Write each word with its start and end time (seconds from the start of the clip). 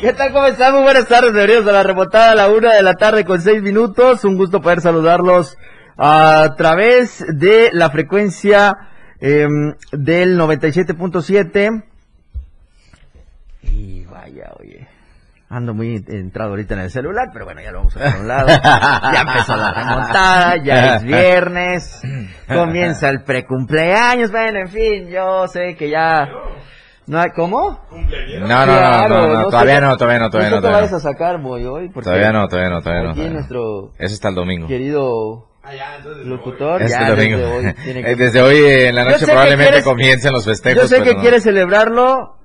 ¿Qué 0.00 0.12
tal? 0.12 0.32
¿Cómo 0.32 0.46
están? 0.46 0.74
Muy 0.74 0.82
buenas 0.82 1.08
tardes, 1.08 1.32
bienvenidos 1.32 1.66
a 1.66 1.72
la 1.72 1.82
remontada 1.82 2.32
a 2.32 2.34
la 2.34 2.48
una 2.48 2.74
de 2.74 2.82
la 2.82 2.94
tarde 2.94 3.24
con 3.24 3.40
seis 3.40 3.62
minutos. 3.62 4.24
Un 4.24 4.36
gusto 4.36 4.60
poder 4.60 4.80
saludarlos 4.80 5.56
a 5.96 6.54
través 6.56 7.24
de 7.28 7.70
la 7.72 7.90
frecuencia 7.90 8.76
em, 9.20 9.74
del 9.92 10.38
97.7. 10.38 11.84
Y 13.62 14.04
vaya, 14.04 14.50
oye. 14.58 14.86
Ando 15.50 15.72
muy 15.72 16.04
entrado 16.08 16.50
ahorita 16.50 16.74
en 16.74 16.80
el 16.80 16.90
celular, 16.90 17.30
pero 17.32 17.46
bueno, 17.46 17.62
ya 17.62 17.72
lo 17.72 17.78
vamos 17.78 17.96
a 17.96 18.00
dejar 18.00 18.16
a 18.16 18.20
un 18.20 18.28
lado. 18.28 18.48
Ya 19.12 19.20
empezó 19.20 19.56
la 19.56 19.72
remontada, 19.72 20.56
ya 20.62 20.96
es 20.96 21.04
viernes, 21.04 22.02
comienza 22.46 23.08
el 23.08 23.22
precumpleaños, 23.22 24.30
bueno, 24.30 24.58
en 24.60 24.68
fin, 24.68 25.08
yo 25.08 25.48
sé 25.48 25.74
que 25.76 25.88
ya... 25.90 26.28
No 27.08 27.18
hay, 27.20 27.30
¿Cómo? 27.30 27.80
No, 27.90 28.66
no, 28.66 28.66
no, 28.66 29.08
no, 29.08 29.26
no, 29.42 29.48
todavía 29.48 29.80
no, 29.80 29.96
todavía 29.96 30.18
no, 30.20 30.30
todavía 30.30 30.50
no. 30.50 30.56
te 30.56 30.60
Todavía 30.60 30.76
vayas 30.76 30.92
no. 30.92 30.96
a 30.98 31.00
sacar, 31.00 31.38
Moy, 31.38 31.64
hoy. 31.64 31.88
Todavía 31.90 32.32
no, 32.32 32.46
todavía 32.48 32.70
no, 32.70 32.82
todavía 32.82 33.02
no. 33.04 33.10
Aquí 33.12 33.28
nuestro 33.30 33.92
Eso 33.98 34.14
está 34.14 34.28
el 34.28 34.34
domingo. 34.34 34.68
querido 34.68 35.48
locutor, 36.24 36.82
Este 36.82 36.98
ya 36.98 37.10
domingo. 37.10 37.38
desde 37.38 37.52
hoy 37.68 37.74
tiene 37.84 38.02
que... 38.04 38.16
Desde 38.16 38.42
hoy 38.42 38.58
en 38.88 38.94
la 38.94 39.04
noche 39.04 39.26
probablemente 39.26 39.70
quieres- 39.72 39.84
comiencen 39.84 40.32
los 40.32 40.44
festejos. 40.44 40.82
Yo 40.82 40.88
sé 40.88 41.02
que 41.02 41.14
no. 41.14 41.20
quieres 41.20 41.42
celebrarlo 41.42 42.36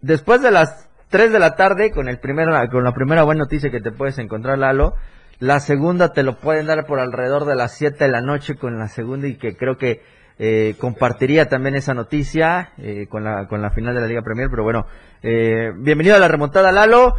después 0.00 0.42
de 0.42 0.50
las 0.50 0.88
3 1.10 1.32
de 1.32 1.38
la 1.38 1.56
tarde 1.56 1.90
con 1.90 2.08
el 2.08 2.18
primero, 2.18 2.52
con 2.70 2.84
la 2.84 2.92
primera 2.92 3.22
buena 3.24 3.40
noticia 3.40 3.70
que 3.70 3.80
te 3.80 3.92
puedes 3.92 4.18
encontrar, 4.18 4.58
Lalo. 4.58 4.94
La 5.38 5.58
segunda 5.60 6.12
te 6.12 6.22
lo 6.22 6.36
pueden 6.38 6.66
dar 6.66 6.84
por 6.86 7.00
alrededor 7.00 7.46
de 7.46 7.54
las 7.56 7.72
7 7.74 8.04
de 8.04 8.10
la 8.10 8.20
noche 8.20 8.56
con 8.56 8.78
la 8.78 8.88
segunda 8.88 9.26
y 9.26 9.36
que 9.36 9.56
creo 9.56 9.76
que 9.78 10.02
eh, 10.42 10.74
compartiría 10.78 11.50
también 11.50 11.74
esa 11.76 11.92
noticia 11.92 12.70
eh, 12.78 13.06
con, 13.10 13.22
la, 13.24 13.46
con 13.46 13.60
la 13.60 13.70
final 13.70 13.94
de 13.94 14.00
la 14.00 14.06
Liga 14.06 14.22
Premier. 14.22 14.48
Pero 14.50 14.62
bueno, 14.64 14.86
eh, 15.22 15.70
bienvenido 15.76 16.16
a 16.16 16.18
la 16.18 16.28
remontada, 16.28 16.72
Lalo. 16.72 17.14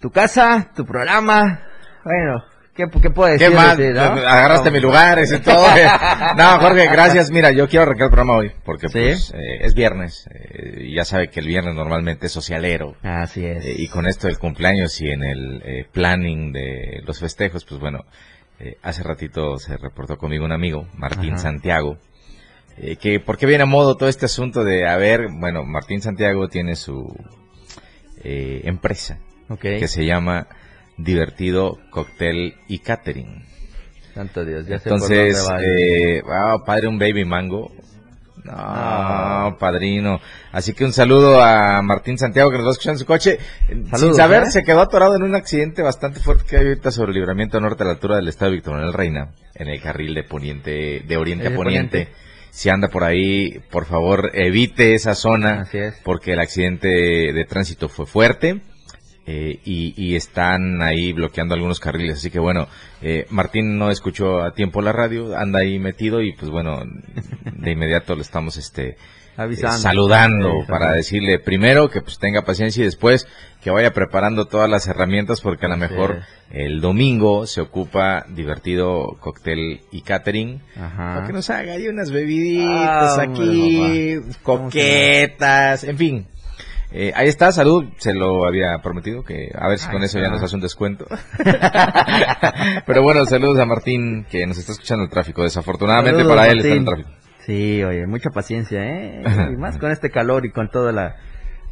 Tu 0.00 0.10
casa, 0.10 0.70
tu 0.76 0.84
programa. 0.84 1.60
Bueno, 2.04 2.44
¿qué, 2.74 2.84
qué 3.00 3.10
puedes 3.10 3.38
¿Qué 3.38 3.44
decir? 3.48 3.56
más? 3.56 3.78
de 3.78 3.92
ti, 3.92 3.94
no? 3.94 4.02
Agarraste 4.02 4.70
mi 4.70 4.80
lugar 4.80 5.18
y 5.20 5.38
todo. 5.40 5.66
no, 6.36 6.58
Jorge, 6.60 6.88
gracias. 6.88 7.30
Mira, 7.30 7.52
yo 7.52 7.68
quiero 7.68 7.84
arrancar 7.84 8.06
el 8.06 8.10
programa 8.10 8.36
hoy 8.36 8.52
porque 8.64 8.88
¿Sí? 8.88 8.98
pues, 8.98 9.32
eh, 9.34 9.60
es 9.64 9.74
viernes. 9.74 10.28
eh, 10.30 10.88
y 10.88 10.94
ya 10.96 11.04
sabe 11.04 11.28
que 11.30 11.40
el 11.40 11.46
viernes 11.46 11.74
normalmente 11.74 12.26
es 12.26 12.32
socialero. 12.32 12.96
Así 13.02 13.46
es. 13.46 13.64
Eh, 13.64 13.74
y 13.78 13.88
con 13.88 14.06
esto 14.06 14.26
del 14.26 14.38
cumpleaños 14.38 15.00
y 15.00 15.08
en 15.08 15.22
el 15.22 15.62
eh, 15.64 15.86
planning 15.90 16.52
de 16.52 17.00
los 17.06 17.18
festejos, 17.20 17.64
pues 17.64 17.80
bueno, 17.80 18.00
eh, 18.58 18.76
hace 18.82 19.02
ratito 19.04 19.56
se 19.58 19.76
reportó 19.78 20.18
conmigo 20.18 20.44
un 20.44 20.52
amigo, 20.52 20.86
Martín 20.94 21.34
Ajá. 21.34 21.42
Santiago, 21.44 21.96
eh, 22.78 22.96
que 22.96 23.20
por 23.20 23.38
qué 23.38 23.46
viene 23.46 23.62
a 23.64 23.66
modo 23.66 23.96
todo 23.96 24.08
este 24.08 24.26
asunto 24.26 24.64
de, 24.64 24.86
a 24.88 24.96
ver, 24.96 25.28
bueno, 25.38 25.64
Martín 25.64 26.00
Santiago 26.00 26.48
tiene 26.48 26.76
su 26.76 27.14
eh, 28.24 28.62
empresa 28.64 29.18
que 29.60 29.88
se 29.88 30.06
llama 30.06 30.46
Divertido 30.96 31.78
Cóctel 31.90 32.54
y 32.68 32.78
Catering. 32.78 33.44
Santo 34.14 34.44
Dios, 34.44 34.66
ya 34.66 34.78
sé 34.78 34.88
por 34.90 34.94
Entonces, 34.98 35.42
dónde 35.46 35.52
va. 35.54 35.62
eh, 35.64 36.22
wow, 36.22 36.64
padre, 36.64 36.88
un 36.88 36.98
baby 36.98 37.24
mango. 37.24 37.70
No, 38.44 39.50
No. 39.50 39.56
padrino. 39.58 40.20
Así 40.50 40.72
que 40.74 40.84
un 40.84 40.92
saludo 40.92 41.40
a 41.42 41.80
Martín 41.82 42.18
Santiago 42.18 42.50
que 42.50 42.56
nos 42.56 42.66
va 42.66 42.70
a 42.70 42.72
escuchar 42.72 42.92
en 42.94 42.98
su 42.98 43.06
coche. 43.06 43.38
Sin 43.96 44.14
saber, 44.14 44.44
¿eh? 44.44 44.50
se 44.50 44.64
quedó 44.64 44.80
atorado 44.80 45.14
en 45.16 45.22
un 45.22 45.34
accidente 45.34 45.80
bastante 45.82 46.18
fuerte 46.20 46.44
que 46.48 46.56
hay 46.56 46.66
ahorita 46.66 46.90
sobre 46.90 47.10
el 47.12 47.18
libramiento 47.18 47.60
norte 47.60 47.84
a 47.84 47.86
la 47.86 47.92
altura 47.92 48.16
del 48.16 48.28
estado 48.28 48.50
de 48.50 48.60
Manuel 48.66 48.92
Reina, 48.92 49.32
en 49.54 49.68
el 49.68 49.80
carril 49.80 50.14
de 50.14 50.24
poniente, 50.24 51.00
de 51.06 51.16
oriente 51.16 51.48
a 51.48 51.54
poniente. 51.54 52.06
poniente. 52.06 52.22
Si 52.54 52.68
anda 52.68 52.88
por 52.88 53.02
ahí, 53.02 53.60
por 53.70 53.86
favor, 53.86 54.30
evite 54.34 54.92
esa 54.92 55.14
zona 55.14 55.62
Así 55.62 55.78
es. 55.78 55.94
porque 56.04 56.34
el 56.34 56.40
accidente 56.40 56.86
de 56.88 57.44
tránsito 57.46 57.88
fue 57.88 58.04
fuerte 58.04 58.60
eh, 59.26 59.58
y, 59.64 59.94
y 59.96 60.16
están 60.16 60.82
ahí 60.82 61.14
bloqueando 61.14 61.54
algunos 61.54 61.80
carriles. 61.80 62.18
Así 62.18 62.30
que 62.30 62.38
bueno, 62.38 62.68
eh, 63.00 63.24
Martín 63.30 63.78
no 63.78 63.90
escuchó 63.90 64.42
a 64.42 64.52
tiempo 64.52 64.82
la 64.82 64.92
radio, 64.92 65.34
anda 65.34 65.60
ahí 65.60 65.78
metido 65.78 66.20
y 66.20 66.34
pues 66.34 66.50
bueno, 66.50 66.82
de 67.56 67.70
inmediato 67.70 68.14
le 68.14 68.20
estamos 68.20 68.58
este 68.58 68.98
Avisando. 69.36 69.76
eh, 69.76 69.80
saludando 69.80 70.50
para 70.68 70.92
decirle 70.92 71.38
primero 71.38 71.88
que 71.90 72.00
pues 72.02 72.18
tenga 72.18 72.42
paciencia 72.42 72.82
y 72.82 72.84
después 72.84 73.26
que 73.62 73.70
vaya 73.70 73.92
preparando 73.92 74.46
todas 74.46 74.68
las 74.68 74.86
herramientas 74.88 75.40
porque 75.40 75.66
a 75.66 75.68
lo 75.68 75.76
mejor 75.76 76.20
el 76.50 76.80
domingo 76.80 77.46
se 77.46 77.60
ocupa 77.60 78.26
divertido 78.28 79.16
cóctel 79.20 79.80
y 79.90 80.02
catering 80.02 80.60
Ajá. 80.76 81.14
para 81.14 81.26
que 81.26 81.32
nos 81.32 81.48
haga 81.48 81.72
ahí 81.74 81.88
unas 81.88 82.10
bebiditas 82.10 83.18
Ah, 83.18 83.22
aquí, 83.22 84.20
hombre, 84.20 84.20
coquetas, 84.42 85.84
en 85.84 85.96
fin. 85.96 86.26
Eh, 86.94 87.10
ahí 87.14 87.26
está, 87.28 87.52
salud, 87.52 87.86
se 87.96 88.12
lo 88.12 88.44
había 88.44 88.76
prometido, 88.82 89.24
que 89.24 89.50
a 89.58 89.66
ver 89.66 89.78
si 89.78 89.88
con 89.88 90.02
eso 90.02 90.18
ya 90.18 90.28
nos 90.28 90.42
hace 90.42 90.56
un 90.56 90.60
descuento. 90.60 91.06
Pero 92.86 93.02
bueno, 93.02 93.24
saludos 93.26 93.58
a 93.60 93.64
Martín, 93.64 94.26
que 94.30 94.46
nos 94.46 94.58
está 94.58 94.72
escuchando 94.72 95.04
el 95.04 95.10
tráfico. 95.10 95.42
Desafortunadamente 95.42 96.18
Saludos, 96.18 96.36
para 96.36 96.50
él 96.50 96.58
está 96.58 96.72
en 96.72 96.78
el 96.80 96.84
tráfico. 96.84 97.10
Sí, 97.46 97.82
oye, 97.82 98.06
mucha 98.06 98.30
paciencia, 98.30 98.80
¿eh? 98.84 99.22
Y 99.52 99.56
más 99.56 99.78
con 99.78 99.90
este 99.90 100.10
calor 100.10 100.46
y 100.46 100.52
con 100.52 100.70
toda 100.70 100.92
la, 100.92 101.16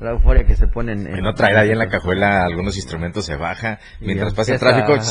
la 0.01 0.11
euforia 0.13 0.45
que 0.45 0.57
se 0.57 0.67
ponen 0.67 1.07
en... 1.07 1.15
Que 1.15 1.21
no 1.23 1.35
traer 1.35 1.59
ahí 1.59 1.71
en 1.71 1.79
la 1.79 1.89
cajuela 1.89 2.45
algunos 2.45 2.77
instrumentos, 2.77 3.27
se 3.27 3.37
baja. 3.37 3.79
Mientras 4.01 4.33
pasa 4.35 4.55
el 4.55 4.59
tráfico, 4.59 4.97
ya 4.97 5.03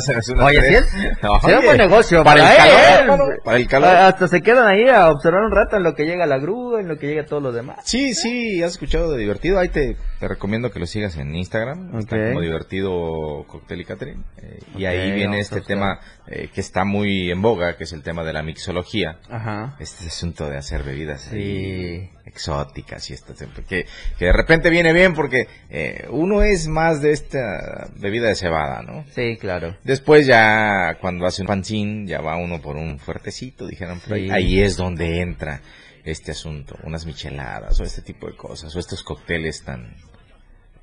se 0.00 0.14
hace 0.14 0.32
una 0.32 0.44
Oye, 0.46 0.62
¿sí 0.62 0.98
Será 1.42 1.58
un 1.58 1.64
buen 1.64 1.78
negocio 1.78 2.22
para, 2.22 2.42
para 2.42 2.52
el 2.52 2.56
calor, 2.56 3.00
hermano, 3.00 3.24
para 3.44 3.56
el 3.56 3.66
calor. 3.66 3.88
Ah, 3.88 4.08
Hasta 4.08 4.28
se 4.28 4.40
quedan 4.40 4.66
ahí 4.66 4.88
a 4.88 5.10
observar 5.10 5.42
un 5.42 5.50
rato 5.50 5.76
en 5.76 5.82
lo 5.82 5.94
que 5.94 6.04
llega 6.04 6.24
la 6.26 6.38
grúa, 6.38 6.80
en 6.80 6.88
lo 6.88 6.96
que 6.98 7.08
llega 7.08 7.26
todo 7.26 7.40
lo 7.40 7.52
demás. 7.52 7.78
Sí, 7.82 8.14
sí, 8.14 8.62
has 8.62 8.72
escuchado 8.72 9.10
de 9.12 9.18
divertido. 9.18 9.58
Ahí 9.58 9.68
te, 9.68 9.96
te 10.18 10.28
recomiendo 10.28 10.70
que 10.70 10.78
lo 10.78 10.86
sigas 10.86 11.16
en 11.16 11.34
Instagram. 11.34 11.98
Está 11.98 12.16
como 12.28 12.40
divertido 12.40 13.44
cóctel 13.46 13.80
y 13.80 13.84
catering. 13.84 14.24
Eh, 14.38 14.58
y 14.76 14.84
ahí 14.84 15.12
viene 15.12 15.38
este 15.38 15.60
tema 15.60 16.00
eh, 16.26 16.48
que 16.52 16.60
está 16.60 16.84
muy 16.84 17.30
en 17.30 17.40
boga, 17.40 17.76
que 17.76 17.84
es 17.84 17.92
el 17.92 18.02
tema 18.02 18.24
de 18.24 18.32
la 18.32 18.42
mixología. 18.42 19.18
Ajá. 19.30 19.76
Este 19.78 20.06
asunto 20.06 20.48
de 20.48 20.56
hacer 20.56 20.82
bebidas 20.82 21.30
ahí 21.32 22.10
exóticas 22.28 23.08
y 23.10 23.14
esto, 23.14 23.34
que, 23.66 23.86
que 24.18 24.24
de 24.26 24.32
repente 24.32 24.70
viene 24.70 24.92
bien 24.92 25.14
porque 25.14 25.48
eh, 25.70 26.06
uno 26.10 26.42
es 26.42 26.68
más 26.68 27.00
de 27.00 27.12
esta 27.12 27.88
bebida 27.96 28.28
de 28.28 28.34
cebada, 28.34 28.82
¿no? 28.82 29.04
Sí, 29.14 29.36
claro. 29.38 29.76
Después 29.82 30.26
ya 30.26 30.98
cuando 31.00 31.26
hace 31.26 31.42
un 31.42 31.48
pancín, 31.48 32.06
ya 32.06 32.20
va 32.20 32.36
uno 32.36 32.60
por 32.60 32.76
un 32.76 32.98
fuertecito, 32.98 33.66
dijeron, 33.66 33.98
por 34.00 34.14
ahí. 34.14 34.26
Sí. 34.26 34.30
ahí 34.30 34.60
es 34.60 34.76
donde 34.76 35.20
entra 35.20 35.62
este 36.04 36.32
asunto, 36.32 36.76
unas 36.84 37.06
micheladas 37.06 37.78
o 37.80 37.84
este 37.84 38.02
tipo 38.02 38.26
de 38.26 38.36
cosas, 38.36 38.74
o 38.74 38.78
estos 38.78 39.02
cócteles 39.02 39.62
tan... 39.64 39.94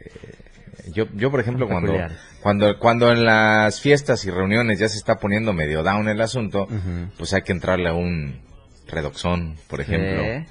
eh, 0.06 0.92
yo, 0.94 1.06
yo, 1.16 1.32
por 1.32 1.40
ejemplo, 1.40 1.68
cuando, 1.68 1.94
cuando, 2.42 2.78
cuando 2.80 3.12
en 3.12 3.26
las 3.26 3.82
fiestas 3.82 4.24
y 4.26 4.32
reuniones 4.32 4.80
ya 4.80 4.88
se 4.88 4.98
está 4.98 5.16
poniendo 5.16 5.52
medio 5.54 5.84
down 5.84 6.08
el 6.08 6.22
asunto, 6.22 6.68
pues 7.18 7.34
hay 7.34 7.42
que 7.42 7.52
entrarle 7.52 7.90
a 7.90 7.94
un 7.94 8.42
redoxón, 8.88 9.58
por 9.68 9.82
ejemplo, 9.82 10.24
Sí, 10.24 10.46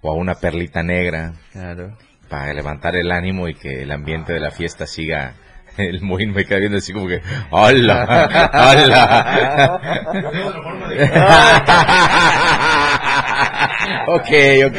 o 0.00 0.12
a 0.12 0.14
una 0.14 0.34
perlita 0.34 0.82
negra, 0.82 1.32
claro. 1.52 1.96
para 2.28 2.52
levantar 2.54 2.94
el 2.96 3.10
ánimo 3.10 3.48
y 3.48 3.54
que 3.54 3.82
el 3.82 3.90
ambiente 3.90 4.32
de 4.32 4.40
la 4.40 4.50
fiesta 4.50 4.86
siga. 4.86 5.34
El 5.76 6.02
Moín 6.02 6.32
me 6.32 6.44
cae 6.44 6.60
viendo 6.60 6.78
así 6.78 6.92
como 6.92 7.08
que, 7.08 7.20
¡Hola! 7.50 8.28
¡Hola! 8.54 9.80
ok, 14.08 14.28
ok. 14.66 14.78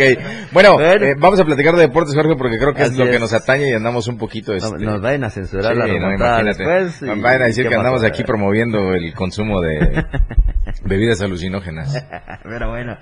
Bueno, 0.52 0.74
Bueno. 0.76 1.06
eh, 1.06 1.16
vamos 1.18 1.40
a 1.40 1.46
platicar 1.46 1.76
de 1.76 1.82
deportes, 1.82 2.14
Jorge, 2.16 2.36
porque 2.38 2.58
creo 2.58 2.74
que 2.74 2.84
es 2.84 2.96
lo 2.98 3.06
que 3.06 3.16
es. 3.16 3.20
nos 3.20 3.34
atañe 3.34 3.70
y 3.70 3.74
andamos 3.74 4.08
un 4.08 4.18
poquito... 4.18 4.54
Este, 4.54 4.84
nos 4.86 5.02
vayan 5.02 5.24
a 5.26 5.30
censurar 5.30 5.74
sí, 5.74 5.80
la 5.80 5.88
no, 5.88 5.94
remontada 5.94 6.44
después. 6.44 7.02
y- 7.02 7.06
Nos 7.06 7.22
Vayan 7.22 7.42
a 7.42 7.46
decir 7.46 7.64
¿qué 7.66 7.70
que 7.70 7.76
andamos 7.76 8.04
aquí 8.04 8.24
promoviendo 8.24 8.94
el 8.94 9.14
consumo 9.14 9.62
de 9.62 10.06
bebidas 10.84 11.22
alucinógenas. 11.22 12.06
Pero 12.44 12.70
bueno, 12.70 12.98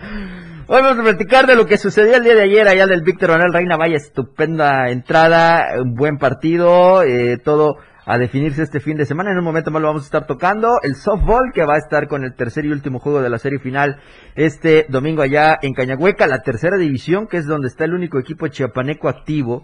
hoy 0.68 0.82
vamos 0.82 1.00
a 1.00 1.04
platicar 1.04 1.46
de 1.48 1.56
lo 1.56 1.66
que 1.66 1.78
sucedió 1.78 2.16
el 2.16 2.24
día 2.24 2.36
de 2.36 2.44
ayer 2.44 2.68
allá 2.68 2.88
del 2.88 3.02
Víctor 3.02 3.32
Manuel 3.32 3.54
Reina. 3.54 3.78
Vaya 3.78 3.98
estupenda 3.98 4.90
entrada, 4.90 5.68
un 5.82 5.94
buen 5.96 6.18
partido, 6.18 7.04
eh, 7.04 7.38
todo 7.44 7.78
a 8.06 8.18
definirse 8.18 8.64
este 8.64 8.80
fin 8.80 8.98
de 8.98 9.06
semana. 9.06 9.32
En 9.32 9.38
un 9.38 9.44
momento 9.44 9.72
más 9.72 9.82
lo 9.82 9.88
vamos 9.88 10.04
a 10.04 10.06
estar 10.06 10.28
tocando. 10.28 10.80
El 10.82 10.96
softball 10.96 11.52
que 11.54 11.66
va 11.66 11.76
a 11.76 11.78
estar 11.78 12.08
con 12.08 12.24
el 12.24 12.36
tercer 12.36 12.66
y 12.66 12.72
último 12.72 13.00
juego 13.00 13.22
de 13.22 13.30
la 13.30 13.40
serie 13.40 13.60
final 13.60 13.98
este 14.36 14.86
domingo 14.90 15.22
allá 15.22 15.58
en 15.62 15.74
Cañahueca, 15.74 16.28
la 16.28 16.42
tercera 16.42 16.78
división, 16.78 17.28
que 17.28 17.38
es 17.38 17.46
donde 17.46 17.68
está 17.68 17.86
el 17.86 17.94
único 17.94 18.20
equipo 18.20 18.48
chiapaneco 18.48 19.10
activo 19.10 19.64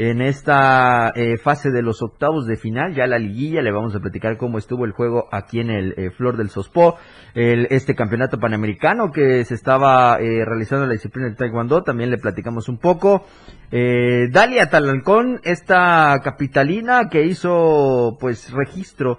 en 0.00 0.22
esta 0.22 1.10
eh, 1.16 1.38
fase 1.38 1.72
de 1.72 1.82
los 1.82 2.02
octavos 2.02 2.46
de 2.46 2.56
final, 2.56 2.94
ya 2.94 3.08
la 3.08 3.18
liguilla, 3.18 3.62
le 3.62 3.72
vamos 3.72 3.96
a 3.96 3.98
platicar 3.98 4.36
cómo 4.36 4.56
estuvo 4.58 4.84
el 4.84 4.92
juego 4.92 5.26
aquí 5.32 5.58
en 5.58 5.70
el 5.70 5.92
eh, 5.96 6.10
Flor 6.10 6.36
del 6.36 6.50
Sospó, 6.50 6.96
el, 7.34 7.66
este 7.70 7.96
campeonato 7.96 8.38
panamericano 8.38 9.10
que 9.10 9.44
se 9.44 9.54
estaba 9.54 10.20
eh, 10.20 10.44
realizando 10.44 10.84
en 10.84 10.90
la 10.90 10.94
disciplina 10.94 11.26
del 11.26 11.36
Taekwondo, 11.36 11.82
también 11.82 12.10
le 12.10 12.18
platicamos 12.18 12.68
un 12.68 12.78
poco. 12.78 13.26
Dalia 13.72 14.70
Talancón, 14.70 15.40
esta 15.42 16.20
capitalina 16.22 17.08
que 17.10 17.24
hizo 17.24 18.16
pues 18.20 18.52
registro, 18.52 19.18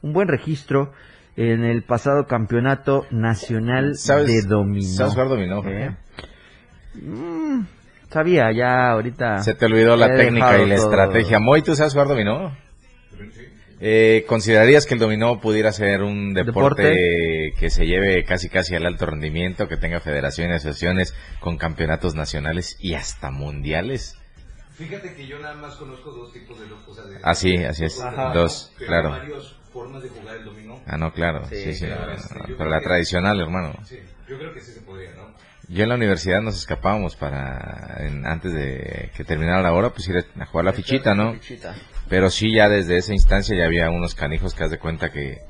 un 0.00 0.12
buen 0.12 0.28
registro 0.28 0.92
en 1.34 1.64
el 1.64 1.82
pasado 1.82 2.26
campeonato 2.26 3.04
nacional 3.10 3.96
¿Sabes- 3.96 4.28
de 4.28 4.48
dominó. 4.48 4.86
¿Sabes 4.86 5.12
jugar 5.14 5.28
dominó, 5.28 5.60
sabía, 8.10 8.52
ya 8.52 8.90
ahorita. 8.90 9.42
Se 9.42 9.54
te 9.54 9.66
olvidó 9.66 9.96
la 9.96 10.14
técnica 10.14 10.58
y 10.58 10.66
la 10.66 10.76
todo. 10.76 10.84
estrategia. 10.84 11.38
Moy, 11.38 11.62
¿tú 11.62 11.74
sabes 11.74 11.92
jugar 11.92 12.08
dominó? 12.08 12.56
Eh, 13.82 14.24
¿Considerarías 14.28 14.84
que 14.84 14.92
el 14.94 15.00
dominó 15.00 15.40
pudiera 15.40 15.72
ser 15.72 16.02
un 16.02 16.34
deporte, 16.34 16.82
Deporte. 16.82 17.54
que 17.58 17.70
se 17.70 17.86
lleve 17.86 18.24
casi 18.24 18.50
casi 18.50 18.74
al 18.74 18.84
alto 18.84 19.06
rendimiento, 19.06 19.68
que 19.68 19.78
tenga 19.78 20.00
federaciones 20.00 20.64
y 20.64 20.68
asociaciones 20.68 21.14
con 21.40 21.56
campeonatos 21.56 22.14
nacionales 22.14 22.76
y 22.78 22.92
hasta 22.92 23.30
mundiales? 23.30 24.18
Fíjate 24.74 25.14
que 25.14 25.26
yo 25.26 25.38
nada 25.38 25.54
más 25.54 25.76
conozco 25.76 26.10
dos 26.10 26.30
tipos 26.32 26.60
de 26.60 26.66
los 26.66 26.80
cosas 26.82 27.08
de 27.08 27.16
Así, 27.22 27.56
así 27.64 27.84
es. 27.86 28.00
Ajá. 28.00 28.32
Dos, 28.34 28.72
Pero 28.76 28.86
claro. 28.88 29.14
Hay 29.14 29.20
varias 29.20 29.56
formas 29.72 30.02
de 30.02 30.08
jugar 30.10 30.36
el 30.36 30.44
dominó. 30.44 30.80
Ah, 30.86 30.98
no, 30.98 31.12
claro. 31.12 31.46
Sí, 31.48 31.56
Sí, 31.56 31.74
sí. 31.74 31.86
no, 31.86 32.46
Yo 32.48 32.56
Pero 32.58 32.68
la 32.70 32.80
tradicional, 32.80 33.40
hermano. 33.40 33.74
Sí, 33.84 33.98
yo 34.28 34.36
creo 34.38 34.52
que 34.52 34.60
sí 34.60 34.72
se 34.72 34.80
podría, 34.82 35.12
¿no? 35.14 35.34
Yo 35.72 35.84
en 35.84 35.88
la 35.88 35.94
universidad 35.94 36.40
nos 36.42 36.56
escapábamos 36.56 37.14
para, 37.14 37.96
en- 38.00 38.26
antes 38.26 38.52
de 38.52 39.10
que 39.16 39.22
terminara 39.24 39.62
la 39.62 39.72
hora, 39.72 39.90
pues 39.90 40.08
ir 40.08 40.16
a 40.38 40.46
jugar 40.46 40.64
la 40.64 40.72
fichita, 40.72 41.14
¿no? 41.14 41.32
Pero 42.08 42.28
sí, 42.28 42.52
ya 42.52 42.68
desde 42.68 42.96
esa 42.98 43.12
instancia 43.12 43.56
ya 43.56 43.66
había 43.66 43.88
unos 43.90 44.16
canijos 44.16 44.52
que 44.54 44.64
haz 44.64 44.70
de 44.72 44.78
cuenta 44.80 45.10
que 45.12 45.42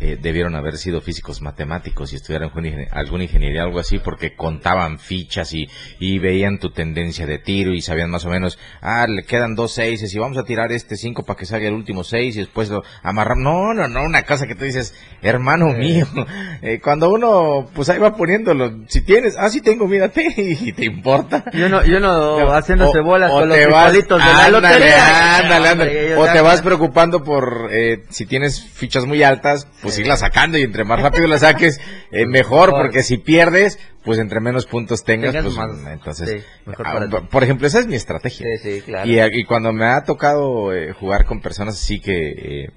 eh, 0.00 0.18
debieron 0.20 0.54
haber 0.54 0.76
sido 0.76 1.00
físicos 1.00 1.40
matemáticos 1.42 2.12
y 2.12 2.16
estudiaron 2.16 2.48
algún 2.48 2.64
ingen- 2.64 2.88
alguna 2.90 3.24
ingeniería, 3.24 3.62
algo 3.62 3.78
así, 3.78 3.98
porque 3.98 4.34
contaban 4.34 4.98
fichas 4.98 5.52
y, 5.54 5.68
y 5.98 6.18
veían 6.18 6.58
tu 6.58 6.70
tendencia 6.70 7.26
de 7.26 7.38
tiro 7.38 7.72
y 7.72 7.80
sabían 7.80 8.10
más 8.10 8.24
o 8.24 8.30
menos, 8.30 8.58
ah, 8.82 9.06
le 9.08 9.22
quedan 9.24 9.54
dos 9.54 9.72
seises 9.72 10.12
y 10.14 10.18
vamos 10.18 10.36
a 10.38 10.44
tirar 10.44 10.72
este 10.72 10.96
cinco 10.96 11.24
para 11.24 11.38
que 11.38 11.46
salga 11.46 11.68
el 11.68 11.74
último 11.74 12.04
seis 12.04 12.36
y 12.36 12.40
después 12.40 12.68
lo 12.70 12.82
amarramos. 13.02 13.42
No, 13.44 13.74
no, 13.74 13.88
no, 13.88 14.02
una 14.04 14.22
cosa 14.24 14.46
que 14.46 14.54
tú 14.54 14.64
dices, 14.64 14.94
hermano 15.22 15.66
mío, 15.68 16.06
eh, 16.62 16.80
cuando 16.82 17.10
uno, 17.10 17.68
pues 17.74 17.88
ahí 17.88 17.98
va 17.98 18.16
poniéndolo, 18.16 18.84
si 18.88 19.02
tienes, 19.02 19.36
ah, 19.38 19.48
sí 19.48 19.60
tengo, 19.60 19.86
mírate, 19.86 20.24
y 20.36 20.72
te 20.72 20.84
importa. 20.84 21.44
Yo 21.52 21.68
no, 21.68 21.84
yo 21.84 22.00
no, 22.00 22.52
haciéndose 22.52 23.00
bolas 23.00 23.30
o 23.30 23.40
con 23.40 23.48
los 23.48 23.58
vas- 23.68 23.92
de 23.92 24.02
la 24.18 24.46
ándale, 24.46 24.50
lotería. 24.50 25.36
ándale, 25.38 25.68
ándale. 25.68 26.06
Ellos 26.06 26.18
O 26.28 26.32
te 26.32 26.40
vas 26.40 26.62
preocupando 26.62 27.22
por 27.24 27.68
eh, 27.72 28.04
si 28.10 28.26
tienes 28.26 28.62
fichas 28.62 29.04
muy 29.06 29.22
altas, 29.22 29.66
pues 29.84 29.98
irlas 30.00 30.20
sacando 30.20 30.58
y 30.58 30.62
entre 30.62 30.82
más 30.84 31.00
rápido 31.00 31.28
las 31.28 31.42
saques, 31.42 31.80
eh, 32.10 32.26
mejor, 32.28 32.70
porque 32.70 33.02
si 33.04 33.18
pierdes, 33.18 33.78
pues 34.02 34.18
entre 34.18 34.40
menos 34.40 34.66
puntos 34.66 35.04
tengas, 35.04 35.32
Tengas 35.32 35.54
pues 35.54 35.56
más. 35.56 35.92
entonces, 35.92 36.28
Sí, 36.30 36.46
mejor 36.66 36.86
ah, 36.88 36.92
para 37.08 37.20
por 37.28 37.44
ejemplo, 37.44 37.66
esa 37.68 37.78
es 37.80 37.86
mi 37.86 37.94
estrategia. 37.94 38.46
Sí, 38.60 38.72
sí, 38.76 38.80
claro. 38.82 39.08
Y, 39.08 39.20
y 39.20 39.44
cuando 39.44 39.72
me 39.72 39.86
ha 39.86 40.02
tocado 40.04 40.74
eh, 40.74 40.92
jugar 40.92 41.24
con 41.24 41.40
personas 41.40 41.74
así 41.74 42.00
que 42.00 42.28
eh, 42.64 42.70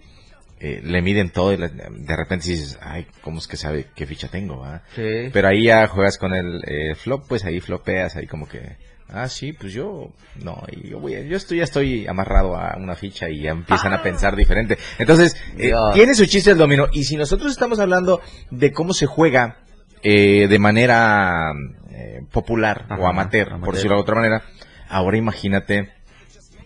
eh, 0.59 0.81
le 0.83 1.01
miden 1.01 1.29
todo 1.31 1.53
y 1.53 1.57
la- 1.57 1.67
de 1.69 2.15
repente 2.15 2.47
dices, 2.49 2.77
ay, 2.81 3.07
¿cómo 3.21 3.39
es 3.39 3.47
que 3.47 3.57
sabe 3.57 3.87
qué 3.95 4.05
ficha 4.05 4.27
tengo? 4.27 4.63
ah?" 4.63 4.83
Sí. 4.95 5.29
Pero 5.33 5.47
ahí 5.47 5.63
ya 5.65 5.87
juegas 5.87 6.17
con 6.17 6.33
el 6.33 6.61
eh, 6.67 6.95
flop, 6.95 7.25
pues 7.27 7.45
ahí 7.45 7.59
flopeas, 7.59 8.15
ahí 8.15 8.27
como 8.27 8.47
que, 8.47 8.77
ah, 9.09 9.27
sí, 9.29 9.53
pues 9.53 9.73
yo, 9.73 10.11
no, 10.43 10.61
y 10.71 10.89
yo, 10.89 10.99
voy 10.99 11.15
a- 11.15 11.21
yo 11.21 11.37
estoy, 11.37 11.57
ya 11.59 11.63
estoy 11.63 12.07
amarrado 12.07 12.55
a 12.55 12.75
una 12.77 12.95
ficha 12.95 13.29
y 13.29 13.41
ya 13.43 13.51
empiezan 13.51 13.93
a 13.93 14.01
pensar 14.03 14.35
diferente. 14.35 14.77
Entonces, 14.99 15.35
eh, 15.57 15.71
tiene 15.93 16.13
su 16.13 16.25
chiste 16.25 16.51
el 16.51 16.57
dominó. 16.57 16.87
Y 16.91 17.03
si 17.03 17.15
nosotros 17.15 17.51
estamos 17.51 17.79
hablando 17.79 18.21
de 18.51 18.71
cómo 18.71 18.93
se 18.93 19.05
juega 19.05 19.57
eh, 20.03 20.47
de 20.47 20.59
manera 20.59 21.51
eh, 21.91 22.21
popular 22.31 22.85
Ajá, 22.89 23.01
o 23.01 23.07
amateur, 23.07 23.47
amateur. 23.47 23.65
por 23.65 23.75
decirlo 23.75 23.95
de 23.95 24.01
otra 24.01 24.15
manera, 24.15 24.43
ahora 24.89 25.17
imagínate 25.17 25.91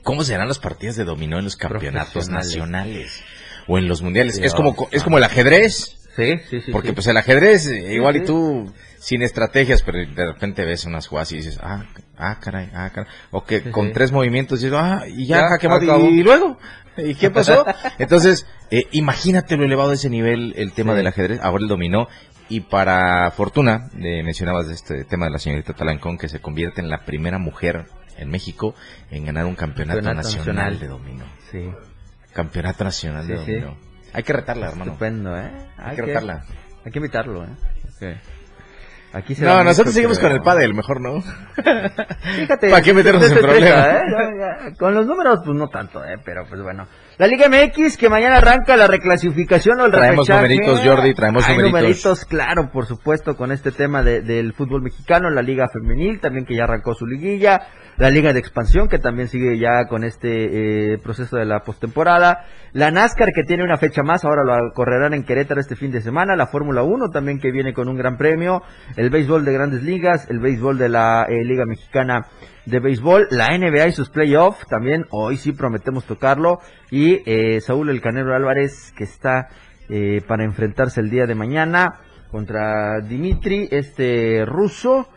cómo 0.04 0.24
serán 0.24 0.48
las 0.48 0.60
partidas 0.60 0.96
de 0.96 1.06
dominó 1.06 1.38
en 1.40 1.46
los 1.46 1.56
campeonatos 1.56 2.30
nacionales 2.30 3.24
o 3.68 3.78
en 3.78 3.88
los 3.88 4.02
mundiales. 4.02 4.36
Dios 4.36 4.48
es 4.48 4.54
como, 4.54 4.76
es 4.92 5.04
como 5.04 5.18
el 5.18 5.24
ajedrez. 5.24 5.98
Sí, 6.16 6.40
sí, 6.50 6.60
sí. 6.62 6.72
Porque 6.74 6.90
sí. 6.90 6.94
pues 6.94 7.08
el 7.08 7.16
ajedrez, 7.16 7.68
eh, 7.68 7.94
igual 7.94 8.16
sí. 8.16 8.22
y 8.22 8.26
tú 8.26 8.74
sin 9.02 9.24
estrategias, 9.24 9.82
pero 9.82 9.98
de 9.98 10.26
repente 10.26 10.64
ves 10.64 10.86
unas 10.86 11.08
jugadas 11.08 11.32
y 11.32 11.38
dices, 11.38 11.60
ah, 11.64 11.86
ah, 12.20 12.38
caray, 12.40 12.70
ah, 12.74 12.92
caray. 12.94 13.10
O 13.32 13.44
que 13.44 13.62
Sí, 13.62 13.72
con 13.72 13.88
sí. 13.88 13.94
tres 13.94 14.12
movimientos 14.12 14.62
dices, 14.62 14.78
ah, 14.80 15.06
y 15.08 15.26
ya, 15.26 15.38
Ya, 15.50 15.56
acabó. 15.56 16.08
y 16.08 16.22
luego, 16.22 16.60
¿y 16.98 17.16
qué 17.16 17.32
pasó? 17.32 17.66
Entonces, 17.98 18.46
eh, 18.70 18.84
imagínate 18.92 19.58
lo 19.58 19.66
elevado 19.66 19.90
de 19.90 19.96
ese 19.96 20.12
nivel, 20.12 20.54
el 20.56 20.72
tema 20.74 20.94
Sí. 20.94 20.98
del 20.98 21.08
ajedrez, 21.08 21.40
ahora 21.42 21.64
el 21.64 21.68
dominó. 21.68 22.08
Y 22.48 22.60
para 22.60 23.32
fortuna, 23.32 23.90
eh, 23.98 24.22
mencionabas 24.24 24.68
este 24.70 25.04
tema 25.06 25.26
de 25.26 25.32
la 25.32 25.40
señorita 25.40 25.74
Talancón, 25.74 26.18
que 26.20 26.28
se 26.30 26.40
convierte 26.40 26.82
en 26.82 26.90
la 26.90 27.04
primera 27.06 27.40
mujer 27.40 27.86
en 28.18 28.30
México 28.30 28.76
en 29.10 29.26
ganar 29.26 29.46
un 29.48 29.56
campeonato, 29.56 30.00
Campeonato 30.02 30.28
nacional, 30.28 30.56
nacional. 30.78 30.80
de 30.80 30.88
dominó. 30.88 31.26
Sí. 31.52 31.72
Campeonato 32.34 32.84
nacional 32.84 33.26
de 33.26 33.36
dominó. 33.36 33.78
Hay 34.14 34.24
que 34.24 34.34
retarla, 34.34 34.68
hermano. 34.68 34.92
Estupendo, 34.92 35.38
¿eh? 35.40 35.50
Hay 35.78 35.96
que 35.96 36.02
retarla. 36.04 36.44
Hay 36.86 36.92
que 36.92 37.00
invitarlo, 37.00 37.46
¿eh? 37.46 38.18
Aquí 39.14 39.36
se 39.36 39.44
No, 39.44 39.64
nosotros 39.64 39.94
seguimos 39.94 40.20
con 40.20 40.32
el 40.32 40.42
pádel, 40.42 40.74
mejor 40.74 41.02
no. 41.02 41.22
Fíjate. 42.36 42.70
¿Para 42.70 42.82
qué 42.82 42.94
meternos 42.94 43.28
te- 43.28 43.34
en 43.34 43.40
problemas? 43.42 43.88
¿eh? 43.88 44.74
Con 44.80 44.94
los 44.96 45.06
números, 45.06 45.40
pues 45.46 45.58
no 45.58 45.68
tanto, 45.68 46.04
¿eh? 46.06 46.18
Pero 46.24 46.46
pues 46.48 46.62
bueno. 46.62 46.88
La 47.18 47.28
Liga 47.28 47.48
MX, 47.50 47.98
que 47.98 48.10
mañana 48.10 48.38
arranca 48.38 48.76
la 48.76 48.88
reclasificación 48.88 49.80
o 49.80 49.86
el 49.86 49.92
Traemos 49.92 50.28
repechaje. 50.28 50.56
numeritos, 50.56 50.82
Jordi, 50.84 51.14
traemos 51.14 51.48
Hay 51.48 51.58
numeritos. 51.58 52.26
claro, 52.26 52.72
por 52.72 52.88
supuesto, 52.88 53.36
con 53.38 53.52
este 53.52 53.72
tema 53.72 54.02
de- 54.02 54.22
del 54.22 54.54
fútbol 54.54 54.82
mexicano, 54.82 55.30
la 55.30 55.44
Liga 55.44 55.68
Femenil, 55.72 56.20
también 56.20 56.46
que 56.46 56.56
ya 56.56 56.64
arrancó 56.64 56.96
su 56.96 57.06
liguilla, 57.06 57.62
la 57.98 58.10
Liga 58.10 58.34
de 58.34 58.40
Expansión, 58.40 58.88
que 58.88 58.98
también 58.98 59.28
sigue 59.28 59.60
ya 59.60 59.86
con 59.88 60.04
este 60.04 60.94
eh, 60.94 60.98
proceso 61.04 61.36
de 61.38 61.46
la 61.46 61.60
postemporada, 61.60 62.46
la 62.74 62.90
NASCAR, 62.90 63.34
que 63.36 63.44
tiene 63.44 63.64
una 63.64 63.78
fecha 63.78 64.02
más, 64.02 64.26
ahora 64.26 64.44
lo 64.44 64.74
correrán 64.74 65.14
en 65.14 65.24
Querétaro 65.24 65.60
este 65.62 65.76
fin 65.76 65.92
de 65.92 66.02
semana, 66.02 66.36
la 66.36 66.48
Fórmula 66.48 66.82
1 66.82 67.10
también 67.12 67.40
que 67.40 67.52
viene 67.52 67.74
con 67.74 67.88
un 67.88 67.98
gran 67.98 68.18
premio, 68.18 68.64
el 68.98 69.12
béisbol 69.12 69.46
de 69.46 69.54
grandes 69.54 69.84
ligas, 69.84 70.28
el 70.32 70.40
béisbol 70.40 70.80
de 70.80 70.90
la 70.90 71.26
eh, 71.30 71.44
Liga 71.44 71.66
Mexicana 71.68 72.26
de 72.66 72.80
béisbol, 72.80 73.28
la 73.32 73.58
NBA 73.58 73.88
y 73.88 73.92
sus 73.92 74.10
playoffs, 74.10 74.66
también 74.68 75.06
hoy 75.10 75.38
sí 75.38 75.52
prometemos 75.52 76.06
tocarlo, 76.06 76.60
y 76.90 77.22
eh, 77.26 77.62
Saúl 77.62 77.90
El 77.90 78.02
Canelo 78.02 78.36
Álvarez, 78.36 78.94
que 78.96 79.04
está 79.04 79.50
eh, 79.90 80.22
para 80.28 80.44
enfrentarse 80.44 81.02
el 81.02 81.10
día 81.10 81.26
de 81.26 81.36
mañana 81.36 82.00
contra 82.30 83.02
Dimitri, 83.02 83.68
este 83.72 84.46
ruso, 84.46 85.10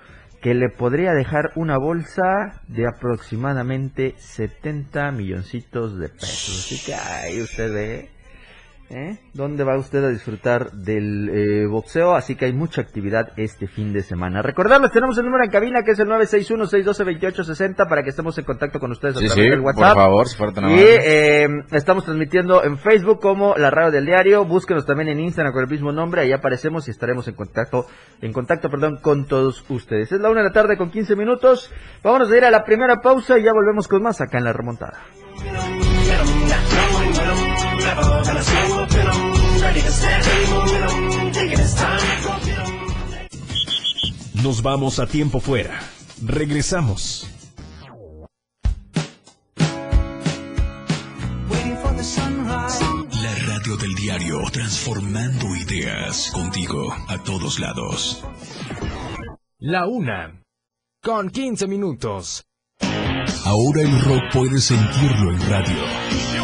que 0.43 0.55
le 0.55 0.69
podría 0.69 1.12
dejar 1.12 1.52
una 1.55 1.79
bolsa 1.79 2.61
de 2.69 2.87
aproximadamente 2.87 4.14
70 4.19 5.11
milloncitos 5.12 5.99
de 5.99 6.08
pesos. 6.08 6.67
Así 6.67 6.85
que 6.85 6.94
ahí 6.94 7.40
usted 7.40 8.08
¿eh? 8.91 9.19
¿Dónde 9.33 9.65
va 9.65 9.77
usted 9.79 10.05
a 10.05 10.09
disfrutar 10.09 10.71
del 10.73 11.29
eh, 11.31 11.67
boxeo? 11.67 12.15
Así 12.15 12.37
que 12.37 12.45
hay 12.47 12.53
mucha 12.53 12.81
actividad 12.81 13.33
este 13.37 13.67
fin 13.67 13.93
de 13.93 14.03
semana. 14.03 14.43
Recordarles, 14.43 14.93
tenemos 14.93 15.19
el 15.19 15.25
número 15.25 15.45
en 15.45 15.51
cabina 15.51 15.83
que 15.83 15.93
es 15.93 15.99
el 15.99 16.09
961-612-2860 16.09 17.89
para 17.89 18.03
que 18.03 18.11
estemos 18.11 18.37
en 18.39 18.45
contacto 18.45 18.79
con 18.79 18.91
ustedes 18.93 19.17
a 19.17 19.21
Sí, 19.21 19.27
través 19.27 19.45
sí, 19.45 19.51
del 19.51 19.61
por 19.63 19.75
WhatsApp. 19.75 19.95
favor, 19.97 20.29
si 20.29 20.37
tan 20.55 20.71
Y 20.71 20.75
eh, 20.81 21.49
estamos 21.73 22.05
transmitiendo 22.05 22.62
en 22.64 22.79
Facebook 22.79 23.21
como 23.21 23.55
la 23.57 23.71
radio 23.71 23.91
del 23.91 24.07
diario. 24.07 24.45
Búsquenos 24.45 24.87
también 24.87 25.09
en 25.09 25.21
Instagram 25.21 25.53
con 25.53 25.64
el 25.64 25.71
mismo 25.71 25.93
nombre. 25.93 26.23
Ahí 26.23 26.33
aparecemos 26.33 26.87
y 26.88 26.91
estaremos 26.91 27.26
en 27.29 27.35
contacto, 27.35 27.87
en 28.21 28.33
contacto, 28.33 28.69
perdón, 28.71 28.99
con 29.00 29.26
todos 29.26 29.64
ustedes. 29.69 30.12
Es 30.12 30.21
la 30.21 30.31
una 30.31 30.43
de 30.43 30.49
la 30.49 30.53
tarde 30.53 30.76
con 30.76 30.91
15 30.91 31.17
minutos. 31.17 31.73
Vámonos 32.03 32.31
a 32.31 32.37
ir 32.37 32.45
a 32.45 32.50
la 32.50 32.64
primera 32.64 33.00
pausa 33.00 33.38
y 33.38 33.43
ya 33.45 33.53
volvemos 33.53 33.88
con 33.88 34.03
más 34.03 34.21
acá 34.21 34.38
en 34.38 34.45
la 34.45 34.53
remontada. 34.53 35.00
Nos 44.42 44.61
vamos 44.62 44.99
a 44.99 45.06
tiempo 45.06 45.40
fuera. 45.40 45.80
Regresamos. 46.23 47.26
La 53.23 53.35
radio 53.47 53.76
del 53.78 53.94
diario, 53.94 54.42
transformando 54.52 55.56
ideas 55.56 56.30
contigo 56.33 56.94
a 57.09 57.23
todos 57.23 57.59
lados. 57.59 58.23
La 59.59 59.87
una. 59.87 60.42
Con 61.02 61.30
15 61.30 61.66
minutos. 61.66 62.44
Ahora 63.47 63.80
el 63.80 64.00
rock 64.02 64.23
puedes 64.33 64.64
sentirlo 64.64 65.33
en 65.33 65.40
radio. 65.49 66.44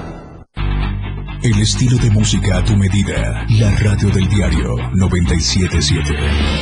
El 1.43 1.59
estilo 1.61 1.97
de 1.97 2.09
música 2.11 2.57
a 2.57 2.63
tu 2.63 2.75
medida. 2.77 3.45
La 3.49 3.71
radio 3.71 4.09
del 4.09 4.27
diario 4.29 4.75
977. 4.93 6.15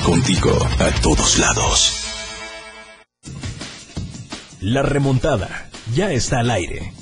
Contigo 0.06 0.52
a 0.80 0.90
todos 1.02 1.38
lados. 1.38 2.06
La 4.62 4.82
remontada 4.82 5.70
ya 5.94 6.12
está 6.12 6.40
al 6.40 6.52
aire. 6.52 6.94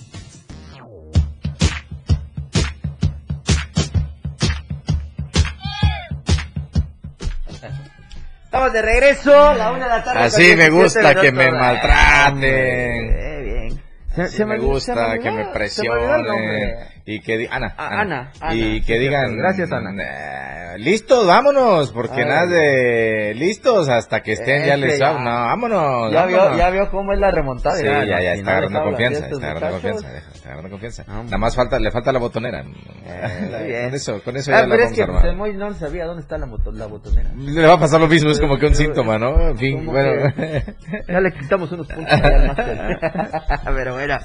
Estamos 8.46 8.74
de 8.74 8.82
regreso, 8.82 9.54
la 9.54 9.72
una 9.72 9.84
de 9.86 9.90
la 9.90 10.04
tarde. 10.04 10.20
Así 10.24 10.42
me 10.56 10.70
17 10.70 10.70
gusta 10.72 11.16
que 11.22 11.32
me 11.32 11.52
maltraten. 11.52 12.44
Eh, 12.44 13.42
bien. 13.44 13.82
Se, 14.16 14.28
Sí 14.30 14.38
se 14.38 14.46
me 14.46 14.58
gusta 14.58 14.94
se 14.94 15.00
olvidó- 15.00 15.24
que 15.24 15.32
me 15.32 15.46
presionen 15.46 16.88
y 17.10 17.22
que 17.22 17.38
di- 17.38 17.48
Ana, 17.50 17.74
Ah, 17.78 18.02
Ana, 18.02 18.32
Ana, 18.42 18.54
y 18.54 18.62
sí, 18.80 18.82
que 18.86 19.00
digan 19.00 19.22
cierto. 19.28 19.38
Gracias, 19.42 19.72
Ana. 19.72 19.92
eh, 20.04 20.78
listos 20.78 21.26
vámonos 21.26 21.92
porque 21.94 22.22
Ay. 22.22 22.28
nada 22.28 22.46
de 22.46 23.34
listos 23.36 23.88
hasta 23.90 24.22
que 24.22 24.34
estén 24.34 24.64
ya 24.66 24.76
Es 24.76 24.82
que 24.82 24.88
les 24.88 25.00
ya- 25.00 25.14
no 25.14 25.24
vámonos 25.24 26.12
Ya 26.12 26.26
vio, 26.26 26.38
vámonos. 26.38 26.58
ya 26.60 26.70
vio 26.70 26.92
cómo 26.92 27.14
es 27.14 27.20
la 27.20 27.32
remontada. 27.32 27.78
Sí, 27.78 27.86
ya, 27.86 28.04
ya, 28.04 28.22
ya, 28.22 28.34
si 28.34 28.40
está 28.40 28.52
agarrando 28.52 28.84
confianza, 28.84 29.26
está 29.28 29.36
agarrando 29.52 29.72
confianza, 29.72 30.18
está 30.18 30.50
agarrando 30.50 30.70
confianza. 30.70 31.04
No, 31.08 31.24
Nada 31.24 31.38
más 31.38 31.56
falta, 31.56 31.80
le 31.80 31.92
falta 31.92 32.12
la 32.12 32.20
botonera. 32.20 32.62
Eh, 33.06 33.64
bien. 33.66 33.86
Con 33.86 33.96
eso, 33.96 34.22
con 34.24 34.36
eso 34.38 34.52
Ah, 34.52 34.56
ya 34.56 34.62
la 34.68 34.68
pero 34.76 34.76
es 34.76 34.82
vamos 34.92 34.96
que 34.96 35.02
a 35.02 35.06
armar. 35.06 35.36
Moy 35.38 35.54
no 35.56 35.74
sabía 35.74 36.06
dónde 36.06 36.22
está 36.24 36.38
la, 36.38 36.46
la 36.74 36.86
botonera. 36.88 37.30
Le 37.38 37.66
va 37.66 37.74
a 37.76 37.80
pasar 37.80 38.02
lo 38.02 38.08
mismo, 38.08 38.30
es 38.32 38.40
como 38.40 38.58
que 38.58 38.66
un 38.66 38.74
Pero- 38.74 38.84
síntoma, 38.84 39.18
¿no? 39.18 39.50
En 39.50 39.58
fin, 39.58 39.86
bueno. 39.86 40.32
que 40.36 40.64
Ya 41.08 41.20
le 41.22 41.32
quitamos 41.32 41.72
unos 41.72 41.88
puntos 41.88 42.22
al 42.22 42.48
máster. 42.48 43.00
Pero 43.66 43.94
bueno. 43.94 44.18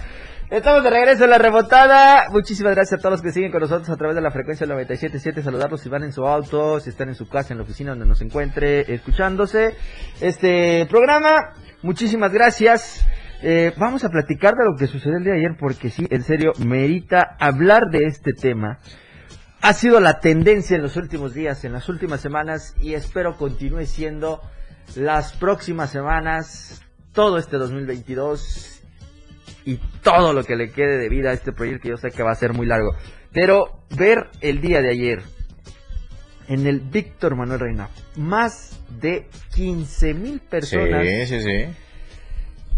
Estamos 0.52 0.84
de 0.84 0.90
regreso 0.90 1.24
en 1.24 1.30
la 1.30 1.38
remontada. 1.38 2.26
Muchísimas 2.30 2.74
gracias 2.74 2.98
a 2.98 3.00
todos 3.00 3.12
los 3.12 3.22
que 3.22 3.32
siguen 3.32 3.50
con 3.50 3.62
nosotros 3.62 3.88
a 3.88 3.96
través 3.96 4.14
de 4.14 4.20
la 4.20 4.30
frecuencia 4.30 4.66
del 4.66 4.76
97.7. 4.76 5.42
Saludarlos 5.42 5.80
si 5.80 5.88
van 5.88 6.02
en 6.02 6.12
su 6.12 6.26
auto, 6.26 6.78
si 6.78 6.90
están 6.90 7.08
en 7.08 7.14
su 7.14 7.26
casa, 7.26 7.54
en 7.54 7.58
la 7.58 7.64
oficina 7.64 7.92
donde 7.92 8.04
nos 8.04 8.20
encuentre 8.20 8.92
escuchándose 8.92 9.74
este 10.20 10.84
programa. 10.90 11.54
Muchísimas 11.80 12.34
gracias. 12.34 13.02
Eh, 13.40 13.72
vamos 13.78 14.04
a 14.04 14.10
platicar 14.10 14.52
de 14.54 14.66
lo 14.66 14.76
que 14.76 14.88
sucedió 14.88 15.16
el 15.16 15.24
día 15.24 15.32
de 15.32 15.38
ayer 15.38 15.56
porque 15.58 15.88
sí, 15.88 16.06
en 16.10 16.22
serio, 16.22 16.52
merita 16.58 17.34
hablar 17.40 17.84
de 17.90 18.00
este 18.04 18.34
tema. 18.34 18.78
Ha 19.62 19.72
sido 19.72 20.00
la 20.00 20.20
tendencia 20.20 20.76
en 20.76 20.82
los 20.82 20.96
últimos 20.96 21.32
días, 21.32 21.64
en 21.64 21.72
las 21.72 21.88
últimas 21.88 22.20
semanas 22.20 22.74
y 22.78 22.92
espero 22.92 23.38
continúe 23.38 23.86
siendo 23.86 24.42
las 24.96 25.32
próximas 25.32 25.88
semanas, 25.88 26.82
todo 27.14 27.38
este 27.38 27.56
2022 27.56 28.71
y 29.64 29.76
todo 30.02 30.32
lo 30.32 30.44
que 30.44 30.56
le 30.56 30.70
quede 30.70 30.98
de 30.98 31.08
vida 31.08 31.30
a 31.30 31.32
este 31.34 31.52
proyecto 31.52 31.82
que 31.82 31.88
yo 31.90 31.96
sé 31.96 32.10
que 32.10 32.22
va 32.22 32.32
a 32.32 32.36
ser 32.36 32.52
muy 32.52 32.66
largo. 32.66 32.94
Pero 33.32 33.84
ver 33.96 34.28
el 34.40 34.60
día 34.60 34.82
de 34.82 34.90
ayer 34.90 35.22
en 36.48 36.66
el 36.66 36.80
Víctor 36.80 37.36
Manuel 37.36 37.60
Reina, 37.60 37.88
más 38.16 38.80
de 39.00 39.26
15 39.54 40.14
mil 40.14 40.40
personas 40.40 41.06
Sí, 41.06 41.26
sí, 41.26 41.40
sí. 41.40 41.66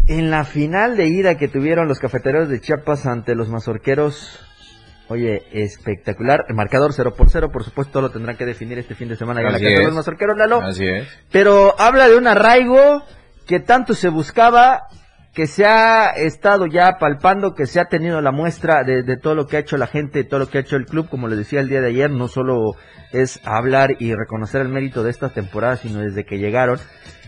en 0.07 0.29
la 0.29 0.43
final 0.45 0.95
de 0.95 1.07
ida 1.07 1.35
que 1.37 1.47
tuvieron 1.47 1.87
los 1.87 1.99
cafeteros 1.99 2.47
de 2.47 2.61
Chiapas 2.61 3.05
ante 3.05 3.35
los 3.35 3.49
mazorqueros. 3.49 4.39
Oye, 5.07 5.43
espectacular. 5.51 6.45
El 6.47 6.55
marcador 6.55 6.91
0 6.93 7.13
por 7.15 7.29
0, 7.29 7.51
por 7.51 7.63
supuesto, 7.63 8.01
lo 8.01 8.09
tendrán 8.11 8.37
que 8.37 8.45
definir 8.45 8.79
este 8.79 8.95
fin 8.95 9.07
de 9.07 9.15
semana 9.15 9.41
en 9.41 9.45
la 9.47 9.51
casa 9.53 9.65
de 9.65 9.83
los 9.83 9.93
mazorqueros, 9.93 10.37
Lalo. 10.37 10.61
Así 10.61 10.85
es. 10.87 11.07
Pero 11.31 11.75
habla 11.79 12.07
de 12.07 12.15
un 12.17 12.27
arraigo 12.27 13.03
que 13.45 13.59
tanto 13.59 13.93
se 13.93 14.09
buscaba, 14.09 14.83
que 15.35 15.47
se 15.47 15.65
ha 15.65 16.11
estado 16.11 16.65
ya 16.65 16.93
palpando, 16.97 17.53
que 17.53 17.65
se 17.65 17.81
ha 17.81 17.85
tenido 17.85 18.21
la 18.21 18.31
muestra 18.31 18.83
de, 18.83 19.03
de 19.03 19.17
todo 19.17 19.35
lo 19.35 19.47
que 19.47 19.57
ha 19.57 19.59
hecho 19.59 19.75
la 19.77 19.85
gente, 19.87 20.19
de 20.19 20.29
todo 20.29 20.39
lo 20.39 20.47
que 20.47 20.57
ha 20.59 20.61
hecho 20.61 20.77
el 20.77 20.85
club, 20.85 21.09
como 21.09 21.27
les 21.27 21.37
decía 21.37 21.59
el 21.59 21.67
día 21.67 21.81
de 21.81 21.89
ayer, 21.89 22.09
no 22.09 22.29
solo 22.29 22.75
es 23.11 23.41
hablar 23.43 23.97
y 23.99 24.13
reconocer 24.13 24.61
el 24.61 24.69
mérito 24.69 25.03
de 25.03 25.11
esta 25.11 25.29
temporada, 25.29 25.75
sino 25.75 25.99
desde 25.99 26.23
que 26.25 26.37
llegaron. 26.37 26.79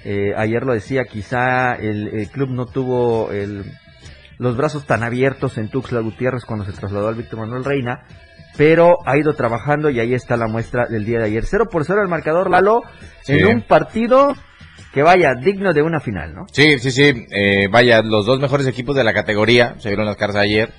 Eh, 0.05 0.33
ayer 0.37 0.63
lo 0.63 0.73
decía, 0.73 1.03
quizá 1.03 1.75
el, 1.75 2.07
el 2.07 2.29
club 2.29 2.49
no 2.49 2.65
tuvo 2.65 3.29
el, 3.31 3.65
los 4.37 4.55
brazos 4.55 4.85
tan 4.85 5.03
abiertos 5.03 5.57
en 5.57 5.69
Tuxtla 5.69 5.99
Gutiérrez 5.99 6.45
cuando 6.45 6.63
se 6.65 6.71
trasladó 6.71 7.09
al 7.09 7.15
Víctor 7.15 7.39
Manuel 7.39 7.65
Reina, 7.65 8.05
pero 8.55 8.99
ha 9.05 9.17
ido 9.17 9.33
trabajando 9.33 9.89
y 9.89 9.99
ahí 9.99 10.13
está 10.13 10.37
la 10.37 10.47
muestra 10.47 10.85
del 10.87 11.03
día 11.03 11.19
de 11.19 11.25
ayer. 11.25 11.43
0 11.45 11.65
por 11.69 11.83
0 11.83 12.01
el 12.03 12.07
marcador, 12.07 12.49
Lalo, 12.49 12.83
Sí. 13.21 13.33
en 13.33 13.47
un 13.47 13.61
partido 13.63 14.33
que 14.97 15.03
vaya 15.03 15.35
digno 15.35 15.73
de 15.73 15.83
una 15.83 15.99
final, 15.99 16.33
¿no? 16.33 16.47
Sí, 16.51 16.79
sí, 16.79 16.89
sí. 16.89 17.27
eh, 17.29 17.67
vaya, 17.69 18.01
los 18.01 18.25
dos 18.25 18.39
mejores 18.39 18.65
equipos 18.65 18.95
de 18.95 19.03
la 19.03 19.13
categoría 19.13 19.75
se 19.77 19.89
vieron 19.89 20.07
las 20.07 20.15
caras 20.15 20.37
ayer. 20.37 20.71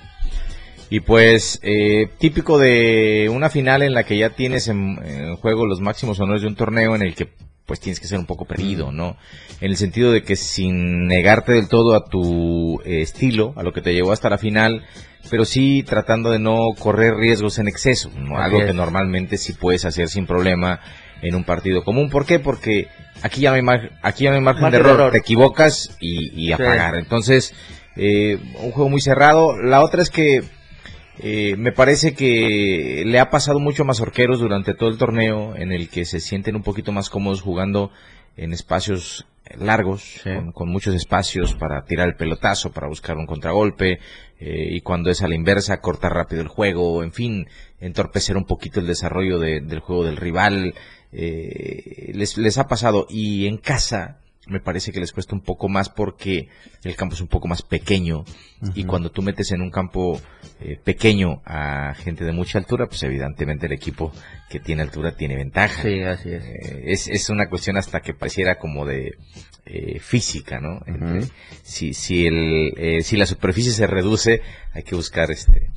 Y 0.89 0.99
pues, 0.99 1.57
eh, 1.63 2.09
típico 2.17 2.59
de 2.59 3.31
una 3.33 3.49
final 3.49 3.81
en 3.81 3.93
la 3.93 4.03
que 4.03 4.17
ya 4.17 4.31
tienes 4.31 4.67
en, 4.67 4.99
en 5.05 5.37
juego 5.37 5.65
los 5.65 5.79
máximos 5.79 6.19
honores 6.19 6.41
de 6.41 6.49
un 6.49 6.57
torneo 6.57 6.95
en 6.95 7.01
el 7.01 7.15
que 7.15 7.29
pues 7.65 7.79
tienes 7.79 8.01
que 8.01 8.07
ser 8.07 8.19
un 8.19 8.25
poco 8.25 8.43
perdido, 8.43 8.91
¿no? 8.91 9.15
En 9.61 9.71
el 9.71 9.77
sentido 9.77 10.11
de 10.11 10.21
que 10.23 10.35
sin 10.35 11.07
negarte 11.07 11.53
del 11.53 11.69
todo 11.69 11.95
a 11.95 12.03
tu 12.03 12.81
eh, 12.83 13.01
estilo, 13.01 13.53
a 13.55 13.63
lo 13.63 13.71
que 13.71 13.81
te 13.81 13.93
llevó 13.93 14.11
hasta 14.11 14.29
la 14.29 14.37
final, 14.37 14.83
pero 15.29 15.45
sí 15.45 15.83
tratando 15.83 16.29
de 16.29 16.39
no 16.39 16.71
correr 16.77 17.15
riesgos 17.15 17.57
en 17.57 17.69
exceso, 17.69 18.11
¿no? 18.17 18.37
Algo 18.37 18.65
que 18.65 18.73
normalmente 18.73 19.37
sí 19.37 19.53
puedes 19.53 19.85
hacer 19.85 20.09
sin 20.09 20.25
problema 20.25 20.81
en 21.21 21.35
un 21.35 21.43
partido 21.43 21.83
común. 21.83 22.09
¿Por 22.09 22.25
qué? 22.25 22.39
Porque 22.39 22.87
aquí 23.21 23.41
ya 23.41 23.49
no 23.49 23.55
hay, 23.55 23.61
mar- 23.61 23.91
aquí 24.01 24.23
ya 24.25 24.29
no 24.31 24.37
hay 24.37 24.41
margen, 24.43 24.63
Margen 24.63 24.79
de 24.79 24.83
de 24.83 24.89
error. 24.89 24.99
error. 25.01 25.11
Te 25.11 25.17
equivocas 25.19 25.97
y, 25.99 26.31
y 26.47 26.51
a 26.51 26.57
Sí. 26.57 26.63
pagar. 26.63 26.95
Entonces, 26.95 27.53
eh, 27.95 28.37
un 28.61 28.71
juego 28.71 28.89
muy 28.89 29.01
cerrado. 29.01 29.57
La 29.61 29.83
otra 29.83 30.01
es 30.01 30.09
que 30.09 30.43
eh, 31.21 31.55
me 31.57 31.71
parece 31.73 32.13
que 32.13 33.03
le 33.05 33.19
ha 33.19 33.29
pasado 33.29 33.59
mucho 33.59 33.83
a 33.83 33.85
Mazorqueros 33.85 34.39
durante 34.39 34.73
todo 34.73 34.87
el 34.89 34.97
torneo, 34.97 35.55
en 35.57 35.71
el 35.73 35.89
que 35.89 36.05
se 36.05 36.21
sienten 36.21 36.55
un 36.55 36.63
poquito 36.63 36.91
más 36.93 37.09
cómodos 37.09 37.41
jugando 37.41 37.91
en 38.37 38.53
espacios 38.53 39.25
largos, 39.57 40.01
Sí. 40.23 40.29
con, 40.33 40.51
con 40.53 40.69
muchos 40.69 40.95
espacios 40.95 41.55
para 41.55 41.83
tirar 41.83 42.07
el 42.07 42.15
pelotazo, 42.15 42.71
para 42.71 42.87
buscar 42.87 43.17
un 43.17 43.25
contragolpe, 43.25 43.99
eh, 44.39 44.67
y 44.71 44.79
cuando 44.81 45.09
es 45.09 45.21
a 45.21 45.27
la 45.27 45.35
inversa, 45.35 45.81
cortar 45.81 46.13
rápido 46.13 46.41
el 46.41 46.47
juego, 46.47 47.03
en 47.03 47.11
fin, 47.11 47.47
entorpecer 47.81 48.37
un 48.37 48.45
poquito 48.45 48.79
el 48.79 48.87
desarrollo 48.87 49.39
de- 49.39 49.59
del 49.59 49.79
juego 49.79 50.05
del 50.05 50.15
rival. 50.17 50.73
Eh, 51.11 52.11
les, 52.13 52.37
les 52.37 52.57
ha 52.57 52.67
pasado. 52.67 53.07
Y 53.09 53.47
en 53.47 53.57
casa, 53.57 54.17
me 54.47 54.59
parece 54.59 54.91
que 54.91 54.99
les 54.99 55.11
cuesta 55.11 55.35
un 55.35 55.41
poco 55.41 55.69
más 55.69 55.89
porque 55.89 56.47
el 56.83 56.95
campo 56.95 57.13
es 57.15 57.21
un 57.21 57.27
poco 57.27 57.47
más 57.47 57.61
pequeño 57.61 58.25
y 58.73 58.83
cuando 58.83 59.11
tú 59.11 59.21
metes 59.21 59.51
en 59.51 59.61
un 59.61 59.69
campo 59.69 60.19
eh, 60.59 60.77
pequeño 60.83 61.41
a 61.45 61.93
gente 61.95 62.25
de 62.25 62.31
mucha 62.31 62.57
altura, 62.57 62.87
pues 62.87 63.03
evidentemente 63.03 63.67
el 63.67 63.73
equipo 63.73 64.11
que 64.49 64.59
tiene 64.59 64.81
altura 64.81 65.15
tiene 65.15 65.35
ventaja. 65.35 65.83
Sí, 65.83 66.01
así 66.01 66.29
es. 66.31 66.43
Eh, 66.43 66.83
es, 66.87 67.07
es 67.07 67.29
una 67.29 67.47
cuestión 67.47 67.77
hasta 67.77 68.01
que 68.01 68.13
pareciera 68.15 68.57
como 68.57 68.85
de 68.87 69.13
eh, 69.65 69.99
física, 69.99 70.59
¿no? 70.59 70.81
Entre- 70.87 71.27
si, 71.61 71.93
si, 71.93 72.25
el, 72.25 73.03
si 73.03 73.17
la 73.17 73.27
superficie 73.27 73.71
se 73.71 73.85
reduce, 73.85 74.41
hay 74.73 74.81
que 74.83 74.95
buscar 74.95 75.29
este 75.29 75.69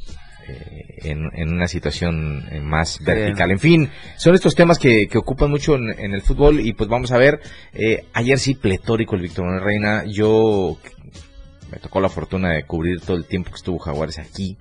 en, 0.49 1.29
en 1.35 1.53
una 1.53 1.69
situación 1.69 2.45
eh, 2.51 2.61
más 2.61 2.99
vertical. 3.05 3.51
En 3.51 3.59
fin, 3.59 3.91
son 4.17 4.35
estos 4.35 4.55
temas 4.55 4.79
que, 4.79 5.09
que 5.09 5.19
ocupan 5.19 5.51
mucho 5.51 5.75
en, 5.77 5.91
en 5.99 6.13
el 6.13 6.23
fútbol 6.23 6.61
y 6.61 6.73
pues 6.73 6.89
vamos 6.89 7.13
a 7.13 7.19
ver, 7.19 7.41
eh, 7.73 8.05
ayer 8.13 8.39
sí 8.39 8.55
pletórico 8.55 9.15
el 9.17 9.23
Víctor 9.23 9.45
Manuel 9.45 9.65
Reina, 9.65 10.05
yo 10.07 10.79
me 11.71 11.79
tocó 11.79 12.01
la 12.01 12.09
fortuna 12.09 12.51
de 12.53 12.65
cubrir 12.65 13.01
todo 13.01 13.17
el 13.17 13.25
tiempo 13.25 13.51
que 13.51 13.57
estuvo 13.57 13.79
Jaguares 13.79 14.19
aquí 14.19 14.57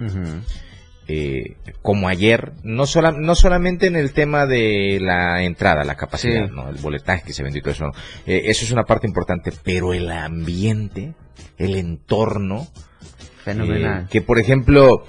eh, 1.07 1.55
como 1.81 2.07
ayer, 2.07 2.53
no, 2.63 2.85
sola, 2.85 3.11
no 3.11 3.35
solamente 3.35 3.87
en 3.87 3.95
el 3.97 4.13
tema 4.13 4.45
de 4.45 4.99
la 5.01 5.43
entrada, 5.43 5.83
la 5.83 5.95
capacidad, 5.95 6.47
Sí. 6.47 6.53
¿no? 6.55 6.69
el 6.69 6.77
boletaje 6.77 7.23
que 7.25 7.33
se 7.33 7.43
vendió 7.43 7.59
y 7.59 7.63
todo 7.63 7.73
eso, 7.73 7.85
¿no? 7.87 7.91
Eh, 8.25 8.43
eso 8.45 8.63
es 8.63 8.71
una 8.71 8.83
parte 8.83 9.07
importante, 9.07 9.51
pero 9.63 9.93
el 9.93 10.09
ambiente, 10.09 11.13
el 11.57 11.75
entorno, 11.75 12.67
Fenomenal. 13.43 14.03
eh, 14.03 14.07
que 14.09 14.21
por 14.21 14.39
ejemplo, 14.39 15.03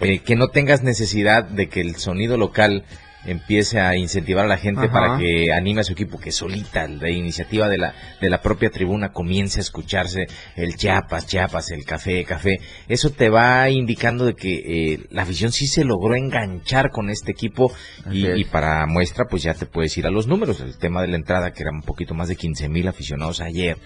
eh, 0.00 0.20
que 0.20 0.36
no 0.36 0.48
tengas 0.48 0.82
necesidad 0.82 1.44
de 1.44 1.68
que 1.68 1.80
el 1.80 1.96
sonido 1.96 2.36
local 2.36 2.84
empiece 3.26 3.80
a 3.80 3.96
incentivar 3.96 4.44
a 4.44 4.48
la 4.48 4.56
gente 4.56 4.86
Ajá. 4.86 4.92
para 4.92 5.18
que 5.18 5.52
anime 5.52 5.80
a 5.80 5.84
su 5.84 5.92
equipo, 5.92 6.18
que 6.18 6.32
solita, 6.32 6.86
la 6.86 7.10
iniciativa 7.10 7.68
de 7.68 7.78
la, 7.78 7.94
de 8.20 8.30
la 8.30 8.40
propia 8.40 8.70
tribuna 8.70 9.12
comience 9.12 9.60
a 9.60 9.62
escucharse 9.62 10.26
el 10.56 10.76
chiapas, 10.76 11.26
chiapas, 11.26 11.70
el 11.70 11.84
café, 11.84 12.24
café. 12.24 12.60
Eso 12.88 13.10
te 13.10 13.28
va 13.28 13.68
indicando 13.70 14.24
de 14.24 14.34
que 14.34 14.92
eh, 14.94 15.06
la 15.10 15.22
afición 15.22 15.52
sí 15.52 15.66
se 15.66 15.84
logró 15.84 16.14
enganchar 16.14 16.90
con 16.90 17.10
este 17.10 17.32
equipo 17.32 17.72
y, 18.10 18.28
y 18.28 18.44
para 18.44 18.86
muestra 18.86 19.26
pues 19.28 19.42
ya 19.42 19.54
te 19.54 19.66
puedes 19.66 19.96
ir 19.98 20.06
a 20.06 20.10
los 20.10 20.26
números. 20.26 20.60
El 20.60 20.78
tema 20.78 21.02
de 21.02 21.08
la 21.08 21.16
entrada, 21.16 21.52
que 21.52 21.62
eran 21.62 21.76
un 21.76 21.82
poquito 21.82 22.14
más 22.14 22.28
de 22.28 22.36
15 22.36 22.68
mil 22.68 22.88
aficionados 22.88 23.40
ayer, 23.40 23.78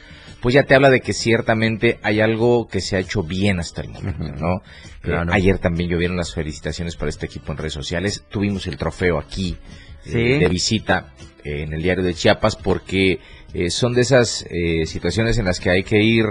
pues 0.43 0.55
ya 0.55 0.65
te 0.65 0.75
habla 0.75 0.91
de 0.91 1.01
que 1.01 1.15
ciertamente 1.15 1.99
hay 2.03 2.21
algo 2.21 2.69
que 2.69 2.81
se 2.83 2.97
ha 2.97 2.99
hecho 2.99 3.23
bien 3.23 3.61
hasta 3.61 3.81
el 3.81 3.89
momento. 3.89 4.33
¿no? 4.37 4.63
Claro. 5.01 5.31
Eh, 5.31 5.35
ayer 5.35 5.59
también 5.59 5.89
llovieron 5.89 6.17
las 6.19 6.35
felicitaciones 6.35 6.97
para 6.97 7.09
este 7.09 7.25
equipo 7.27 7.53
en 7.53 7.59
redes 7.59 7.73
sociales. 7.73 8.25
Tuvimos 8.29 8.67
el 8.67 8.77
trofeo 8.77 9.19
aquí 9.19 9.57
eh, 10.05 10.39
de 10.41 10.49
visita 10.49 11.15
eh, 11.45 11.63
en 11.63 11.73
el 11.73 11.83
diario 11.83 12.05
de 12.05 12.13
Chiapas 12.13 12.57
porque 12.57 13.21
son 13.69 13.93
de 13.95 14.01
esas 14.01 14.47
situaciones 14.87 15.39
en 15.39 15.45
las 15.45 15.61
que 15.61 15.71
hay 15.71 15.83
que 15.83 16.03
ir 16.03 16.25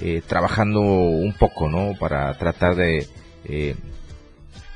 eh, 0.00 0.22
trabajando 0.26 0.80
un 0.80 1.32
poco, 1.34 1.68
¿no? 1.68 1.94
Para 1.98 2.32
tratar 2.38 2.74
de... 2.76 3.06
eh, 3.44 3.74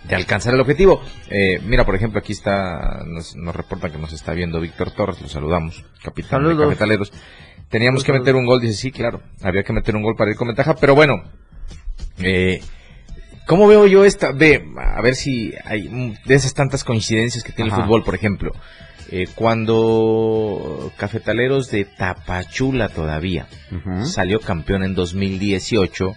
de 0.08 0.16
alcanzar 0.16 0.52
el 0.54 0.61
objetivo. 0.61 1.00
Eh, 1.30 1.61
mira, 1.64 1.84
por 1.87 1.94
ejemplo, 1.94 2.18
aquí 2.18 2.32
está, 2.32 3.04
nos, 3.06 3.37
nos 3.37 3.54
reporta 3.54 3.88
que 3.88 3.99
nos 3.99 4.12
está 4.12 4.32
viendo 4.34 4.61
Víctor 4.61 4.90
Torres, 4.90 5.20
lo 5.22 5.28
saludamos, 5.28 5.84
capitán 6.02 6.42
de 6.42 6.49
Saludos. 6.49 6.66
Cafetaleros. 6.66 7.12
Teníamos 7.69 8.04
que 8.04 8.12
meter 8.12 8.35
un 8.35 8.47
gol, 8.47 8.61
dice, 8.61 8.75
sí, 8.75 8.92
claro, 8.92 9.23
había 9.42 9.62
que 9.62 9.73
meter 9.73 9.97
un 9.97 10.02
gol 10.02 10.14
para 10.16 10.31
ir 10.31 10.37
con 10.37 10.49
ventaja, 10.49 10.75
pero 10.75 10.95
bueno, 10.95 11.23
eh, 12.19 12.61
¿cómo 13.47 13.66
veo 13.66 13.87
yo 13.87 14.04
esta? 14.04 14.33
Ve, 14.33 14.62
a 14.76 15.00
ver 15.00 15.14
si 15.14 15.54
hay 15.64 15.88
de 16.25 16.35
esas 16.35 16.54
tantas 16.54 16.85
coincidencias 16.85 17.42
que 17.42 17.52
tiene 17.52 17.71
Ajá. 17.71 17.81
el 17.81 17.87
fútbol, 17.87 18.04
por 18.04 18.14
ejemplo, 18.14 18.52
eh, 19.11 19.26
cuando 19.35 20.92
Cafetaleros 20.97 21.71
de 21.71 21.85
Tapachula 21.85 22.88
todavía 22.88 23.47
salió 24.04 24.38
campeón 24.40 24.83
en 24.83 24.95
2018, 24.95 26.14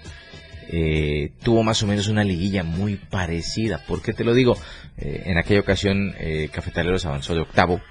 eh, 0.68 1.32
tuvo 1.44 1.64
más 1.64 1.84
o 1.84 1.88
menos 1.88 2.08
una 2.08 2.24
liguilla 2.24 2.64
muy 2.64 2.96
parecida. 2.96 3.80
¿Por 3.86 4.02
qué 4.02 4.14
te 4.14 4.24
lo 4.24 4.34
digo? 4.34 4.58
Eh, 4.98 5.24
en 5.26 5.38
aquella 5.38 5.60
ocasión 5.60 6.16
eh, 6.20 6.50
Cafetaleros 6.52 7.06
avanzó 7.06 7.36
de 7.36 7.42
octavo 7.42 7.82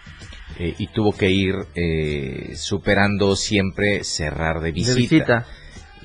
eh, 0.59 0.75
y 0.79 0.87
tuvo 0.89 1.13
que 1.13 1.31
ir 1.31 1.55
eh, 1.75 2.53
superando 2.57 3.37
siempre 3.37 4.05
cerrar 4.05 4.61
de 4.61 4.67
De 4.67 4.73
visita. 4.73 4.95
visita. 4.97 5.47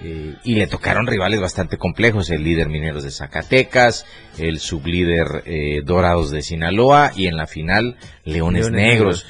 Eh, 0.02 0.36
y 0.46 0.56
le 0.56 0.68
tocaron 0.68 1.08
rivales 1.08 1.42
bastante 1.42 1.78
complejos, 1.78 2.30
el 2.30 2.44
líder 2.44 2.70
Mineros 2.70 3.04
de 3.04 3.12
Zacatecas, 3.12 4.06
el 4.38 4.60
sublíder 4.60 5.44
eh, 5.46 5.82
Dorados 5.84 6.32
de 6.32 6.42
Sinaloa 6.42 7.12
y 7.16 7.28
en 7.28 7.36
la 7.36 7.48
final 7.48 7.98
Leones, 8.24 8.68
Leones 8.68 8.72
Negros. 8.72 9.26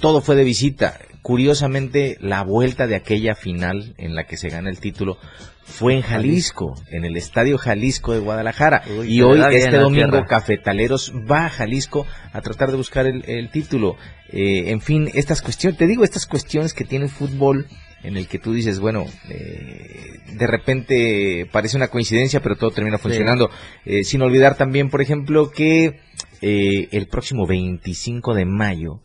Todo 0.00 0.20
fue 0.20 0.36
de 0.36 0.44
visita. 0.44 0.98
Curiosamente, 1.22 2.18
la 2.20 2.44
vuelta 2.44 2.86
de 2.86 2.94
aquella 2.94 3.34
final 3.34 3.94
en 3.98 4.14
la 4.14 4.24
que 4.24 4.36
se 4.36 4.48
gana 4.48 4.70
el 4.70 4.78
título 4.78 5.18
fue 5.66 5.94
en 5.94 6.02
Jalisco, 6.02 6.74
en 6.90 7.04
el 7.04 7.16
Estadio 7.16 7.58
Jalisco 7.58 8.12
de 8.12 8.20
Guadalajara. 8.20 8.82
Uy, 8.98 9.14
y 9.16 9.22
hoy, 9.22 9.40
este 9.52 9.76
domingo, 9.76 10.10
tierra. 10.10 10.26
Cafetaleros 10.26 11.12
va 11.30 11.46
a 11.46 11.50
Jalisco 11.50 12.06
a 12.32 12.40
tratar 12.40 12.70
de 12.70 12.76
buscar 12.76 13.06
el, 13.06 13.24
el 13.26 13.50
título. 13.50 13.96
Eh, 14.30 14.70
en 14.70 14.80
fin, 14.80 15.10
estas 15.12 15.42
cuestiones, 15.42 15.76
te 15.76 15.86
digo, 15.86 16.04
estas 16.04 16.26
cuestiones 16.26 16.72
que 16.72 16.84
tiene 16.84 17.06
el 17.06 17.10
fútbol 17.10 17.66
en 18.02 18.16
el 18.16 18.28
que 18.28 18.38
tú 18.38 18.52
dices, 18.52 18.78
bueno, 18.78 19.04
eh, 19.28 20.20
de 20.32 20.46
repente 20.46 21.48
parece 21.50 21.76
una 21.76 21.88
coincidencia, 21.88 22.40
pero 22.40 22.56
todo 22.56 22.70
termina 22.70 22.98
funcionando. 22.98 23.50
Eh, 23.84 24.04
sin 24.04 24.22
olvidar 24.22 24.56
también, 24.56 24.90
por 24.90 25.02
ejemplo, 25.02 25.50
que 25.50 25.98
eh, 26.40 26.88
el 26.92 27.08
próximo 27.08 27.46
25 27.46 28.34
de 28.34 28.44
mayo, 28.44 29.00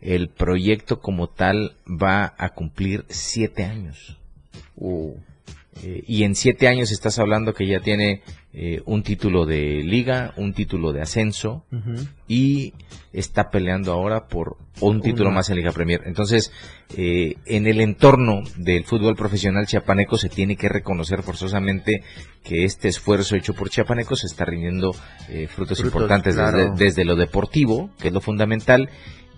el 0.00 0.30
proyecto 0.30 1.00
como 1.00 1.28
tal 1.28 1.76
va 1.86 2.34
a 2.38 2.50
cumplir 2.54 3.04
siete 3.08 3.64
años. 3.64 4.18
Eh, 5.82 6.02
y 6.06 6.24
en 6.24 6.34
siete 6.34 6.68
años 6.68 6.90
estás 6.90 7.18
hablando 7.18 7.52
que 7.52 7.66
ya 7.66 7.80
tiene 7.80 8.22
eh, 8.52 8.80
un 8.86 9.02
título 9.02 9.44
de 9.44 9.82
liga, 9.84 10.32
un 10.38 10.54
título 10.54 10.94
de 10.94 11.02
ascenso 11.02 11.66
y 12.26 12.72
está 13.12 13.50
peleando 13.50 13.92
ahora 13.92 14.28
por 14.28 14.56
un 14.80 15.00
título 15.00 15.30
más 15.30 15.50
en 15.50 15.56
Liga 15.56 15.72
Premier. 15.72 16.02
Entonces, 16.06 16.50
eh, 16.96 17.34
en 17.44 17.66
el 17.66 17.80
entorno 17.80 18.42
del 18.56 18.84
fútbol 18.84 19.14
profesional 19.14 19.66
chiapaneco 19.66 20.16
se 20.16 20.28
tiene 20.28 20.56
que 20.56 20.68
reconocer 20.68 21.22
forzosamente 21.22 22.02
que 22.42 22.64
este 22.64 22.88
esfuerzo 22.88 23.36
hecho 23.36 23.52
por 23.52 23.68
chiapanecos 23.68 24.20
se 24.20 24.26
está 24.26 24.44
rindiendo 24.44 24.94
eh, 25.28 25.48
frutos, 25.48 25.78
Frutos, 25.78 25.84
importantes 25.84 26.34
claro. 26.34 26.56
desde, 26.56 26.84
desde 26.84 27.04
lo 27.04 27.16
deportivo, 27.16 27.90
que 27.98 28.08
es 28.08 28.14
lo 28.14 28.20
fundamental, 28.20 28.88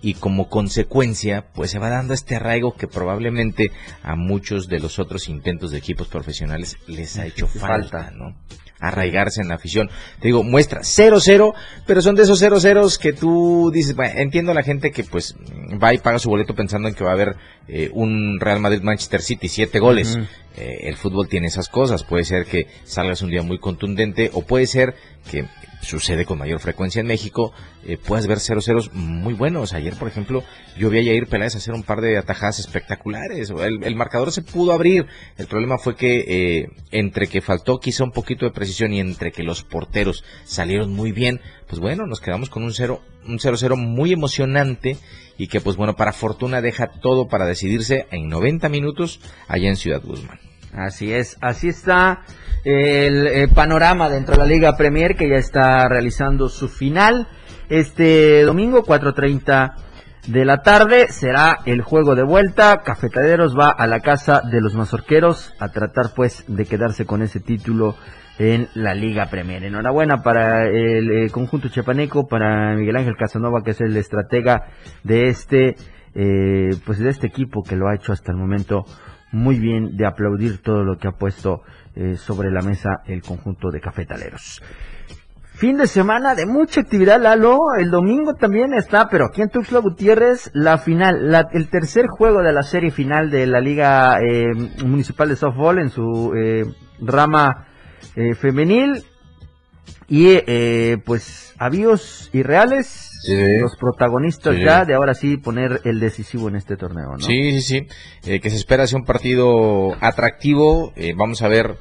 y 0.01 0.13
como 0.15 0.49
consecuencia, 0.49 1.45
pues 1.53 1.71
se 1.71 1.79
va 1.79 1.89
dando 1.89 2.13
este 2.13 2.35
arraigo 2.35 2.75
que 2.75 2.87
probablemente 2.87 3.71
a 4.03 4.15
muchos 4.15 4.67
de 4.67 4.79
los 4.79 4.99
otros 4.99 5.27
intentos 5.27 5.71
de 5.71 5.77
equipos 5.77 6.07
profesionales 6.07 6.77
les 6.87 7.17
ha 7.17 7.25
hecho 7.25 7.47
falta, 7.47 8.03
Falta. 8.03 8.11
¿no? 8.11 8.35
Arraigarse 8.79 9.41
en 9.41 9.49
la 9.49 9.55
afición. 9.55 9.89
Te 10.21 10.29
digo, 10.29 10.43
muestra 10.43 10.81
0-0, 10.81 11.53
pero 11.85 12.01
son 12.01 12.15
de 12.15 12.23
esos 12.23 12.41
0-0 12.41 12.97
que 12.97 13.11
tú 13.11 13.71
dices, 13.73 13.93
bueno, 13.93 14.13
entiendo 14.17 14.51
a 14.51 14.55
la 14.55 14.63
gente 14.63 14.91
que 14.91 15.03
pues 15.03 15.35
va 15.83 15.93
y 15.93 15.97
paga 15.97 16.17
su 16.17 16.29
boleto 16.29 16.55
pensando 16.55 16.87
en 16.87 16.93
que 16.93 17.03
va 17.03 17.11
a 17.11 17.15
haber 17.15 17.35
eh, 17.67 17.89
un 17.93 18.39
Real 18.39 18.61
Madrid-Manchester 18.61 19.21
City, 19.21 19.49
siete 19.49 19.79
goles. 19.79 20.17
Eh, 20.55 20.87
el 20.87 20.95
fútbol 20.95 21.27
tiene 21.27 21.47
esas 21.47 21.67
cosas. 21.67 22.03
Puede 22.05 22.23
ser 22.23 22.45
que 22.45 22.67
salgas 22.85 23.21
un 23.21 23.31
día 23.31 23.43
muy 23.43 23.59
contundente 23.59 24.31
o 24.33 24.43
puede 24.43 24.65
ser 24.65 24.95
que 25.29 25.45
sucede 25.81 26.25
con 26.25 26.37
mayor 26.37 26.59
frecuencia 26.59 26.99
en 26.99 27.07
México, 27.07 27.53
eh, 27.85 27.97
puedas 27.97 28.27
ver 28.27 28.39
0-0 28.39 28.91
muy 28.93 29.33
buenos. 29.33 29.73
Ayer, 29.73 29.95
por 29.95 30.07
ejemplo, 30.07 30.43
yo 30.77 30.89
vi 30.89 30.99
a 30.99 31.01
Yair 31.01 31.27
Peláez 31.27 31.55
hacer 31.55 31.73
un 31.73 31.83
par 31.83 32.01
de 32.01 32.17
atajadas 32.17 32.59
espectaculares. 32.59 33.49
El, 33.49 33.83
el 33.83 33.95
marcador 33.95 34.31
se 34.31 34.41
pudo 34.41 34.73
abrir. 34.73 35.05
El 35.37 35.47
problema 35.47 35.77
fue 35.77 35.95
que 35.95 36.25
eh, 36.27 36.69
entre 36.91 37.27
que 37.27 37.41
faltó 37.41 37.79
quizá 37.79 38.03
un 38.03 38.11
poquito 38.11 38.45
de 38.45 38.51
precisión 38.51 38.93
y 38.93 38.99
entre 38.99 39.31
que 39.31 39.43
los 39.43 39.63
porteros 39.63 40.23
salieron 40.43 40.91
muy 40.91 41.11
bien, 41.11 41.41
pues 41.67 41.79
bueno, 41.79 42.05
nos 42.05 42.19
quedamos 42.19 42.49
con 42.49 42.63
un 42.63 42.73
0 42.73 43.01
un 43.27 43.37
0-0 43.37 43.75
muy 43.75 44.11
emocionante 44.11 44.97
y 45.37 45.47
que 45.47 45.61
pues 45.61 45.75
bueno, 45.75 45.95
para 45.95 46.13
fortuna 46.13 46.61
deja 46.61 46.87
todo 46.87 47.27
para 47.27 47.45
decidirse 47.45 48.07
en 48.11 48.27
90 48.27 48.69
minutos 48.69 49.19
allá 49.47 49.69
en 49.69 49.75
Ciudad 49.75 50.01
Guzmán. 50.03 50.48
Así 50.73 51.11
es, 51.13 51.37
así 51.41 51.69
está 51.69 52.21
el, 52.63 53.27
eh, 53.27 53.47
panorama 53.47 54.09
dentro 54.09 54.35
de 54.35 54.39
la 54.39 54.45
Liga 54.45 54.77
Premier 54.77 55.15
que 55.15 55.29
ya 55.29 55.37
está 55.37 55.87
realizando 55.87 56.49
su 56.49 56.67
final. 56.67 57.27
Este 57.69 58.43
domingo, 58.43 58.83
4.30 58.83 59.73
de 60.27 60.45
la 60.45 60.61
tarde, 60.61 61.07
será 61.09 61.59
el 61.65 61.81
juego 61.81 62.15
de 62.15 62.23
vuelta. 62.23 62.81
Cafetaleros 62.83 63.57
va 63.57 63.69
a 63.69 63.87
la 63.87 63.99
casa 63.99 64.41
de 64.41 64.61
los 64.61 64.75
mazorqueros 64.75 65.53
a 65.59 65.69
tratar 65.69 66.13
pues 66.15 66.43
de 66.47 66.65
quedarse 66.65 67.05
con 67.05 67.21
ese 67.21 67.39
título 67.39 67.95
en 68.37 68.69
la 68.73 68.93
Liga 68.93 69.27
Premier. 69.27 69.63
Enhorabuena 69.63 70.23
para 70.23 70.67
el 70.67 71.11
eh, 71.11 71.29
conjunto 71.29 71.69
chapaneco, 71.69 72.27
para 72.27 72.75
Miguel 72.75 72.95
Ángel 72.95 73.17
Casanova, 73.17 73.63
que 73.63 73.71
es 73.71 73.81
el 73.81 73.95
estratega 73.97 74.67
de 75.03 75.27
este, 75.27 75.75
eh, 76.15 76.69
pues 76.85 76.99
de 76.99 77.09
este 77.09 77.27
equipo 77.27 77.63
que 77.63 77.75
lo 77.75 77.87
ha 77.87 77.95
hecho 77.95 78.13
hasta 78.13 78.31
el 78.31 78.37
momento 78.37 78.85
muy 79.31 79.59
bien 79.59 79.95
de 79.97 80.05
aplaudir 80.05 80.61
todo 80.61 80.83
lo 80.83 80.97
que 80.97 81.07
ha 81.07 81.11
puesto 81.11 81.61
eh, 81.95 82.15
sobre 82.17 82.51
la 82.51 82.61
mesa 82.61 82.89
el 83.05 83.21
conjunto 83.21 83.69
de 83.71 83.79
cafetaleros. 83.81 84.61
Fin 85.55 85.75
de 85.77 85.87
semana 85.87 86.35
de 86.35 86.45
mucha 86.45 86.79
actividad, 86.79 87.21
Lalo. 87.21 87.57
El 87.77 87.91
domingo 87.91 88.33
también 88.35 88.73
está, 88.73 89.09
pero 89.09 89.25
aquí 89.25 89.41
en 89.41 89.49
Tuxtla 89.49 89.79
Gutiérrez, 89.79 90.49
la 90.53 90.77
final, 90.77 91.29
la- 91.31 91.49
el 91.51 91.69
tercer 91.69 92.07
juego 92.07 92.41
de 92.41 92.53
la 92.53 92.63
serie 92.63 92.91
final 92.91 93.29
de 93.29 93.45
la 93.45 93.59
Liga 93.59 94.19
eh, 94.21 94.45
Municipal 94.85 95.27
de 95.27 95.35
Softball 95.35 95.79
en 95.79 95.89
su 95.89 96.33
eh, 96.33 96.63
rama 97.01 97.67
eh, 98.15 98.35
femenil. 98.35 99.03
Y 100.07 100.27
eh, 100.47 100.97
pues 101.05 101.53
avíos 101.59 102.29
irreales, 102.31 103.08
Sí. 103.21 103.35
los 103.59 103.75
protagonistas 103.77 104.55
Sí. 104.55 104.63
ya 104.63 104.85
de 104.85 104.93
ahora 104.93 105.13
sí 105.13 105.37
poner 105.37 105.81
el 105.83 105.99
decisivo 105.99 106.47
en 106.49 106.55
este 106.55 106.77
torneo, 106.77 107.11
¿no? 107.17 107.19
Sí, 107.19 107.59
sí, 107.59 107.61
sí. 107.61 107.87
Eh, 108.31 108.39
que 108.39 108.49
se 108.49 108.55
espera 108.55 108.87
sea 108.87 108.97
un 108.99 109.05
partido 109.05 109.95
atractivo. 110.01 110.93
Eh, 110.95 111.13
vamos 111.15 111.41
a 111.41 111.47
ver. 111.47 111.75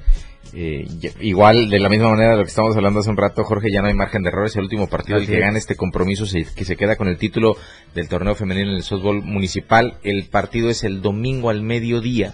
eh, 0.54 0.86
igual, 1.20 1.68
de 1.68 1.78
la 1.78 1.90
misma 1.90 2.08
manera 2.08 2.30
de 2.30 2.36
lo 2.38 2.42
que 2.42 2.48
estamos 2.48 2.74
hablando 2.74 3.00
hace 3.00 3.10
un 3.10 3.18
rato, 3.18 3.44
Jorge, 3.44 3.70
ya 3.70 3.82
no 3.82 3.88
hay 3.88 3.92
margen 3.94 4.22
de 4.22 4.30
errores. 4.30 4.56
El 4.56 4.62
último 4.62 4.86
partido, 4.88 5.18
el 5.18 5.26
que 5.26 5.34
es. 5.34 5.40
gane 5.40 5.58
este 5.58 5.76
compromiso, 5.76 6.24
se- 6.24 6.46
que 6.56 6.64
se 6.64 6.74
queda 6.76 6.96
con 6.96 7.06
el 7.06 7.18
título 7.18 7.54
del 7.94 8.08
torneo 8.08 8.34
femenino 8.34 8.70
en 8.70 8.76
el 8.76 8.82
softball 8.82 9.22
municipal. 9.22 9.98
El 10.02 10.24
partido 10.30 10.70
es 10.70 10.84
el 10.84 11.02
domingo 11.02 11.50
al 11.50 11.60
mediodía 11.62 12.32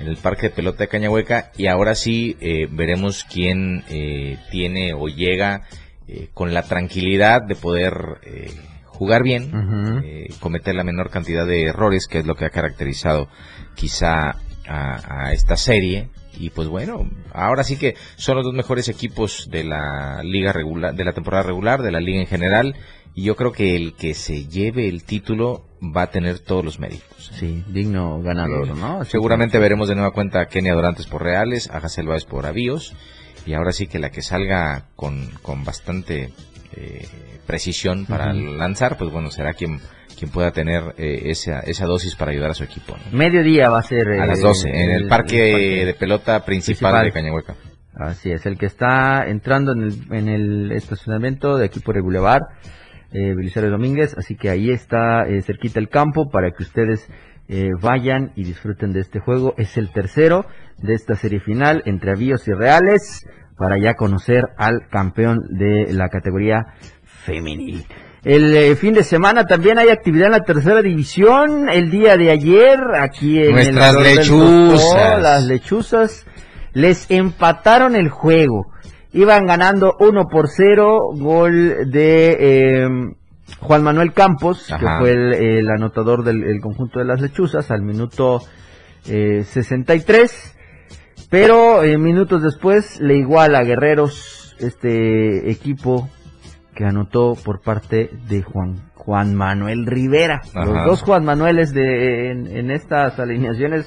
en 0.00 0.08
el 0.08 0.16
Parque 0.16 0.48
de 0.48 0.56
Pelota 0.56 0.78
de 0.78 0.88
Cañahueca. 0.88 1.52
Y 1.56 1.68
ahora 1.68 1.94
sí, 1.94 2.36
eh, 2.40 2.66
veremos 2.68 3.24
quién 3.32 3.84
eh, 3.90 4.38
tiene 4.50 4.92
o 4.94 5.06
llega 5.06 5.62
eh, 6.08 6.28
con 6.32 6.54
la 6.54 6.62
tranquilidad 6.62 7.42
de 7.42 7.56
poder 7.56 8.20
eh, 8.22 8.50
jugar 8.84 9.22
bien, 9.22 10.02
eh, 10.04 10.28
cometer 10.40 10.74
la 10.74 10.84
menor 10.84 11.10
cantidad 11.10 11.46
de 11.46 11.64
errores, 11.64 12.06
que 12.06 12.18
es 12.18 12.26
lo 12.26 12.34
que 12.34 12.44
ha 12.44 12.50
caracterizado 12.50 13.28
quizá 13.74 14.36
a, 14.68 15.26
a 15.26 15.32
esta 15.32 15.56
serie. 15.56 16.08
Y 16.38 16.50
pues 16.50 16.68
bueno, 16.68 17.08
ahora 17.32 17.64
sí 17.64 17.76
que 17.76 17.94
son 18.16 18.36
los 18.36 18.44
dos 18.44 18.54
mejores 18.54 18.88
equipos 18.88 19.48
de 19.50 19.64
la 19.64 20.22
liga 20.22 20.52
regular, 20.52 20.94
de 20.94 21.04
la 21.04 21.12
temporada 21.12 21.42
regular, 21.42 21.82
de 21.82 21.92
la 21.92 22.00
liga 22.00 22.20
en 22.20 22.26
general. 22.26 22.76
Y 23.14 23.22
yo 23.22 23.34
creo 23.34 23.52
que 23.52 23.74
el 23.76 23.94
que 23.94 24.12
se 24.12 24.46
lleve 24.46 24.88
el 24.88 25.02
título 25.04 25.64
va 25.82 26.02
a 26.02 26.10
tener 26.10 26.38
todos 26.38 26.64
los 26.64 26.78
méritos. 26.78 27.32
Sí, 27.38 27.64
digno 27.68 28.20
ganador, 28.22 28.76
¿no? 28.76 29.00
Así 29.00 29.12
Seguramente 29.12 29.58
veremos 29.58 29.88
de 29.88 29.94
nueva 29.94 30.10
cuenta 30.12 30.40
a 30.40 30.46
Kenia 30.46 30.74
Dorantes 30.74 31.06
por 31.06 31.22
Reales, 31.22 31.70
a 31.70 31.80
Báez 31.80 32.24
por 32.24 32.46
Avíos. 32.46 32.94
Y 33.46 33.54
ahora 33.54 33.72
sí 33.72 33.86
que 33.86 33.98
la 33.98 34.10
que 34.10 34.22
salga 34.22 34.86
con, 34.96 35.30
con 35.42 35.64
bastante 35.64 36.30
eh, 36.72 37.06
precisión 37.46 38.06
para 38.06 38.32
lanzar, 38.32 38.98
pues 38.98 39.10
bueno, 39.10 39.30
será 39.30 39.54
quien, 39.54 39.80
quien 40.18 40.30
pueda 40.30 40.50
tener 40.50 40.94
eh, 40.98 41.22
esa, 41.26 41.60
esa 41.60 41.86
dosis 41.86 42.16
para 42.16 42.32
ayudar 42.32 42.50
a 42.50 42.54
su 42.54 42.64
equipo. 42.64 42.96
¿no? 42.96 43.16
Mediodía 43.16 43.70
va 43.70 43.78
a 43.78 43.82
ser. 43.82 44.08
A 44.08 44.24
eh, 44.24 44.26
las 44.26 44.40
12, 44.40 44.68
en 44.68 44.90
el, 44.90 45.08
parque 45.08 45.84
de 45.86 45.94
pelota 45.94 46.44
principal, 46.44 46.92
principal. 46.92 47.04
de 47.04 47.12
Cañahueca. 47.12 47.54
Así 47.94 48.30
es, 48.30 48.44
el 48.44 48.58
que 48.58 48.66
está 48.66 49.26
entrando 49.26 49.72
en 49.72 49.82
el, 49.84 50.12
en 50.12 50.28
el 50.28 50.72
estacionamiento 50.72 51.56
de 51.56 51.64
aquí 51.64 51.80
por 51.80 51.96
el 51.96 52.02
Boulevard, 52.02 52.42
eh, 53.12 53.32
Belisario 53.34 53.70
Domínguez, 53.70 54.14
así 54.18 54.36
que 54.36 54.50
ahí 54.50 54.70
está 54.70 55.26
eh, 55.26 55.40
cerquita 55.40 55.80
el 55.80 55.88
campo 55.88 56.28
para 56.28 56.50
que 56.50 56.62
ustedes 56.62 57.08
eh, 57.48 57.70
vayan 57.80 58.32
y 58.34 58.44
disfruten 58.44 58.92
de 58.92 59.00
este 59.00 59.20
juego. 59.20 59.54
Es 59.56 59.76
el 59.76 59.92
tercero 59.92 60.46
de 60.78 60.94
esta 60.94 61.14
serie 61.14 61.40
final 61.40 61.82
entre 61.86 62.12
Avíos 62.12 62.46
y 62.48 62.52
Reales 62.52 63.26
para 63.56 63.78
ya 63.78 63.94
conocer 63.94 64.44
al 64.58 64.88
campeón 64.90 65.38
de 65.50 65.92
la 65.92 66.08
categoría 66.08 66.74
femenil. 67.04 67.86
El 68.24 68.56
eh, 68.56 68.74
fin 68.74 68.92
de 68.92 69.04
semana 69.04 69.44
también 69.44 69.78
hay 69.78 69.88
actividad 69.88 70.26
en 70.26 70.32
la 70.32 70.44
tercera 70.44 70.82
división. 70.82 71.68
El 71.68 71.90
día 71.90 72.16
de 72.16 72.32
ayer, 72.32 72.80
aquí 73.00 73.38
en 73.40 73.52
Nuestras 73.52 73.94
el 73.94 74.02
lechuzas. 74.02 74.82
Doctor, 74.82 75.22
las 75.22 75.46
lechuzas 75.46 76.26
les 76.72 77.08
empataron 77.08 77.94
el 77.94 78.08
juego. 78.08 78.72
Iban 79.12 79.46
ganando 79.46 79.94
1 80.00 80.24
por 80.28 80.48
0, 80.48 81.12
gol 81.14 81.90
de 81.90 82.36
eh, 82.38 82.88
Juan 83.60 83.82
Manuel 83.82 84.12
Campos, 84.12 84.66
que 84.66 84.86
fue 84.98 85.12
el, 85.12 85.34
el 85.34 85.70
anotador 85.70 86.24
del 86.24 86.44
el 86.44 86.60
conjunto 86.60 86.98
de 86.98 87.04
las 87.04 87.20
lechuzas, 87.20 87.70
al 87.70 87.82
minuto 87.82 88.42
eh, 89.06 89.44
63. 89.44 90.56
Pero 91.30 91.82
eh, 91.82 91.98
minutos 91.98 92.42
después 92.42 93.00
le 93.00 93.16
iguala 93.16 93.60
a 93.60 93.64
Guerreros 93.64 94.56
este 94.58 95.50
equipo 95.50 96.08
que 96.74 96.84
anotó 96.84 97.34
por 97.34 97.62
parte 97.62 98.10
de 98.28 98.42
Juan 98.42 98.90
Juan 98.94 99.34
Manuel 99.34 99.86
Rivera. 99.86 100.42
Los 100.54 100.84
dos 100.84 101.02
Juan 101.02 101.24
Manueles 101.24 101.72
de 101.72 102.30
en, 102.30 102.46
en 102.48 102.70
estas 102.70 103.18
alineaciones 103.18 103.86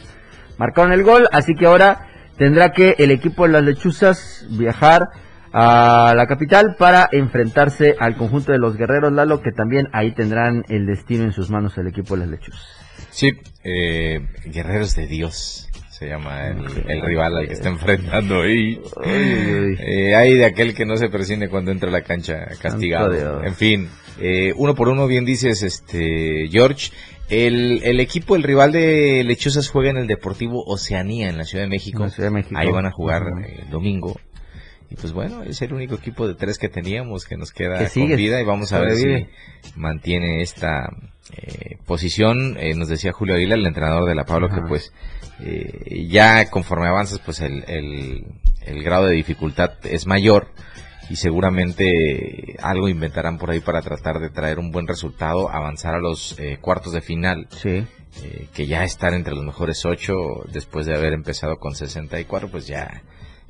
marcaron 0.57 0.93
el 0.93 1.03
gol, 1.03 1.27
así 1.31 1.53
que 1.55 1.65
ahora 1.65 2.07
tendrá 2.37 2.71
que 2.71 2.95
el 2.97 3.11
equipo 3.11 3.43
de 3.43 3.53
las 3.53 3.63
lechuzas 3.63 4.47
viajar 4.51 5.09
a 5.53 6.13
la 6.15 6.27
capital 6.27 6.75
para 6.77 7.09
enfrentarse 7.11 7.95
al 7.99 8.15
conjunto 8.15 8.51
de 8.51 8.59
los 8.59 8.77
guerreros 8.77 9.11
Lalo, 9.11 9.41
que 9.41 9.51
también 9.51 9.87
ahí 9.93 10.11
tendrán 10.11 10.63
el 10.69 10.85
destino 10.85 11.23
en 11.23 11.31
sus 11.31 11.49
manos 11.49 11.77
el 11.77 11.87
equipo 11.87 12.15
de 12.15 12.21
las 12.21 12.29
lechuzas. 12.29 12.61
Sí, 13.09 13.31
eh, 13.63 14.19
Guerreros 14.45 14.95
de 14.95 15.07
Dios 15.07 15.69
se 15.89 16.07
llama 16.07 16.47
el, 16.47 16.65
el 16.87 17.01
rival 17.01 17.37
al 17.37 17.47
que 17.47 17.53
está 17.53 17.69
enfrentando 17.69 18.39
uy. 18.41 18.79
Eh, 19.03 20.15
hay 20.15 20.35
de 20.35 20.45
aquel 20.45 20.73
que 20.73 20.85
no 20.85 20.95
se 20.95 21.09
presine 21.09 21.49
cuando 21.49 21.71
entra 21.71 21.89
a 21.89 21.91
la 21.91 22.01
cancha 22.01 22.45
castigado. 22.61 23.43
En 23.43 23.55
fin, 23.55 23.89
eh, 24.19 24.53
uno 24.55 24.75
por 24.75 24.87
uno, 24.87 25.07
bien 25.07 25.25
dices, 25.25 25.63
este 25.63 26.47
George. 26.49 26.91
El, 27.29 27.83
el 27.83 27.99
equipo, 27.99 28.35
el 28.35 28.41
rival 28.41 28.71
de 28.71 29.23
Lechuzas 29.23 29.69
juega 29.69 29.91
en 29.91 29.97
el 29.97 30.07
Deportivo 30.07 30.63
Oceanía 30.65 31.29
en 31.29 31.37
la 31.37 31.43
Ciudad 31.43 31.65
de 31.65 31.69
México. 31.69 32.09
Ciudad 32.09 32.29
de 32.29 32.33
México. 32.33 32.55
Ahí 32.57 32.71
van 32.71 32.87
a 32.87 32.91
jugar 32.91 33.21
eh, 33.45 33.59
el 33.63 33.69
domingo. 33.69 34.19
Y 34.91 34.95
pues 34.95 35.13
bueno, 35.13 35.43
es 35.43 35.61
el 35.61 35.73
único 35.73 35.95
equipo 35.95 36.27
de 36.27 36.33
tres 36.35 36.57
que 36.57 36.67
teníamos 36.69 37.25
que 37.25 37.37
nos 37.37 37.51
queda 37.51 37.77
Que 37.77 37.99
con 37.99 38.15
vida 38.15 38.41
y 38.41 38.43
vamos 38.43 38.73
a 38.73 38.79
ver 38.79 38.95
si 38.95 39.27
mantiene 39.75 40.41
esta 40.41 40.89
eh, 41.37 41.77
posición. 41.85 42.57
Eh, 42.59 42.73
nos 42.73 42.87
decía 42.89 43.11
Julio 43.11 43.35
Aguila, 43.35 43.55
el 43.55 43.65
entrenador 43.67 44.05
de 44.09 44.15
la 44.15 44.25
Pablo, 44.25 44.47
Ajá. 44.47 44.55
que 44.55 44.67
pues 44.67 44.91
eh, 45.41 46.07
ya 46.09 46.49
conforme 46.49 46.87
avanzas, 46.87 47.19
pues 47.19 47.39
el, 47.41 47.63
el, 47.67 48.25
el 48.65 48.83
grado 48.83 49.05
de 49.05 49.13
dificultad 49.13 49.73
es 49.83 50.07
mayor 50.07 50.47
y 51.09 51.15
seguramente 51.17 52.55
algo 52.61 52.87
inventarán 52.89 53.37
por 53.37 53.51
ahí 53.51 53.59
para 53.59 53.81
tratar 53.81 54.19
de 54.19 54.29
traer 54.29 54.59
un 54.59 54.71
buen 54.71 54.87
resultado, 54.87 55.49
avanzar 55.49 55.95
a 55.95 55.99
los 55.99 56.37
eh, 56.39 56.57
cuartos 56.61 56.93
de 56.93 57.01
final, 57.01 57.47
Sí. 57.51 57.83
eh, 58.23 58.47
que 58.53 58.67
ya 58.67 58.83
estar 58.83 59.13
entre 59.13 59.33
los 59.33 59.43
mejores 59.43 59.85
ocho 59.85 60.13
después 60.51 60.85
de 60.85 60.95
haber 60.95 61.13
empezado 61.13 61.57
con 61.57 61.73
64, 61.75 62.49
pues 62.49 62.67
ya, 62.67 63.01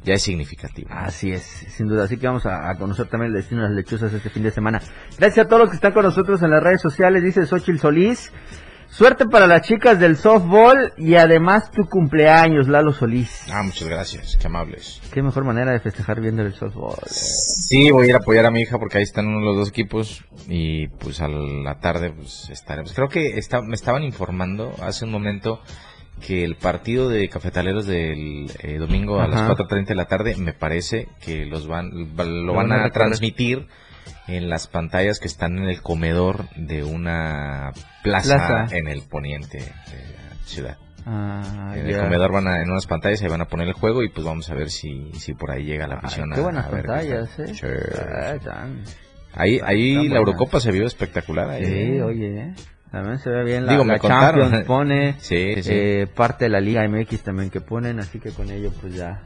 ya 0.03 0.13
es 0.13 0.21
significativo. 0.21 0.89
Así 0.91 1.31
es, 1.31 1.43
sin 1.43 1.87
duda. 1.87 2.05
Así 2.05 2.17
que 2.17 2.27
vamos 2.27 2.45
a, 2.45 2.69
a 2.69 2.75
conocer 2.75 3.07
también 3.07 3.31
el 3.31 3.37
destino 3.37 3.61
de 3.63 3.69
las 3.69 3.75
lechuzas 3.77 4.13
este 4.13 4.29
fin 4.29 4.43
de 4.43 4.51
semana. 4.51 4.81
Gracias 5.17 5.45
a 5.45 5.49
todos 5.49 5.61
los 5.61 5.69
que 5.69 5.75
están 5.75 5.93
con 5.93 6.03
nosotros 6.03 6.41
en 6.41 6.51
las 6.51 6.63
redes 6.63 6.81
sociales, 6.81 7.23
dice 7.23 7.45
Xochil 7.45 7.79
Solís. 7.79 8.31
Suerte 8.91 9.25
para 9.27 9.45
las 9.45 9.61
chicas 9.61 9.99
del 9.99 10.17
softball 10.17 10.93
y 10.97 11.13
además 11.13 11.69
tu 11.69 11.85
cumpleaños, 11.85 12.67
Lalo 12.67 12.91
Solís. 12.91 13.43
Ah, 13.53 13.61
muchas 13.61 13.87
gracias, 13.87 14.35
qué 14.35 14.47
amables. 14.47 14.99
Qué 15.13 15.21
mejor 15.21 15.45
manera 15.45 15.71
de 15.71 15.79
festejar 15.79 16.19
viendo 16.19 16.41
el 16.41 16.53
softball. 16.55 16.97
Sí, 17.05 17.91
voy 17.91 18.07
a 18.07 18.09
ir 18.09 18.15
a 18.15 18.17
apoyar 18.17 18.47
a 18.47 18.51
mi 18.51 18.61
hija 18.61 18.79
porque 18.79 18.97
ahí 18.97 19.03
están 19.03 19.27
uno 19.27 19.41
de 19.41 19.45
los 19.45 19.57
dos 19.57 19.69
equipos 19.69 20.25
y 20.47 20.87
pues 20.87 21.21
a 21.21 21.27
la 21.27 21.79
tarde 21.79 22.11
pues 22.11 22.49
estaremos. 22.49 22.91
Creo 22.93 23.09
que 23.09 23.37
está, 23.37 23.61
me 23.61 23.75
estaban 23.75 24.03
informando 24.03 24.73
hace 24.81 25.05
un 25.05 25.11
momento 25.11 25.61
que 26.25 26.43
el 26.43 26.55
partido 26.55 27.09
de 27.09 27.27
cafetaleros 27.29 27.85
del 27.85 28.51
eh, 28.61 28.77
domingo 28.77 29.19
a 29.21 29.27
las 29.27 29.41
Ajá. 29.41 29.55
4.30 29.55 29.85
de 29.87 29.95
la 29.95 30.05
tarde 30.05 30.35
me 30.37 30.53
parece 30.53 31.07
que 31.21 31.45
los 31.45 31.67
van 31.67 31.89
va- 32.19 32.25
lo, 32.25 32.53
van 32.53 32.71
a 32.71 32.85
a 32.85 32.89
transmitir 32.91 33.67
en 34.27 34.49
las 34.49 34.67
pantallas 34.67 35.19
que 35.19 35.27
están 35.27 35.57
en 35.57 35.65
el 35.65 35.81
comedor 35.81 36.45
de 36.55 36.83
una 36.83 37.71
plaza, 38.03 38.37
Plaza. 38.65 38.75
en 38.77 38.87
el 38.87 39.01
poniente 39.03 39.57
de 39.59 39.65
la 39.65 40.45
ciudad. 40.45 40.77
Ah, 41.05 41.73
En 41.75 41.87
el 41.87 41.97
comedor 41.99 42.31
van 42.31 42.47
a, 42.47 42.61
en 42.61 42.69
unas 42.69 42.85
pantallas 42.85 43.21
ahí 43.21 43.29
van 43.29 43.41
a 43.41 43.47
poner 43.47 43.67
el 43.67 43.73
juego 43.73 44.03
y 44.03 44.09
pues 44.09 44.25
vamos 44.25 44.49
a 44.49 44.53
ver 44.53 44.69
si, 44.69 45.11
si 45.13 45.33
por 45.33 45.49
ahí 45.49 45.63
llega 45.63 45.87
la 45.87 45.95
Ay, 45.95 46.01
afición. 46.03 46.29
qué 46.33 46.39
a- 46.39 46.43
buenas 46.43 46.65
a 46.65 46.69
ver 46.69 46.81
qué 46.81 46.87
pantallas, 46.87 47.29
tal. 47.35 47.49
eh. 47.49 47.53
Sí. 47.55 47.67
Ah, 47.97 48.35
tan- 48.43 48.83
Ahí, 49.33 49.55
Están- 49.55 49.69
ahí 49.69 49.89
están 49.91 50.03
la 50.03 50.09
buenas. 50.09 50.27
Eurocopa 50.27 50.59
se 50.59 50.71
vio 50.71 50.85
espectacular. 50.87 51.49
ahí. 51.49 51.65
Sí, 51.65 52.01
oye, 52.01 52.39
eh. 52.41 52.53
También 52.91 53.19
se 53.19 53.29
ve 53.29 53.43
bien 53.43 53.65
la, 53.65 53.73
Digo, 53.73 53.85
la 53.85 53.99
contaron. 53.99 54.41
Champions 54.41 54.65
pone 54.67 55.13
Sí, 55.19 55.55
sí, 55.55 55.63
sí. 55.63 55.69
eh, 55.73 56.07
parte 56.13 56.45
de 56.45 56.49
la 56.49 56.59
Liga 56.59 56.87
MX 56.87 57.21
también 57.23 57.49
que 57.49 57.61
ponen, 57.61 57.99
así 57.99 58.19
que 58.19 58.31
con 58.31 58.49
ello 58.49 58.71
pues 58.81 58.93
ya. 58.95 59.21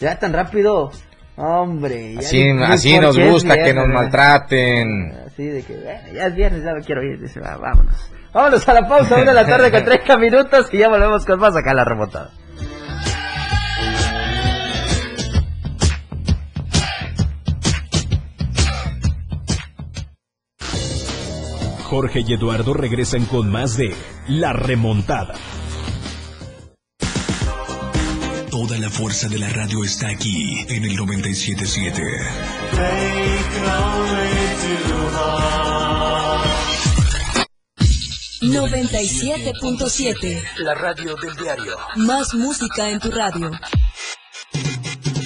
Ya 0.00 0.18
tan 0.18 0.32
rápido. 0.32 0.90
Hombre, 1.36 2.14
ya 2.14 2.20
así 2.20 2.50
así 2.60 2.98
nos 2.98 3.18
gusta 3.18 3.54
que 3.56 3.72
nos 3.72 3.88
maltraten. 3.88 5.12
Así 5.26 5.46
de 5.46 5.62
que, 5.62 5.74
bueno, 5.74 6.00
ya 6.12 6.26
es 6.26 6.34
viernes, 6.34 6.62
ya 6.62 6.74
me 6.74 6.82
quiero 6.82 7.02
ir. 7.02 7.20
Dice, 7.20 7.40
"Va, 7.40 7.56
vámonos. 7.56 8.10
Vámonos 8.34 8.68
a 8.68 8.74
la 8.74 8.86
pausa, 8.88 9.14
una 9.16 9.24
de 9.26 9.34
la 9.34 9.46
tarde 9.46 9.70
con 9.70 9.84
30 9.84 10.18
minutos 10.18 10.68
y 10.72 10.78
ya 10.78 10.88
volvemos 10.88 11.24
con 11.24 11.38
más 11.40 11.56
acá 11.56 11.70
en 11.70 11.76
la 11.76 11.84
remontada. 11.84 12.30
Jorge 21.92 22.24
y 22.26 22.32
Eduardo 22.32 22.72
regresan 22.72 23.26
con 23.26 23.50
más 23.50 23.76
de 23.76 23.94
La 24.26 24.54
Remontada. 24.54 25.34
Toda 28.50 28.78
la 28.78 28.88
fuerza 28.88 29.28
de 29.28 29.38
la 29.38 29.50
radio 29.50 29.84
está 29.84 30.08
aquí 30.08 30.64
en 30.70 30.84
el 30.84 30.96
977. 30.96 32.02
97.7. 38.40 40.42
La 40.60 40.74
radio 40.74 41.14
del 41.16 41.36
diario. 41.36 41.76
Más 41.96 42.32
música 42.32 42.88
en 42.88 43.00
tu 43.00 43.10
radio. 43.10 43.50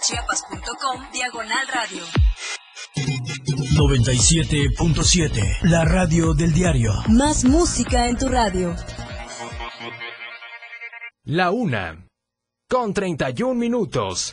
www.diariodechiapas.com 0.00 1.12
Diagonal 1.12 1.66
Radio. 1.72 2.02
97.7, 3.76 5.58
la 5.62 5.84
radio 5.84 6.32
del 6.34 6.52
diario. 6.52 6.92
Más 7.08 7.44
música 7.44 8.08
en 8.08 8.16
tu 8.16 8.28
radio. 8.28 8.74
La 11.24 11.50
una. 11.50 12.06
Con 12.68 12.94
31 12.94 13.54
minutos. 13.54 14.32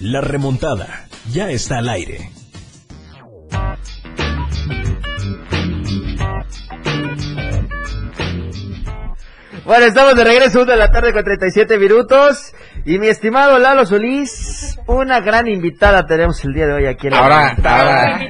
La 0.00 0.20
remontada 0.20 1.06
ya 1.32 1.50
está 1.50 1.78
al 1.78 1.88
aire. 1.88 2.30
Bueno, 9.64 9.84
estamos 9.84 10.16
de 10.16 10.24
regreso, 10.24 10.62
una 10.62 10.72
de 10.72 10.78
la 10.78 10.90
tarde 10.90 11.12
con 11.12 11.22
37 11.22 11.78
minutos. 11.78 12.52
Y 12.84 12.98
mi 12.98 13.08
estimado 13.08 13.58
Lalo 13.58 13.84
Solís, 13.84 14.78
una 14.86 15.20
gran 15.20 15.46
invitada 15.48 16.06
tenemos 16.06 16.42
el 16.44 16.54
día 16.54 16.66
de 16.66 16.72
hoy 16.72 16.86
aquí 16.86 17.08
en 17.08 17.12
la 17.12 17.18
Ahora, 17.18 17.56
ahora, 17.62 18.20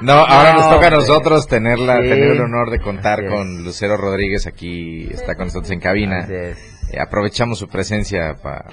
no, 0.00 0.12
ahora 0.14 0.52
nos 0.54 0.64
No, 0.64 0.70
toca 0.74 0.86
a 0.86 0.90
nosotros 0.90 1.46
tenerla, 1.46 1.96
Sí. 2.00 2.08
tener 2.08 2.30
el 2.30 2.40
honor 2.40 2.70
de 2.70 2.80
contar 2.80 3.18
Así 3.20 3.26
es. 3.26 3.32
con 3.32 3.64
Lucero 3.64 3.96
Rodríguez 3.98 4.46
aquí, 4.46 5.08
está 5.12 5.34
con 5.34 5.46
nosotros 5.48 5.70
en 5.72 5.80
cabina. 5.80 6.20
Así 6.20 6.32
es. 6.34 6.58
Eh, 6.90 6.98
aprovechamos 7.00 7.58
su 7.58 7.68
presencia 7.68 8.34
para 8.42 8.64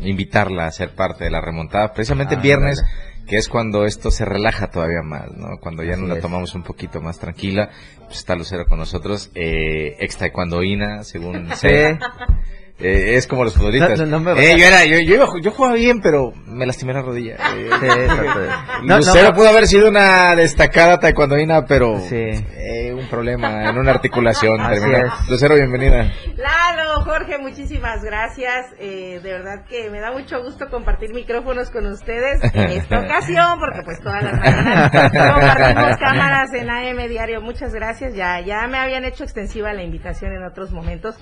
invitarla 0.00 0.66
a 0.66 0.70
ser 0.70 0.94
parte 0.94 1.24
de 1.24 1.30
la 1.30 1.40
remontada, 1.40 1.92
precisamente 1.92 2.34
Ah, 2.34 2.36
el 2.38 2.42
viernes, 2.42 2.82
vale. 2.82 3.24
que 3.26 3.36
es 3.36 3.48
cuando 3.48 3.84
esto 3.84 4.10
se 4.10 4.24
relaja 4.24 4.70
todavía 4.70 5.02
más, 5.02 5.30
¿no? 5.32 5.58
Cuando 5.60 5.82
ya 5.82 5.92
Así 5.92 6.00
nos 6.02 6.10
la 6.10 6.20
tomamos 6.20 6.54
un 6.54 6.62
poquito 6.62 7.00
más 7.00 7.18
tranquila, 7.18 7.70
pues 8.06 8.18
está 8.18 8.34
Lucero 8.36 8.66
con 8.66 8.78
nosotros, 8.78 9.30
eh, 9.34 9.96
ex 10.00 10.16
taekwondoína, 10.18 11.04
según 11.04 11.48
sé. 11.56 11.98
Eh, 12.76 13.14
es 13.14 13.28
como 13.28 13.44
los 13.44 13.54
futbolistas. 13.54 14.00
No, 14.00 14.06
no, 14.06 14.18
no 14.18 14.34
me 14.34 14.50
Eh, 14.50 14.58
yo, 14.58 14.66
era, 14.66 14.84
yo, 14.84 14.98
yo, 14.98 15.14
iba- 15.14 15.26
yo 15.40 15.50
jugaba 15.52 15.76
bien, 15.76 16.00
pero 16.02 16.32
me 16.46 16.66
lastimé 16.66 16.92
la 16.92 17.02
rodilla. 17.02 17.34
Eh, 17.56 17.70
Sí, 17.80 17.86
Lucero 18.82 19.28
no, 19.30 19.34
pudo 19.36 19.48
haber 19.48 19.66
sido 19.68 19.88
una 19.88 20.34
destacada 20.34 20.98
taekwondoína, 20.98 21.66
pero 21.66 22.00
Sí. 22.00 22.16
eh, 22.16 22.92
un 22.92 23.06
problema 23.08 23.70
en 23.70 23.78
una 23.78 23.92
articulación. 23.92 24.56
Lucero, 25.28 25.54
bienvenida. 25.54 26.10
Claro, 26.34 27.00
Jorge, 27.04 27.38
muchísimas 27.38 28.02
gracias. 28.02 28.66
Eh, 28.80 29.20
de 29.22 29.32
verdad 29.32 29.64
que 29.68 29.88
me 29.90 30.00
da 30.00 30.10
mucho 30.10 30.42
gusto 30.42 30.66
compartir 30.68 31.14
micrófonos 31.14 31.70
con 31.70 31.86
ustedes 31.86 32.40
en 32.54 32.70
esta 32.70 32.98
ocasión, 33.04 33.60
porque 33.60 33.82
pues 33.84 34.00
todas 34.00 34.22
las 34.24 34.32
mañanas 34.40 34.90
compartimos 35.32 35.96
cámaras 35.98 36.52
en 36.54 36.68
AM 36.70 37.08
Diario. 37.08 37.40
Muchas 37.40 37.72
gracias. 37.72 38.14
Ya, 38.14 38.40
ya 38.40 38.66
me 38.66 38.78
habían 38.78 39.04
hecho 39.04 39.22
extensiva 39.24 39.72
la 39.72 39.82
invitación 39.84 40.32
en 40.32 40.42
otros 40.44 40.72
momentos, 40.72 41.14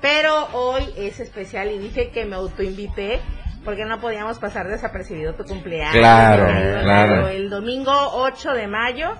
pero 0.00 0.48
hoy 0.52 0.84
es 0.96 1.20
especial 1.20 1.70
y 1.70 1.78
dije 1.78 2.10
que 2.10 2.24
me 2.24 2.36
autoinvité 2.36 3.20
porque 3.64 3.84
no 3.84 3.98
podíamos 4.00 4.38
pasar 4.38 4.68
desapercibido 4.68 5.34
tu 5.34 5.44
cumpleaños. 5.44 5.96
Claro, 5.96 6.46
Eh, 6.48 6.80
claro. 6.82 7.28
El 7.28 7.50
domingo 7.50 7.92
8 8.12 8.52
de 8.52 8.66
mayo. 8.68 9.10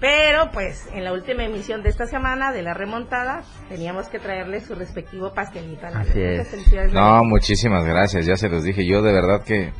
Pero 0.00 0.50
pues 0.52 0.88
en 0.92 1.04
la 1.04 1.12
última 1.12 1.44
emisión 1.44 1.82
de 1.82 1.88
esta 1.88 2.04
semana 2.06 2.52
de 2.52 2.62
la 2.62 2.74
remontada 2.74 3.42
teníamos 3.70 4.08
que 4.08 4.18
traerle 4.18 4.60
su 4.60 4.74
respectivo 4.74 5.32
pastelito. 5.32 5.86
la 5.88 6.00
Así 6.00 6.20
es. 6.20 6.92
No, 6.92 7.22
muchísimas 7.24 7.84
gracias, 7.86 8.26
ya 8.26 8.36
se 8.36 8.48
los 8.50 8.64
dije. 8.64 8.84
Yo 8.86 9.00
de 9.02 9.12
verdad 9.12 9.44
que 9.44 9.72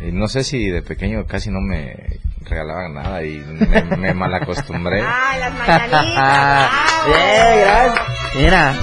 eh, 0.00 0.12
no 0.12 0.28
sé 0.28 0.44
si 0.44 0.68
de 0.68 0.82
pequeño 0.82 1.24
casi 1.26 1.50
no 1.50 1.60
me 1.60 1.96
regalaban 2.42 2.94
nada 2.94 3.24
y 3.24 3.38
me, 3.38 3.96
me 3.96 4.14
malacostumbré. 4.14 5.00
Ah, 5.02 5.36
las 5.40 5.52
mañanitas. 5.58 6.06
Ah, 6.16 6.70
bravo. 7.08 7.14
bien, 7.16 7.60
gracias. 7.64 8.06
Mira, 8.36 8.74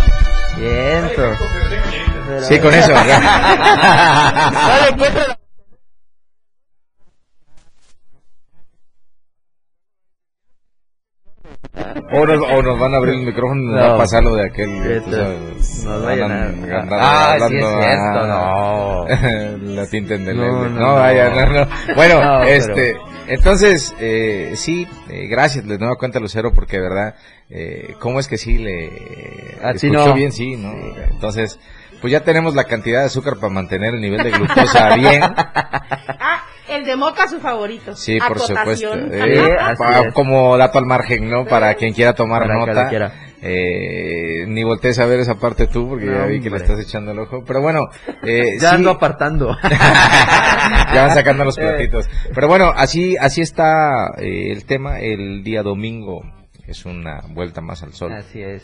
bien. 0.57 1.11
Sí, 2.47 2.59
con 2.59 2.73
eso. 2.73 2.91
Encuentra- 4.91 5.37
o, 12.13 12.25
nos, 12.25 12.51
o 12.51 12.61
nos 12.61 12.79
van 12.79 12.93
a 12.93 12.97
abrir 12.97 13.15
el 13.15 13.25
micrófono 13.25 13.61
y 13.61 13.65
nos 13.65 13.75
va 13.75 13.87
No. 13.89 13.93
a 13.95 13.97
pasar 13.97 14.23
lo 14.23 14.35
de 14.35 14.45
aquel. 14.45 14.69
Este, 14.91 15.17
vayan 16.03 16.31
andan- 16.31 16.71
a- 16.71 16.81
andan 16.81 16.99
Ah, 17.01 17.47
sí 17.49 17.55
es 17.57 17.65
cierto, 17.65 18.19
a- 18.19 19.05
la 19.75 19.87
tinta 19.87 20.13
en 20.15 20.25
No, 20.25 20.33
no, 20.33 20.69
no, 20.69 20.79
no. 20.79 20.93
vaya, 20.95 21.29
no, 21.29 21.45
no. 21.65 21.67
Bueno, 21.95 22.15
No, 22.23 22.39
pero- 22.41 22.49
este, 22.55 22.97
entonces, 23.27 23.93
eh, 23.99 24.53
sí, 24.55 24.87
eh, 25.09 25.27
gracias, 25.27 25.65
les 25.65 25.79
nueva 25.79 25.95
cuenta 25.95 26.19
Lucero, 26.19 26.53
porque 26.53 26.77
de 26.77 26.83
verdad, 26.83 27.15
eh, 27.49 27.95
¿cómo 27.99 28.19
es 28.19 28.27
que 28.27 28.37
sí 28.37 28.57
le 28.57 28.87
A 29.63 29.71
ti 29.73 29.87
escuchó 29.87 30.07
no. 30.09 30.13
bien? 30.13 30.31
Sí, 30.31 30.55
¿no? 30.57 30.73
Entonces, 31.11 31.59
pues 32.01 32.11
ya 32.11 32.21
tenemos 32.21 32.55
la 32.55 32.65
cantidad 32.65 32.99
de 33.01 33.05
azúcar 33.07 33.35
para 33.39 33.51
mantener 33.53 33.93
el 33.95 34.01
nivel 34.01 34.23
de 34.23 34.31
glucosa 34.31 34.95
bien. 34.95 35.21
Ah, 36.27 36.43
el 36.67 36.83
de 36.85 36.95
moca 36.95 37.27
su 37.27 37.39
favorito. 37.39 37.95
Sí, 37.95 38.17
por 38.27 38.39
supuesto. 38.39 38.93
Eh, 38.95 39.55
pa- 39.77 40.01
es. 40.01 40.13
como 40.13 40.57
dato 40.57 40.79
al 40.79 40.85
margen, 40.85 41.29
¿no? 41.29 41.45
Para 41.45 41.73
quien 41.75 41.93
quiera 41.93 42.13
tomar 42.13 42.41
Para 42.47 42.53
que 42.53 42.59
nota. 42.59 42.89
Eh, 43.47 44.45
ni 44.47 44.63
voltees 44.63 44.97
a 44.97 45.05
ver 45.05 45.19
esa 45.19 45.35
parte 45.35 45.67
tú, 45.67 45.87
porque 45.87 46.05
No, 46.05 46.13
ya 46.13 46.25
vi 46.25 46.39
que 46.41 46.49
le 46.49 46.57
estás 46.57 46.79
echando 46.79 47.11
el 47.11 47.19
ojo. 47.19 47.43
Pero 47.45 47.61
bueno, 47.61 47.81
eh, 48.23 48.53
Ya 48.59 48.69
sí. 48.71 48.75
ando 48.75 48.89
apartando. 48.89 49.55
ya 49.63 51.01
van 51.03 51.13
sacando 51.13 51.43
los 51.43 51.55
platitos. 51.59 52.09
Pero 52.33 52.47
bueno, 52.47 52.71
así, 52.75 53.15
así 53.17 53.41
está 53.41 54.07
eh, 54.17 54.51
el 54.51 54.65
tema. 54.65 54.99
El 54.99 55.43
día 55.43 55.61
domingo 55.61 56.21
es 56.65 56.85
una 56.85 57.21
vuelta 57.29 57.61
más 57.61 57.83
al 57.83 57.93
sol. 57.93 58.13
Así 58.13 58.41
es. 58.41 58.63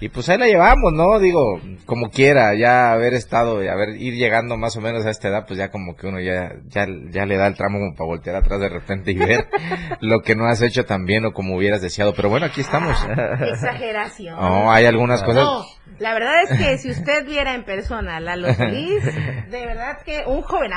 Y 0.00 0.08
pues 0.08 0.28
ahí 0.28 0.38
la 0.38 0.46
llevamos, 0.46 0.92
¿no? 0.92 1.18
Digo, 1.18 1.60
como 1.86 2.10
quiera, 2.10 2.54
ya 2.54 2.92
haber 2.92 3.14
estado, 3.14 3.58
haber 3.58 3.96
ir 3.96 4.14
llegando 4.14 4.56
más 4.56 4.76
o 4.76 4.80
menos 4.80 5.06
a 5.06 5.10
esta 5.10 5.28
edad, 5.28 5.44
pues 5.46 5.58
ya 5.58 5.70
como 5.70 5.96
que 5.96 6.06
uno 6.06 6.20
ya, 6.20 6.52
ya, 6.66 6.86
ya 7.10 7.26
le 7.26 7.36
da 7.36 7.46
el 7.46 7.54
tramo 7.54 7.78
como 7.78 7.94
para 7.94 8.06
voltear 8.06 8.36
atrás 8.36 8.60
de 8.60 8.68
repente 8.68 9.12
y 9.12 9.16
ver 9.16 9.48
lo 10.00 10.20
que 10.20 10.34
no 10.34 10.46
has 10.46 10.62
hecho 10.62 10.84
tan 10.84 11.04
bien 11.04 11.24
o 11.26 11.32
como 11.32 11.56
hubieras 11.56 11.80
deseado. 11.80 12.12
Pero 12.14 12.28
bueno, 12.28 12.46
aquí 12.46 12.60
estamos. 12.60 12.96
Exageración. 13.52 14.36
No, 14.36 14.72
hay 14.72 14.86
algunas 14.86 15.22
cosas. 15.22 15.44
No, 15.44 15.64
la 15.98 16.12
verdad 16.12 16.42
es 16.42 16.58
que 16.58 16.78
si 16.78 16.90
usted 16.90 17.24
viera 17.24 17.54
en 17.54 17.64
persona 17.64 18.16
a 18.16 18.20
Lalo 18.20 18.52
Solís, 18.52 19.04
de 19.04 19.66
verdad 19.66 20.02
que 20.04 20.24
un 20.26 20.42
joven 20.42 20.72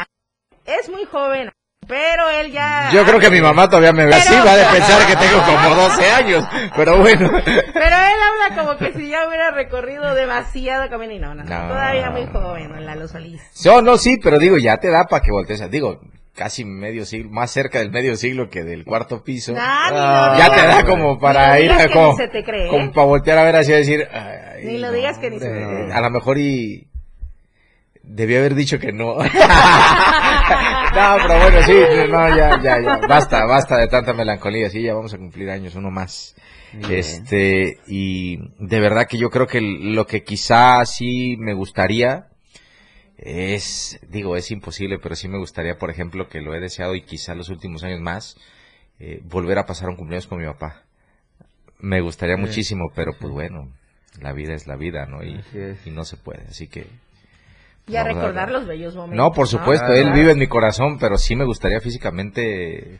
es 0.65 0.89
muy 0.89 1.05
joven, 1.05 1.49
pero 1.87 2.29
él 2.29 2.51
ya 2.51 2.89
Yo 2.91 3.03
creo 3.05 3.19
que 3.19 3.29
mi 3.29 3.41
mamá 3.41 3.67
todavía 3.67 3.93
me 3.93 4.05
ve 4.05 4.11
Pero- 4.11 4.21
así, 4.21 4.35
va 4.47 4.69
a 4.69 4.73
pensar 4.73 5.07
que 5.07 5.15
tengo 5.15 5.41
como 5.43 5.75
12 5.75 6.09
años. 6.11 6.43
Pero 6.75 6.97
bueno. 6.97 7.31
Pero 7.31 7.95
él 7.95 8.17
habla 8.49 8.55
como 8.61 8.77
que 8.77 8.93
si 8.93 9.09
ya 9.09 9.27
hubiera 9.27 9.51
recorrido 9.51 10.13
demasiado 10.15 10.89
camino 10.89 11.13
y 11.13 11.19
no, 11.19 11.33
no, 11.35 11.43
no, 11.43 11.49
No. 11.49 11.67
todavía 11.69 12.09
muy 12.11 12.25
joven, 12.27 12.69
¿no? 12.71 12.79
Lalo 12.81 13.07
Solís. 13.07 13.41
No, 13.65 13.81
no, 13.81 13.97
sí, 13.97 14.17
pero 14.21 14.39
digo, 14.39 14.57
ya 14.57 14.77
te 14.77 14.89
da 14.89 15.05
para 15.05 15.21
que 15.23 15.31
voltees. 15.31 15.69
Digo, 15.71 15.99
casi 16.35 16.63
medio 16.65 17.03
siglo, 17.05 17.31
más 17.31 17.49
cerca 17.51 17.79
del 17.79 17.89
medio 17.89 18.15
siglo 18.15 18.49
que 18.49 18.63
del 18.63 18.85
cuarto 18.85 19.23
piso. 19.23 19.53
Ah, 19.57 19.87
ni 19.91 19.97
Ah, 19.97 20.35
ya 20.37 20.55
te 20.55 20.67
da 20.67 20.83
como 20.85 21.17
para 21.19 21.59
ir 21.59 21.71
a 21.71 21.87
como, 21.89 22.15
como 22.69 22.91
para 22.91 23.07
voltear 23.07 23.37
a 23.39 23.43
ver 23.43 23.55
así 23.55 23.71
y 23.71 23.75
decir, 23.75 24.07
ay, 24.13 24.63
Ni 24.65 24.77
lo 24.77 24.91
digas 24.91 25.17
que 25.17 25.29
ni 25.31 25.39
se 25.39 25.45
te 25.45 25.51
cree. 25.51 25.91
A 25.93 26.01
lo 26.01 26.09
mejor 26.11 26.37
y 26.37 26.86
debí 28.07 28.35
haber 28.35 28.55
dicho 28.55 28.79
que 28.79 28.91
no. 28.91 29.15
no, 29.17 29.23
pero 29.27 31.39
bueno, 31.39 31.63
sí, 31.63 31.73
no, 32.09 32.35
ya, 32.35 32.61
ya, 32.61 32.81
ya, 32.81 32.97
basta, 33.07 33.45
basta 33.45 33.77
de 33.77 33.87
tanta 33.87 34.13
melancolía, 34.13 34.69
sí, 34.69 34.81
ya 34.81 34.93
vamos 34.93 35.13
a 35.13 35.17
cumplir 35.17 35.49
años, 35.49 35.75
uno 35.75 35.91
más. 35.91 36.35
Bien. 36.73 36.91
Este, 36.91 37.79
y 37.87 38.37
de 38.59 38.79
verdad 38.79 39.07
que 39.07 39.17
yo 39.17 39.29
creo 39.29 39.47
que 39.47 39.61
lo 39.61 40.05
que 40.05 40.23
quizá 40.23 40.85
sí 40.85 41.35
me 41.37 41.53
gustaría 41.53 42.27
es, 43.17 43.99
digo, 44.09 44.35
es 44.35 44.51
imposible, 44.51 44.99
pero 44.99 45.15
sí 45.15 45.27
me 45.27 45.37
gustaría, 45.37 45.77
por 45.77 45.89
ejemplo, 45.89 46.29
que 46.29 46.41
lo 46.41 46.53
he 46.53 46.59
deseado 46.59 46.95
y 46.95 47.01
quizá 47.01 47.35
los 47.35 47.49
últimos 47.49 47.83
años 47.83 47.99
más, 47.99 48.37
eh, 48.99 49.21
volver 49.23 49.57
a 49.57 49.65
pasar 49.65 49.89
un 49.89 49.95
cumpleaños 49.95 50.27
con 50.27 50.39
mi 50.39 50.45
papá. 50.45 50.83
Me 51.79 52.01
gustaría 52.01 52.37
muchísimo, 52.37 52.91
pero 52.95 53.13
pues 53.19 53.31
bueno, 53.31 53.71
la 54.19 54.33
vida 54.33 54.53
es 54.53 54.67
la 54.67 54.75
vida, 54.75 55.05
¿no? 55.05 55.23
Y 55.23 55.43
no 55.91 56.05
se 56.05 56.17
puede, 56.17 56.43
así 56.49 56.67
que... 56.67 56.87
Y 57.87 57.95
a 57.95 58.03
vamos 58.03 58.15
recordar 58.17 58.51
los 58.51 58.67
bellos 58.67 58.95
momentos. 58.95 59.17
No, 59.17 59.31
por 59.31 59.47
supuesto, 59.47 59.87
Ah, 59.89 59.95
él 59.95 60.11
vive 60.13 60.31
en 60.33 60.39
mi 60.39 60.47
corazón, 60.47 60.97
pero 60.99 61.17
sí 61.17 61.35
me 61.35 61.45
gustaría 61.45 61.79
físicamente 61.79 62.99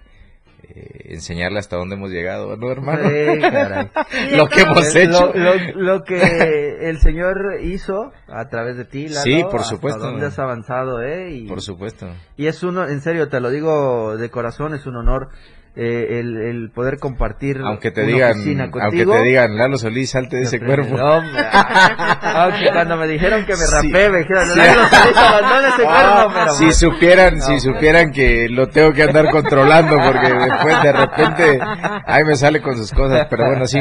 eh, 0.64 1.14
enseñarle 1.14 1.60
hasta 1.60 1.76
dónde 1.78 1.96
hemos 1.96 2.10
llegado, 2.10 2.56
¿no, 2.58 2.72
hermano? 2.72 3.10
Sí, 3.10 3.40
caray. 3.42 3.90
Lo 4.38 4.48
que 4.48 4.62
hemos 4.62 4.96
hecho. 4.96 5.32
Lo, 5.34 5.56
lo- 5.56 5.74
lo 5.76 6.04
que 6.04 6.90
el 6.90 7.00
señor 7.00 7.60
hizo 7.62 8.12
a 8.28 8.48
través 8.50 8.78
de 8.78 8.86
ti, 8.86 9.08
Lalo, 9.08 9.22
Sí, 9.22 9.44
por 9.44 9.62
hasta 9.62 9.76
supuesto. 9.76 10.00
dónde 10.02 10.26
has 10.28 10.40
avanzado, 10.40 11.02
¿eh? 11.02 11.32
Y, 11.32 11.48
Por 11.48 11.62
supuesto. 11.62 12.08
y 12.38 12.48
es 12.48 12.64
uno, 12.64 12.88
en 12.88 13.02
serio, 13.02 13.30
te 13.30 13.40
lo 13.40 13.50
digo 13.50 14.18
de 14.18 14.30
corazón, 14.30 14.74
es 14.74 14.86
un 14.86 14.96
honor 14.98 15.30
eh, 15.80 16.20
el, 16.20 16.38
el 16.38 16.72
poder 16.72 16.98
compartir 16.98 17.60
Aunque 17.64 17.92
te 17.92 18.02
una 18.04 18.34
digan, 18.34 18.72
aunque 18.82 19.06
te 19.06 19.22
digan, 19.24 19.56
Lalo 19.58 19.78
Solís, 19.78 20.10
salte 20.10 20.38
de 20.38 20.44
ese 20.44 20.60
cuerpo. 20.60 20.98
No, 20.98 21.18
hombre. 21.18 21.40
Aunque 22.22 22.70
cuando 22.74 22.98
me 22.98 23.08
dijeron 23.08 23.46
que 23.46 23.52
me 23.54 23.58
Sí. 23.60 23.74
rapé, 23.92 24.10
me 24.10 24.18
dijeron, 24.20 24.50
Sí. 24.50 24.58
Lalo 24.60 24.88
Solís 24.90 25.18
abandona 25.18 25.68
ese 25.70 25.84
cuerpo, 25.84 26.34
pero... 26.34 26.54
Si 26.54 26.74
supieran, 26.74 27.42
si 27.42 27.60
supieran 27.60 28.12
que 28.12 28.48
lo 28.50 28.68
tengo 28.70 28.92
que 28.94 29.04
andar 29.04 29.30
controlando 29.30 29.98
porque 29.98 30.34
después 30.34 30.82
de 30.84 30.92
repente 30.94 31.60
ahí 32.06 32.24
me 32.24 32.36
sale 32.36 32.62
con 32.62 32.76
sus 32.76 32.92
cosas, 32.92 33.28
pero 33.30 33.46
bueno, 33.46 33.68
sí, 33.68 33.80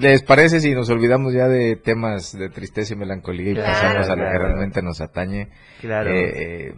¿les 0.00 0.22
parece 0.22 0.60
si 0.60 0.74
nos 0.74 0.90
olvidamos 0.90 1.32
ya 1.32 1.46
de 1.48 1.76
temas 1.76 2.32
de 2.36 2.48
tristeza 2.48 2.94
y 2.94 2.96
melancolía 2.96 3.52
y 3.52 3.54
Claro, 3.54 3.72
pasamos 3.72 4.08
a 4.08 4.16
lo 4.16 4.24
que 4.32 4.38
realmente 4.38 4.82
nos 4.82 5.00
atañe? 5.00 5.48
Claro. 5.80 6.10
Eh, 6.10 6.68
eh, 6.68 6.74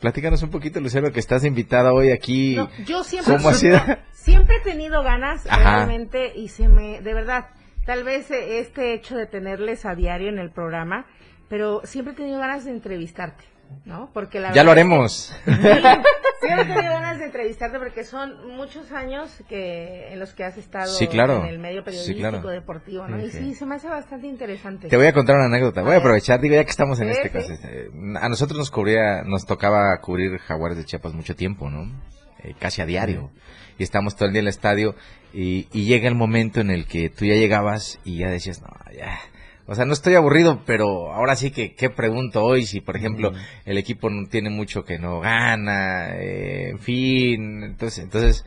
platícanos 0.00 0.42
un 0.42 0.50
poquito, 0.50 0.80
Lucero, 0.80 1.10
que 1.12 1.20
estás 1.20 1.44
invitada 1.44 1.92
hoy 1.92 2.10
aquí. 2.10 2.56
No, 2.56 2.68
yo 2.86 3.02
siempre, 3.02 3.34
¿Cómo 3.36 3.48
ha 3.48 3.54
sido? 3.54 3.80
Siempre 4.12 4.56
he 4.56 4.60
tenido 4.60 5.02
ganas 5.02 5.46
Ajá. 5.46 5.76
realmente 5.76 6.32
y 6.34 6.48
se 6.48 6.68
me, 6.68 7.00
de 7.00 7.14
verdad, 7.14 7.46
tal 7.86 8.04
vez 8.04 8.30
eh, 8.30 8.58
este 8.60 8.94
hecho 8.94 9.16
de 9.16 9.26
tenerles 9.26 9.84
a 9.86 9.94
diario 9.94 10.28
en 10.28 10.38
el 10.38 10.50
programa, 10.50 11.06
pero 11.48 11.82
siempre 11.84 12.14
he 12.14 12.16
tenido 12.16 12.38
ganas 12.38 12.64
de 12.64 12.70
entrevistarte, 12.70 13.44
¿no? 13.84 14.10
Porque 14.12 14.40
la 14.40 14.52
Ya 14.52 14.64
lo 14.64 14.70
verdad 14.70 14.82
haremos. 14.82 15.34
Sí, 15.44 16.48
siempre 16.48 16.72
he 16.72 16.74
tenido 16.76 16.92
ganas 16.94 17.18
de 17.18 17.24
entrevistarte 17.26 17.78
porque 17.78 18.04
son 18.04 18.54
muchos 18.56 18.92
años 18.92 19.30
que 19.48 20.12
en 20.12 20.20
los 20.20 20.34
que 20.34 20.44
has 20.44 20.58
estado 20.58 20.88
Sí, 20.92 21.06
claro. 21.06 21.38
en 21.38 21.46
el 21.46 21.58
medio 21.58 21.80
Sí, 21.80 21.84
periodístico, 21.86 22.18
claro. 22.30 22.48
deportivo, 22.48 23.06
¿no? 23.08 23.18
Y 23.24 23.30
sí. 23.30 23.54
se 23.54 23.64
me 23.64 23.76
hace 23.76 23.88
bastante 23.88 24.26
interesante. 24.26 24.88
Te 24.88 24.96
voy 24.96 25.06
a 25.06 25.12
contar 25.14 25.36
una 25.36 25.46
anécdota. 25.46 25.82
Voy 25.82 25.94
a 25.94 25.98
aprovechar, 25.98 26.40
digo, 26.40 26.54
ya 26.54 26.64
que 26.64 26.70
estamos 26.70 27.00
en 27.00 27.08
este 27.10 27.30
caso. 27.30 27.52
eh, 27.64 27.88
a 28.20 28.28
nosotros 28.28 28.58
nos 28.58 28.70
cubría, 28.70 29.22
nos 29.24 29.46
tocaba 29.46 29.98
cubrir 30.02 30.38
Jaguares 30.38 30.76
de 30.76 30.84
Chiapas 30.84 31.14
mucho 31.14 31.34
tiempo, 31.34 31.70
¿no? 31.70 31.90
Eh, 32.44 32.54
casi 32.58 32.82
a 32.82 32.86
diario. 32.86 33.30
Y 33.78 33.82
estábamos 33.82 34.16
todo 34.16 34.26
el 34.26 34.32
día 34.32 34.40
en 34.40 34.46
el 34.46 34.50
estadio 34.50 34.94
y, 35.32 35.66
y 35.72 35.84
llega 35.84 36.08
el 36.08 36.14
momento 36.14 36.60
en 36.60 36.70
el 36.70 36.86
que 36.86 37.10
tú 37.10 37.24
ya 37.24 37.34
llegabas 37.34 37.98
y 38.04 38.18
ya 38.18 38.30
decías, 38.30 38.62
no, 38.62 38.68
ya. 38.96 39.18
O 39.66 39.74
sea, 39.74 39.86
no 39.86 39.94
estoy 39.94 40.14
aburrido, 40.14 40.62
pero 40.66 41.12
ahora 41.12 41.36
sí 41.36 41.50
que, 41.50 41.74
¿qué 41.74 41.88
pregunto 41.88 42.42
hoy? 42.42 42.66
Si, 42.66 42.80
por 42.82 42.96
ejemplo, 42.96 43.32
el 43.64 43.78
equipo 43.78 44.10
no 44.10 44.28
tiene 44.28 44.50
mucho 44.50 44.84
que 44.84 44.98
no 44.98 45.20
gana, 45.20 46.16
eh, 46.16 46.68
en 46.70 46.78
fin. 46.78 47.62
Entonces, 47.62 48.04
entonces, 48.04 48.44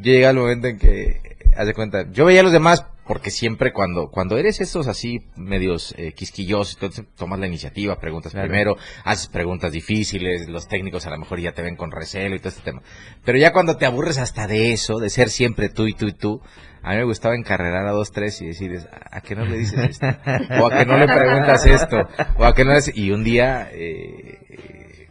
llega 0.00 0.30
el 0.30 0.36
momento 0.36 0.68
en 0.68 0.78
que, 0.78 1.20
haz 1.56 1.66
de 1.66 1.74
cuenta, 1.74 2.10
yo 2.12 2.24
veía 2.24 2.40
a 2.40 2.44
los 2.44 2.52
demás 2.52 2.86
porque 3.06 3.30
siempre 3.30 3.72
cuando, 3.72 4.08
cuando 4.10 4.38
eres 4.38 4.60
estos 4.60 4.88
así 4.88 5.20
medios 5.36 5.94
eh, 5.98 6.12
quisquillosos, 6.12 6.74
entonces 6.74 7.04
tomas 7.16 7.38
la 7.38 7.46
iniciativa, 7.46 7.98
preguntas 7.98 8.32
Claro. 8.32 8.48
primero, 8.48 8.76
haces 9.04 9.28
preguntas 9.28 9.72
difíciles, 9.72 10.48
los 10.48 10.68
técnicos 10.68 11.06
a 11.06 11.10
lo 11.10 11.18
mejor 11.18 11.40
ya 11.40 11.52
te 11.52 11.62
ven 11.62 11.76
con 11.76 11.90
recelo 11.90 12.34
y 12.34 12.38
todo 12.38 12.48
este 12.48 12.62
tema. 12.62 12.82
Pero 13.24 13.38
ya 13.38 13.52
cuando 13.52 13.76
te 13.76 13.86
aburres 13.86 14.18
hasta 14.18 14.46
de 14.46 14.72
eso, 14.72 14.98
de 14.98 15.10
ser 15.10 15.28
siempre 15.28 15.68
tú 15.68 15.86
y 15.86 15.92
tú 15.94 16.06
y 16.06 16.12
tú, 16.12 16.40
a 16.82 16.90
mí 16.90 16.96
me 16.96 17.04
gustaba 17.04 17.34
encarrerar 17.34 17.86
a 17.86 17.92
dos, 17.92 18.12
tres 18.12 18.40
y 18.42 18.46
decirles, 18.46 18.86
¿a 19.10 19.20
qué 19.22 19.34
no 19.34 19.44
le 19.46 19.56
dices 19.58 19.78
esto? 19.90 20.06
O 20.60 20.66
a 20.66 20.78
qué 20.78 20.84
no 20.86 20.98
le 20.98 21.06
preguntas 21.06 21.64
esto, 21.66 21.96
o 22.36 22.44
a 22.44 22.54
qué 22.54 22.64
no 22.64 22.72
le... 22.72 22.80
Y 22.94 23.10
un 23.10 23.24
día, 23.24 23.70
eh, 23.72 24.38
eh, 24.50 25.08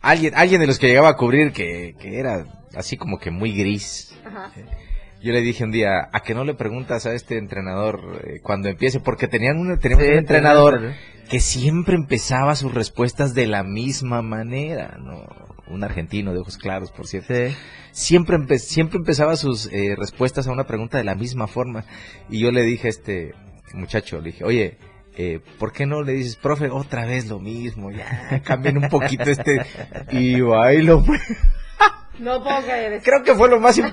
alguien, 0.00 0.32
alguien 0.34 0.60
de 0.60 0.66
los 0.66 0.78
que 0.78 0.88
llegaba 0.88 1.10
a 1.10 1.16
cubrir 1.16 1.52
que, 1.52 1.94
que 1.98 2.18
era 2.18 2.46
así 2.74 2.96
como 2.96 3.18
que 3.18 3.30
muy 3.30 3.52
gris, 3.52 4.14
Ajá. 4.24 4.50
Yo 5.24 5.32
le 5.32 5.40
dije 5.40 5.64
un 5.64 5.70
día, 5.72 6.08
¿a 6.12 6.20
que 6.20 6.34
no 6.34 6.44
le 6.44 6.54
preguntas 6.54 7.06
a 7.06 7.14
este 7.14 7.38
entrenador 7.38 8.20
eh, 8.24 8.40
cuando 8.42 8.68
empiece? 8.68 9.00
Porque 9.00 9.26
tenían 9.26 9.58
un, 9.58 9.78
teníamos 9.78 10.04
Sí, 10.06 10.12
un 10.12 10.18
entrenador 10.18 10.92
que 11.30 11.40
siempre 11.40 11.94
empezaba 11.96 12.54
sus 12.54 12.72
respuestas 12.74 13.34
de 13.34 13.46
la 13.46 13.62
misma 13.64 14.22
manera, 14.22 14.98
¿no? 15.00 15.24
Un 15.66 15.82
argentino 15.82 16.32
de 16.34 16.40
ojos 16.40 16.58
claros, 16.58 16.90
por 16.92 17.06
cierto. 17.06 17.34
Sí. 17.34 17.56
Siempre, 17.92 18.36
empe- 18.36 18.58
siempre 18.58 18.98
empezaba 18.98 19.34
sus 19.36 19.66
eh, 19.72 19.94
respuestas 19.96 20.46
a 20.46 20.52
una 20.52 20.64
pregunta 20.66 20.98
de 20.98 21.04
la 21.04 21.14
misma 21.14 21.46
forma. 21.46 21.84
Y 22.28 22.40
yo 22.40 22.50
le 22.50 22.62
dije 22.62 22.88
a 22.88 22.90
este 22.90 23.32
muchacho, 23.72 24.18
le 24.20 24.26
dije, 24.32 24.44
oye, 24.44 24.76
eh, 25.16 25.40
¿por 25.58 25.72
qué 25.72 25.86
no 25.86 26.02
le 26.02 26.12
dices, 26.12 26.36
profe, 26.36 26.68
otra 26.68 27.06
vez 27.06 27.28
lo 27.28 27.40
mismo? 27.40 27.90
Ya, 27.90 28.42
cambien 28.44 28.76
un 28.76 28.88
poquito 28.90 29.24
este... 29.30 29.62
Y 30.12 30.40
bailo, 30.42 31.02
No 32.18 32.40
puedo 32.44 32.62
creer 32.62 32.92
eso. 32.92 33.04
Creo 33.04 33.22
que 33.24 33.34
fue 33.34 33.48
lo 33.48 33.58
más... 33.58 33.74
yo- 33.76 33.84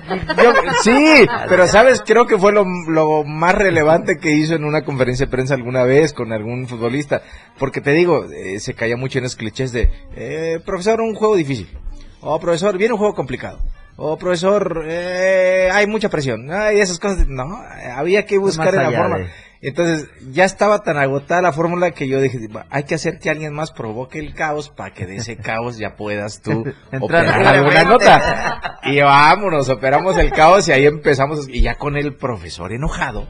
sí, 0.84 1.26
pero 1.48 1.66
sabes, 1.66 2.02
creo 2.06 2.24
que 2.24 2.38
fue 2.38 2.52
lo, 2.52 2.64
lo 2.88 3.24
más 3.24 3.52
relevante 3.52 4.18
que 4.18 4.30
hizo 4.30 4.54
en 4.54 4.64
una 4.64 4.82
conferencia 4.84 5.26
de 5.26 5.30
prensa 5.32 5.54
alguna 5.54 5.82
vez 5.82 6.12
con 6.12 6.32
algún 6.32 6.68
futbolista. 6.68 7.22
Porque 7.58 7.80
te 7.80 7.90
digo, 7.90 8.26
eh, 8.32 8.60
se 8.60 8.74
caía 8.74 8.96
mucho 8.96 9.18
en 9.18 9.24
esos 9.24 9.36
clichés 9.36 9.72
de, 9.72 9.90
eh, 10.14 10.60
profesor, 10.64 11.00
un 11.00 11.16
juego 11.16 11.34
difícil. 11.34 11.76
Oh, 12.20 12.38
profesor, 12.38 12.78
viene 12.78 12.92
un 12.94 12.98
juego 13.00 13.14
complicado. 13.14 13.58
Oh, 13.96 14.16
profesor, 14.16 14.84
eh, 14.88 15.68
hay 15.72 15.88
mucha 15.88 16.08
presión. 16.08 16.48
Ay, 16.52 16.78
esas 16.80 17.00
cosas. 17.00 17.26
No, 17.26 17.58
había 17.96 18.24
que 18.24 18.38
buscar 18.38 18.68
en 18.68 18.76
la 18.76 18.90
forma. 19.02 19.18
de- 19.18 19.30
Entonces, 19.62 20.08
ya 20.32 20.44
estaba 20.44 20.82
tan 20.82 20.98
agotada 20.98 21.40
la 21.40 21.52
fórmula 21.52 21.92
que 21.92 22.08
yo 22.08 22.20
dije, 22.20 22.38
"Va, 22.48 22.66
hay 22.68 22.82
que 22.82 22.96
hacer 22.96 23.20
que 23.20 23.30
alguien 23.30 23.54
más 23.54 23.70
provoque 23.70 24.18
el 24.18 24.34
caos 24.34 24.68
para 24.68 24.92
que 24.92 25.06
de 25.06 25.16
ese 25.16 25.36
caos 25.36 25.78
ya 25.78 25.94
puedas 25.94 26.42
tú 26.42 26.64
Entrar 26.90 27.00
operar 27.00 27.46
alguna 27.46 27.84
nota. 27.84 28.80
Y 28.82 29.00
vámonos, 29.00 29.68
operamos 29.68 30.18
el 30.18 30.32
caos 30.32 30.66
y 30.66 30.72
ahí 30.72 30.86
empezamos. 30.86 31.48
Y 31.48 31.60
ya 31.60 31.76
con 31.76 31.96
el 31.96 32.16
profesor 32.16 32.72
enojado, 32.72 33.28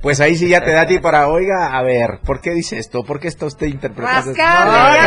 pues 0.00 0.20
ahí 0.20 0.36
sí 0.36 0.48
ya 0.48 0.62
te 0.62 0.70
da 0.72 0.82
a 0.82 0.86
ti 0.86 0.98
para, 0.98 1.28
oiga, 1.28 1.76
a 1.76 1.82
ver, 1.82 2.20
¿por 2.24 2.40
qué 2.40 2.52
dice 2.52 2.78
esto? 2.78 3.02
¿Por 3.04 3.18
qué 3.20 3.28
está 3.28 3.46
usted 3.46 3.66
interpretando 3.66 4.30
esto? 4.30 4.42
No, 4.42 4.64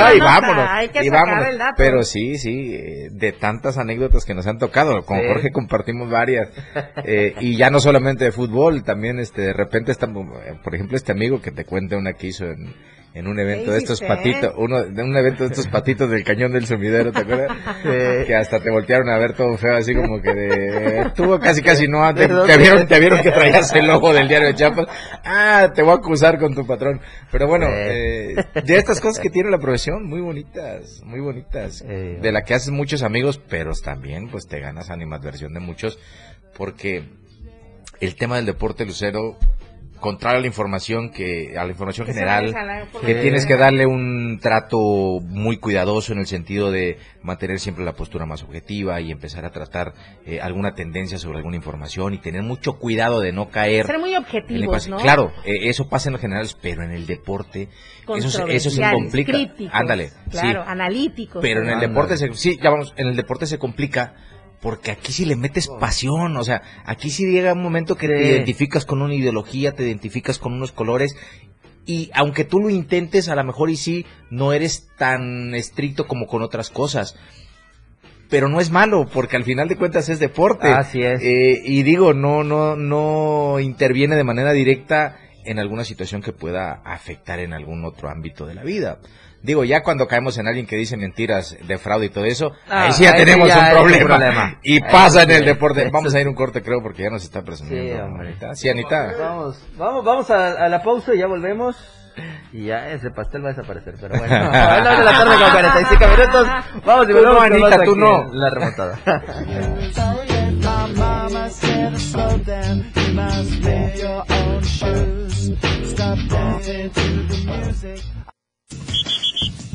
no, 0.10 0.14
y 0.16 0.20
vámonos. 0.20 0.66
hay 0.70 0.90
que 0.90 1.00
y 1.04 1.06
sacar 1.08 1.26
vámonos. 1.28 1.48
el 1.50 1.58
dato. 1.58 1.74
Pero 1.78 2.04
sí, 2.04 2.38
sí, 2.38 2.74
eh, 2.76 3.10
de 3.12 3.32
tantas 3.32 3.78
anécdotas 3.78 4.26
que 4.26 4.34
nos 4.34 4.48
han 4.48 4.58
tocado. 4.58 5.06
Con 5.06 5.20
Sí. 5.20 5.28
Jorge 5.28 5.52
compartimos 5.52 6.10
varias. 6.10 6.50
Eh, 7.06 7.36
y 7.40 7.56
ya 7.58 7.70
no 7.70 7.80
solamente 7.80 8.26
de 8.26 8.32
fútbol, 8.32 8.84
también 8.84 9.20
este 9.20 9.42
de 9.42 9.54
repente 9.54 9.92
estamos, 9.92 10.28
por 10.64 10.76
ejemplo, 10.76 10.98
este 10.98 11.12
amigo 11.12 11.42
que 11.42 11.52
te 11.52 11.66
cuenta 11.66 11.98
una 11.98 12.14
que 12.14 12.28
hizo 12.28 12.46
en, 12.46 12.74
en 13.14 13.28
un 13.28 13.38
evento 13.40 13.72
de 13.72 13.80
estos 13.80 14.00
patitos, 14.00 14.54
uno, 14.58 14.84
de 14.84 15.04
un 15.04 15.16
evento 15.18 15.44
de 15.44 15.50
estos 15.50 15.68
patitos 15.68 16.10
del 16.10 16.24
cañón 16.24 16.54
del 16.54 16.66
sumidero, 16.66 17.12
¿te 17.12 17.20
acuerdas? 17.20 17.58
Sí. 17.84 18.26
Que 18.28 18.36
hasta 18.36 18.62
te 18.62 18.70
voltearon 18.72 19.10
a 19.10 19.18
ver 19.18 19.34
todo 19.36 19.58
feo, 19.58 19.76
así 19.76 19.94
como 19.94 20.22
que 20.22 20.34
de, 20.34 21.12
tú 21.16 21.38
casi 21.40 21.62
casi 21.62 21.88
no, 21.88 22.14
te, 22.14 22.22
¿De 22.22 22.28
dónde 22.30 22.54
te 22.54 22.60
vieron, 22.60 22.88
te 22.88 23.00
vieron 23.00 23.22
que 23.22 23.32
traías 23.32 23.74
el 23.76 23.88
logo 23.88 24.14
del 24.14 24.28
diario 24.30 24.48
de 24.48 24.56
Chiapas. 24.56 24.86
Ah, 25.26 25.72
te 25.76 25.82
voy 25.84 25.92
a 25.92 25.96
acusar 25.96 26.40
con 26.40 26.56
tu 26.56 26.66
patrón. 26.66 27.02
Pero 27.32 27.48
bueno, 27.48 27.66
Sí. 27.68 27.74
eh, 27.76 28.36
de 28.64 28.76
estas 28.78 29.02
cosas 29.02 29.22
que 29.22 29.30
tiene 29.30 29.50
la 29.50 29.60
profesión, 29.60 30.08
muy 30.08 30.22
bonitas, 30.22 31.02
muy 31.04 31.20
bonitas. 31.20 31.84
De 31.86 32.32
la 32.32 32.44
que 32.44 32.54
haces 32.54 32.70
muchos 32.70 33.04
amigos, 33.04 33.42
pero 33.50 33.72
también 33.84 34.30
pues 34.30 34.48
te 34.48 34.60
ganas 34.60 34.90
animadversión 34.90 35.54
de 35.54 35.60
muchos, 35.60 36.00
porque 36.58 37.04
el 38.00 38.16
tema 38.16 38.38
del 38.38 38.46
deporte 38.46 38.86
lucero, 38.86 39.38
contrario 40.02 40.40
a 40.40 40.42
la 40.42 40.48
información 40.48 41.12
que, 41.12 41.58
a 41.58 41.64
la 41.64 41.70
información 41.72 42.06
general, 42.06 42.54
que 43.06 43.16
tienes 43.16 43.46
que 43.46 43.56
darle 43.56 43.86
un 43.86 44.40
trato 44.42 44.78
muy 45.22 45.58
cuidadoso 45.58 46.12
en 46.12 46.20
el 46.20 46.26
sentido 46.28 46.72
de 46.72 46.98
mantener 47.24 47.60
siempre 47.60 47.86
la 47.86 47.94
postura 47.94 48.26
más 48.26 48.44
objetiva 48.44 49.00
y 49.00 49.12
empezar 49.12 49.46
a 49.46 49.52
tratar 49.52 49.94
eh, 50.26 50.42
alguna 50.42 50.74
tendencia 50.74 51.18
sobre 51.18 51.38
alguna 51.38 51.56
información 51.56 52.14
y 52.14 52.18
tener 52.18 52.44
mucho 52.44 52.74
cuidado 52.80 53.22
de 53.22 53.32
no 53.32 53.50
caer 53.50 53.86
Ser 53.86 54.00
muy 54.00 54.16
objetivos. 54.18 54.88
Claro, 55.02 55.32
eh, 55.46 55.70
eso 55.70 55.88
pasa 55.88 56.10
en 56.10 56.14
los 56.14 56.22
generales, 56.22 56.58
pero 56.62 56.84
en 56.84 56.92
el 56.92 57.06
deporte 57.08 57.70
eso, 58.18 58.30
se- 58.30 58.54
eso 58.56 58.70
se 58.70 58.82
complica. 58.92 59.32
críticos, 59.32 59.72
Ándale, 59.74 60.10
Claro, 60.30 60.64
sí. 60.64 60.70
analíticos. 60.70 61.42
Pero 61.42 61.62
en 61.62 61.68
el 61.68 61.74
Ándale. 61.76 61.88
deporte 61.88 62.18
se, 62.18 62.34
sí, 62.34 62.58
ya 62.62 62.70
vamos, 62.72 62.94
en 62.98 63.08
el 63.08 63.16
deporte 63.16 63.46
se 63.46 63.58
complica 63.58 64.16
porque 64.62 64.92
aquí 64.92 65.12
sí 65.12 65.26
le 65.26 65.36
metes 65.36 65.68
pasión, 65.68 66.38
o 66.38 66.44
sea, 66.44 66.62
aquí 66.86 67.10
sí 67.10 67.26
llega 67.26 67.54
un 67.54 67.64
momento 67.64 67.96
que 67.96 68.08
te 68.08 68.28
identificas 68.28 68.86
con 68.86 69.02
una 69.02 69.16
ideología, 69.16 69.74
te 69.74 69.84
identificas 69.84 70.38
con 70.38 70.54
unos 70.54 70.72
colores 70.72 71.16
y 71.86 72.12
aunque 72.14 72.44
tú 72.44 72.60
lo 72.60 72.70
intentes, 72.70 73.28
a 73.30 73.36
lo 73.36 73.44
mejor 73.44 73.70
y 73.70 73.76
sí, 73.76 74.06
no 74.30 74.54
eres 74.54 74.88
tan 74.98 75.56
estricto 75.56 76.08
como 76.08 76.28
con 76.28 76.44
otras 76.44 76.70
cosas. 76.70 77.16
Pero 78.30 78.48
no 78.48 78.62
es 78.62 78.72
malo, 78.72 79.10
porque 79.12 79.36
al 79.36 79.44
final 79.44 79.68
de 79.68 79.76
cuentas 79.76 80.08
es 80.08 80.20
deporte. 80.20 80.70
Así 80.70 81.02
es. 81.02 81.22
Eh, 81.22 81.62
y 81.66 81.84
digo, 81.84 82.14
no, 82.14 82.44
no, 82.44 82.78
no 82.78 83.60
interviene 83.60 84.16
de 84.16 84.24
manera 84.24 84.54
directa 84.54 85.18
en 85.44 85.60
alguna 85.60 85.84
situación 85.84 86.22
que 86.22 86.32
pueda 86.32 86.82
afectar 86.86 87.40
en 87.40 87.52
algún 87.52 87.84
otro 87.84 88.10
ámbito 88.10 88.46
de 88.46 88.56
la 88.56 88.64
vida. 88.64 89.00
Digo, 89.44 89.64
ya 89.64 89.82
cuando 89.82 90.08
caemos 90.08 90.38
en 90.38 90.48
alguien 90.48 90.68
que 90.68 90.76
dice 90.76 90.98
mentiras 90.98 91.58
de 91.66 91.78
fraude 91.78 92.06
y 92.06 92.10
todo 92.10 92.26
eso, 92.26 92.52
Ah, 92.70 92.86
ahí 92.86 92.94
sí 92.94 93.04
ya 93.04 93.12
ahí 93.12 93.18
tenemos 93.18 93.48
ya 93.48 93.58
un 93.58 93.64
es 93.66 93.72
un 93.72 93.78
problema. 93.80 94.06
problema. 94.06 94.60
Y 94.64 94.74
Ahí 94.76 94.82
pasa 94.92 95.24
en 95.24 95.32
el 95.32 95.46
deporte. 95.46 95.90
Vamos 95.92 96.14
a 96.14 96.22
ir 96.22 96.28
un 96.28 96.36
corte, 96.36 96.62
creo, 96.62 96.82
porque 96.84 97.04
ya 97.04 97.10
nos 97.10 97.24
está 97.24 97.42
presumiendo. 97.42 98.06
Sí. 98.06 98.20
Anita. 98.20 98.56
Sí, 98.56 98.70
Anita. 98.70 99.14
Vamos, 99.20 99.60
vamos, 99.78 100.06
vamos 100.06 100.30
a, 100.30 100.66
a 100.66 100.70
la 100.70 100.84
pausa 100.84 101.14
y 101.16 101.20
ya 101.20 101.28
volvemos. 101.28 101.76
Y 102.52 102.66
ya 102.66 102.90
ese 102.90 103.10
pastel 103.10 103.44
va 103.44 103.50
a 103.50 103.54
desaparecer, 103.54 103.96
pero 104.00 104.20
bueno. 104.20 104.36
A 104.52 104.82
las 104.82 104.98
de 105.00 105.06
la 105.06 105.12
tarde 105.12 105.36
con 105.40 105.52
45 105.52 106.08
minutos. 106.08 106.48
Vamos 106.86 107.06
y 107.06 107.08
Tú 107.08 107.14
volvemos 107.14 107.34
no, 107.34 107.40
con 107.40 107.54
Anita, 107.54 107.84
tú 107.86 107.96
no. 107.96 108.34
La 108.34 108.50
remontada. 108.50 109.00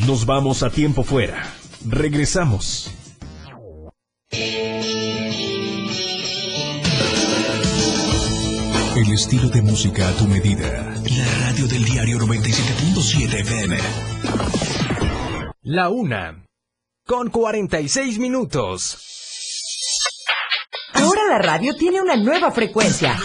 Nos 0.04 0.26
vamos 0.26 0.62
a 0.62 0.70
tiempo 0.70 1.02
fuera. 1.02 1.42
Regresamos. 1.88 2.92
El 8.96 9.12
estilo 9.12 9.48
de 9.48 9.62
música 9.62 10.08
a 10.08 10.12
tu 10.12 10.28
medida. 10.28 10.94
La 11.16 11.46
radio 11.46 11.66
del 11.66 11.84
diario 11.84 12.18
97.7 12.18 13.40
FM. 13.40 13.78
La 15.62 15.88
una. 15.88 16.44
Con 17.06 17.30
46 17.30 18.18
minutos. 18.18 18.98
Ahora 20.92 21.22
la 21.30 21.38
radio 21.38 21.74
tiene 21.74 22.02
una 22.02 22.16
nueva 22.16 22.50
frecuencia. 22.50 23.18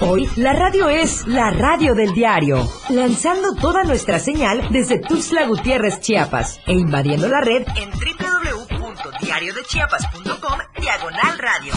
Hoy 0.00 0.28
la 0.36 0.52
radio 0.52 0.90
es 0.90 1.26
la 1.26 1.50
radio 1.50 1.94
del 1.94 2.12
diario, 2.12 2.68
lanzando 2.90 3.54
toda 3.54 3.82
nuestra 3.82 4.18
señal 4.18 4.68
desde 4.70 4.98
Tuxtla 4.98 5.46
Gutiérrez, 5.46 6.00
Chiapas, 6.00 6.60
e 6.66 6.74
invadiendo 6.74 7.28
la 7.28 7.40
red 7.40 7.62
en 7.76 7.88
www.diariodechiapas.com 7.90 10.58
diagonal 10.78 11.38
radio. 11.38 11.72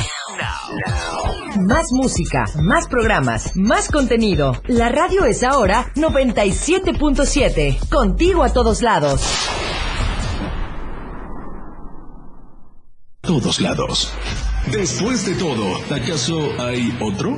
Más 1.65 1.85
música, 1.91 2.43
más 2.61 2.89
programas, 2.89 3.55
más 3.55 3.89
contenido. 3.89 4.61
La 4.67 4.89
radio 4.89 5.23
es 5.23 5.41
ahora 5.43 5.89
97.7, 5.95 7.87
contigo 7.87 8.43
a 8.43 8.51
todos 8.51 8.81
lados. 8.81 9.21
Todos 13.21 13.61
lados. 13.61 14.11
Después 14.71 15.25
de 15.25 15.35
todo, 15.35 15.77
¿acaso 15.89 16.49
hay 16.59 16.93
otro? 16.99 17.37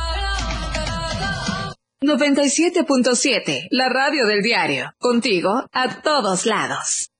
97.7, 2.03 3.67
la 3.69 3.87
radio 3.87 4.25
del 4.25 4.41
diario. 4.41 4.91
Contigo 4.97 5.67
a 5.71 6.01
todos 6.01 6.47
lados. 6.47 7.11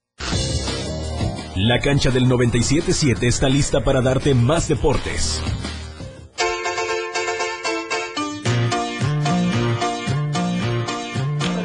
La 1.56 1.80
cancha 1.80 2.10
del 2.10 2.26
97.7 2.26 3.28
está 3.28 3.48
lista 3.48 3.84
para 3.84 4.02
darte 4.02 4.34
más 4.34 4.68
deportes. 4.68 5.44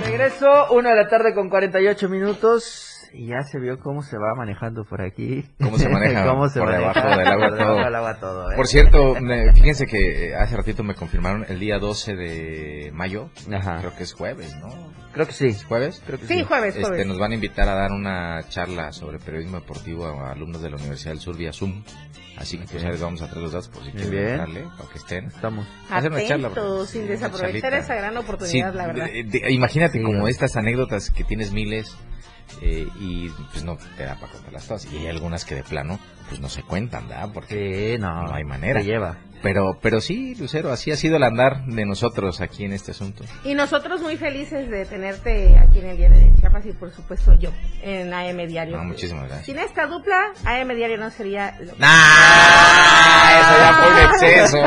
Regreso, 0.05 0.73
una 0.73 0.91
de 0.91 0.97
la 0.97 1.09
tarde 1.09 1.33
con 1.33 1.49
48 1.49 2.11
minutos. 2.11 2.96
Y 3.13 3.27
ya 3.29 3.43
se 3.43 3.59
vio 3.59 3.79
cómo 3.79 4.03
se 4.03 4.17
va 4.19 4.35
manejando 4.37 4.85
por 4.85 5.01
aquí. 5.03 5.45
¿Cómo 5.63 5.79
se 5.79 5.89
maneja 5.89 6.25
¿Cómo 6.27 6.49
se 6.49 6.61
por 6.61 6.71
maneja? 6.71 6.93
debajo 6.93 7.19
del 7.19 7.27
agua 7.29 7.49
Por 7.49 7.57
debajo 7.59 7.73
todo? 7.75 7.85
del 7.85 7.95
agua 7.95 8.21
todo, 8.21 8.51
¿eh? 8.53 8.57
Por 8.57 8.67
cierto, 8.67 9.15
fíjense 9.55 9.87
que 9.87 10.35
hace 10.35 10.57
ratito 10.57 10.83
me 10.85 10.95
confirmaron 10.95 11.45
el 11.49 11.59
día 11.59 11.79
12 11.79 12.15
de 12.15 12.91
mayo, 12.95 13.31
Ajá. 13.53 13.79
creo 13.79 13.95
que 13.97 14.03
es 14.03 14.13
jueves, 14.13 14.55
¿no? 14.57 14.69
Creo 15.13 15.27
que 15.27 15.33
sí. 15.33 15.47
¿Es 15.47 15.65
¿Jueves? 15.65 16.03
Creo 16.05 16.19
Sí, 16.19 16.45
jueves, 16.45 16.75
Este, 16.77 16.87
jueves. 16.87 17.07
nos 17.07 17.19
van 17.19 17.33
a 17.33 17.35
invitar 17.37 17.69
a 17.71 17.75
dar 17.75 17.91
una 17.91 18.43
charla 18.51 18.93
sobre 18.93 19.19
periodismo 19.19 19.59
deportivo 19.61 20.07
a 20.07 20.33
alumnos 20.33 20.61
de 20.61 20.69
la 20.71 20.77
Universidad 20.77 21.13
del 21.13 21.21
Sur 21.21 21.37
vía 21.39 21.53
Zoom. 21.55 21.83
Así 22.37 22.59
que 22.59 22.67
pues 22.71 22.83
ya 22.83 22.91
les 22.91 23.01
vamos 23.01 23.23
a 23.23 23.27
traer 23.29 23.43
los 23.45 23.53
datos 23.53 23.69
por 23.71 23.83
si 23.83 23.93
quieren 23.93 24.11
bien. 24.11 24.29
entrarle, 24.29 24.65
para 24.77 24.91
que 24.91 24.99
estén. 24.99 25.25
Estamos. 25.29 25.67
Hacer 25.91 26.13
una 26.13 26.23
charla, 26.27 26.49
Atentos, 26.49 26.91
sin 26.91 27.07
desaprovechar 27.07 27.73
esa 27.73 27.95
gran 27.95 28.15
oportunidad, 28.19 28.73
Sí, 28.73 28.77
la 28.77 28.87
verdad. 28.89 29.07
de- 29.07 29.25
de- 29.25 29.53
imagínate 29.53 29.93
Sí, 29.99 30.05
como 30.05 30.19
¿no? 30.19 30.29
estas 30.29 30.55
anécdotas 30.57 31.11
que 31.11 31.25
tienes 31.25 31.51
miles 31.53 31.97
eh, 32.63 32.87
y 32.99 33.29
pues 33.53 33.65
no 33.65 33.77
te 33.97 34.05
da 34.05 34.15
para 34.17 34.33
contarlas 34.33 34.67
todas. 34.67 34.85
Y 34.93 34.97
hay 34.99 35.09
algunas 35.09 35.45
que 35.45 35.55
de 35.55 35.63
plano 35.63 35.99
pues 36.29 36.41
no 36.41 36.49
se 36.49 36.63
cuentan, 36.63 37.09
¿verdad? 37.09 37.31
Porque 37.33 37.93
Sí, 37.95 37.99
no. 38.01 38.23
no 38.25 38.35
hay 38.35 38.45
manera. 38.45 38.81
Se 38.81 38.87
lleva. 38.87 39.19
Pero, 39.43 39.79
pero 39.81 40.01
sí, 40.01 40.35
Lucero, 40.35 40.73
así 40.73 40.91
ha 40.91 40.97
sido 40.97 41.19
el 41.19 41.23
andar 41.23 41.67
de 41.67 41.85
nosotros 41.85 42.41
aquí 42.41 42.65
en 42.65 42.73
este 42.73 42.91
asunto. 42.93 43.23
Y 43.45 43.55
nosotros 43.55 44.01
muy 44.01 44.17
felices 44.17 44.69
de 44.71 44.87
tenerte 44.87 45.57
aquí 45.59 45.79
en 45.79 45.91
el 45.91 45.97
Diario 45.99 46.19
de 46.19 46.33
Chiapas 46.41 46.67
y 46.67 46.73
por 46.73 46.91
supuesto 46.91 47.39
yo 47.39 47.51
en 47.83 48.13
AM 48.13 48.39
Diario. 48.49 48.77
No, 48.79 48.85
muchísimas 48.85 49.25
gracias. 49.27 49.47
Sin 49.47 49.59
esta 49.59 49.87
dupla, 49.87 50.33
AM 50.45 50.75
Diario 50.75 50.97
no 50.97 51.11
sería 51.11 51.55
lo 51.61 51.75
¡Nah! 51.77 53.41
Eso 53.41 53.59
ya 53.61 53.75
fue 53.75 53.93
un 53.93 53.99
exceso. 54.11 54.59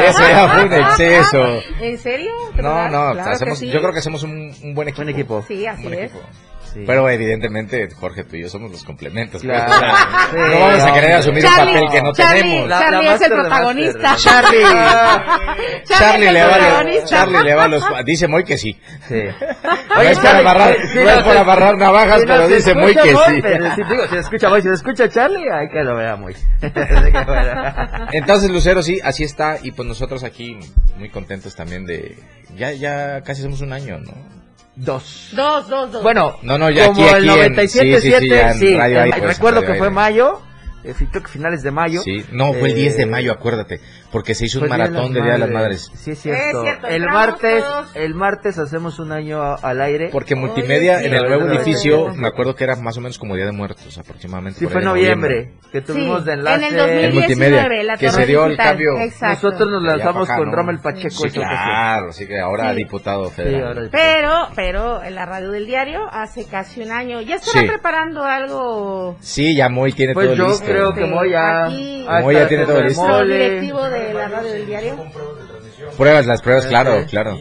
Eso 0.00 0.28
ya 0.28 0.48
fue 0.48 0.64
un 0.64 0.72
exceso. 0.72 1.60
¿En 1.80 1.98
serio? 1.98 2.32
¿De 2.56 2.62
No, 2.62 2.84
no, 2.88 3.12
Claro 3.12 3.24
que 3.28 3.30
hacemos, 3.34 3.58
sí. 3.58 3.66
yo 3.70 3.80
creo 3.80 3.92
que 3.92 3.98
hacemos 3.98 4.22
un, 4.22 4.52
un 4.62 4.74
buen 4.74 4.88
equipo. 4.88 5.02
Buen 5.04 5.08
equipo. 5.14 5.44
Sí, 5.46 5.66
así 5.66 5.84
Un 5.84 5.90
buen 5.92 6.04
es. 6.04 6.10
equipo. 6.10 6.26
Sí. 6.72 6.84
Pero 6.86 7.08
evidentemente, 7.10 7.88
Jorge, 7.98 8.24
tú 8.24 8.36
y 8.36 8.42
yo 8.42 8.48
somos 8.48 8.70
los 8.70 8.84
complementos. 8.84 9.42
pues. 9.44 9.60
Claro. 9.62 9.96
Sí, 10.30 10.36
no 10.36 10.60
vamos 10.60 10.84
a 10.84 10.92
querer 10.94 11.12
asumir 11.14 11.42
Charlie, 11.42 11.72
un 11.74 11.74
papel 11.74 11.90
que 11.90 12.02
no 12.02 12.12
Charlie, 12.12 12.42
tenemos. 12.42 12.68
La- 12.68 12.78
Charlie 12.80 13.06
la 13.08 13.14
es 13.14 13.20
el 13.22 13.30
protagonista. 13.32 13.98
master. 14.02 14.32
Charlie. 14.32 14.62
Charlie 15.84 15.84
Charlie 15.88 16.32
le, 16.32 16.42
va 16.42 16.54
a 16.54 16.58
los, 16.58 16.66
protagonista. 16.66 17.06
Charlie 17.08 17.42
le 17.44 17.54
va 17.54 17.64
a 17.64 17.68
los... 17.68 17.84
Dice 18.04 18.28
muy 18.28 18.44
que 18.44 18.56
sí. 18.58 18.80
Sí. 19.08 19.22
No 19.94 20.00
es 20.02 20.18
para 20.18 20.38
amarrar, 20.38 20.76
no 20.94 21.00
es 21.10 21.22
para 21.24 21.40
amarrar 21.40 21.76
navajas, 21.76 22.20
si 22.20 22.26
pero 22.26 22.48
dice 22.48 22.74
muy 22.74 22.94
que 22.94 23.08
sí. 23.10 23.42
digo, 23.90 24.06
si 24.08 24.16
escucha 24.16 24.48
Moy, 24.48 24.62
si 24.62 24.68
escucha 24.68 25.08
Charlie, 25.08 25.50
ay 25.52 25.68
que 25.68 25.82
lo 25.82 25.96
vea 25.96 26.16
muy. 26.16 26.34
Entonces, 28.12 28.50
Lucero, 28.50 28.82
sí, 28.82 28.98
así 29.02 29.24
está. 29.24 29.58
Y 29.62 29.72
pues 29.72 29.86
nosotros 29.88 30.24
aquí 30.24 30.58
muy 30.96 31.10
contentos 31.10 31.54
también 31.54 31.84
de... 31.86 32.16
Ya, 32.56 32.72
ya 32.72 33.22
casi 33.22 33.40
hacemos 33.42 33.60
un 33.60 33.72
año, 33.72 33.98
¿no? 33.98 34.12
Dos. 34.84 35.28
Dos, 35.32 35.68
dos, 35.68 35.92
dos. 35.92 36.02
Bueno, 36.02 36.36
No, 36.42 36.56
no, 36.56 36.70
ya 36.70 36.86
como 36.86 37.02
aquí- 37.02 37.14
el 37.16 37.28
aquí 37.30 37.40
en- 37.40 37.54
97.7, 37.54 38.52
sí, 38.54 38.58
sí, 38.58 38.74
sí, 38.74 39.20
recuerdo 39.20 39.60
que 39.62 39.74
fue 39.74 39.90
mayo, 39.90 40.40
eh, 40.84 40.94
sí, 40.98 41.06
creo 41.06 41.22
que 41.22 41.28
finales 41.28 41.62
de 41.62 41.70
mayo. 41.70 42.00
Sí, 42.00 42.24
no, 42.32 42.54
fue 42.54 42.70
el 42.70 42.74
10 42.76 42.96
de 42.96 43.02
Eh, 43.02 43.06
mayo, 43.06 43.32
acuérdate, 43.32 43.80
porque 44.12 44.34
se 44.34 44.46
hizo 44.46 44.58
un 44.60 44.68
fue 44.68 44.76
Día 44.76 44.86
maratón 44.88 45.12
de 45.12 45.22
Día 45.22 45.32
de 45.32 45.38
las 45.38 45.50
Madres. 45.50 45.90
Sí, 45.94 46.10
es 46.12 46.20
cierto. 46.20 46.64
Es 46.64 46.70
cierto, 46.70 46.86
el 46.88 47.06
martes, 47.06 47.62
todos. 47.64 47.96
el 47.96 48.14
martes 48.14 48.58
hacemos 48.58 48.98
un 48.98 49.12
año 49.12 49.42
a- 49.42 49.54
al 49.54 49.80
aire. 49.80 50.08
Porque 50.10 50.34
multimedia 50.34 50.98
sí, 50.98 51.06
en 51.06 51.14
el 51.14 51.22
nuevo 51.28 51.46
edificio, 51.46 52.12
me 52.14 52.28
acuerdo 52.28 52.54
que 52.54 52.64
era 52.64 52.76
más 52.76 52.96
o 52.96 53.00
menos 53.00 53.18
como 53.18 53.36
Día 53.36 53.46
de 53.46 53.52
Muertos, 53.52 53.96
aproximadamente. 53.98 54.58
Sí, 54.58 54.64
por 54.66 54.72
fue 54.72 54.80
en 54.82 54.86
de 54.86 54.90
noviembre, 54.92 55.52
que 55.72 55.80
tuvimos 55.80 56.20
Sí, 56.20 56.26
de 56.26 56.32
enlace. 56.32 56.66
en 56.66 56.72
el 56.74 56.76
2019, 56.78 57.04
El 57.06 57.14
multimedia, 57.14 57.82
la 57.84 57.96
que 57.96 58.10
se 58.10 58.26
dio 58.26 58.46
el 58.46 58.56
cambio. 58.56 58.98
Exacto. 58.98 59.46
Nosotros 59.46 59.70
nos 59.70 59.82
lanzamos 59.82 60.28
acá, 60.28 60.38
con 60.38 60.50
¿no? 60.50 60.56
Rommel 60.56 60.78
Pacheco. 60.80 61.10
Sí, 61.10 61.30
claro, 61.30 62.08
así 62.10 62.26
que 62.26 62.38
ahora 62.40 62.70
Sí. 62.70 62.76
diputado 62.78 63.26
Sí, 63.28 63.34
federal. 63.36 63.76
ahora- 63.78 63.88
Pero, 63.92 64.48
pero 64.56 65.02
en 65.02 65.14
la 65.14 65.26
radio 65.26 65.50
del 65.50 65.66
diario 65.66 66.06
hace 66.10 66.46
casi 66.46 66.82
un 66.82 66.90
año. 66.90 67.20
¿Ya 67.20 67.36
estará 67.36 67.60
Sí. 67.60 67.66
preparando 67.66 68.24
algo? 68.24 69.16
Sí, 69.20 69.54
ya 69.56 69.68
Moy 69.68 69.92
tiene 69.92 70.14
Pues 70.14 70.26
todo 70.26 70.36
yo 70.36 70.48
listo. 70.48 70.64
creo 70.66 70.92
que 70.94 71.04
Moy 71.06 71.30
ya. 71.30 71.68
Moy 72.22 72.34
ya 72.34 72.48
tiene 72.48 72.66
todo 72.66 72.82
listo. 72.82 73.02
De 74.00 74.14
la 74.14 74.28
radio 74.28 74.52
del 74.52 74.66
diario. 74.66 74.96
Pruebas, 75.96 76.26
las 76.26 76.42
pruebas, 76.42 76.66
claro, 76.66 77.04
claro. 77.08 77.38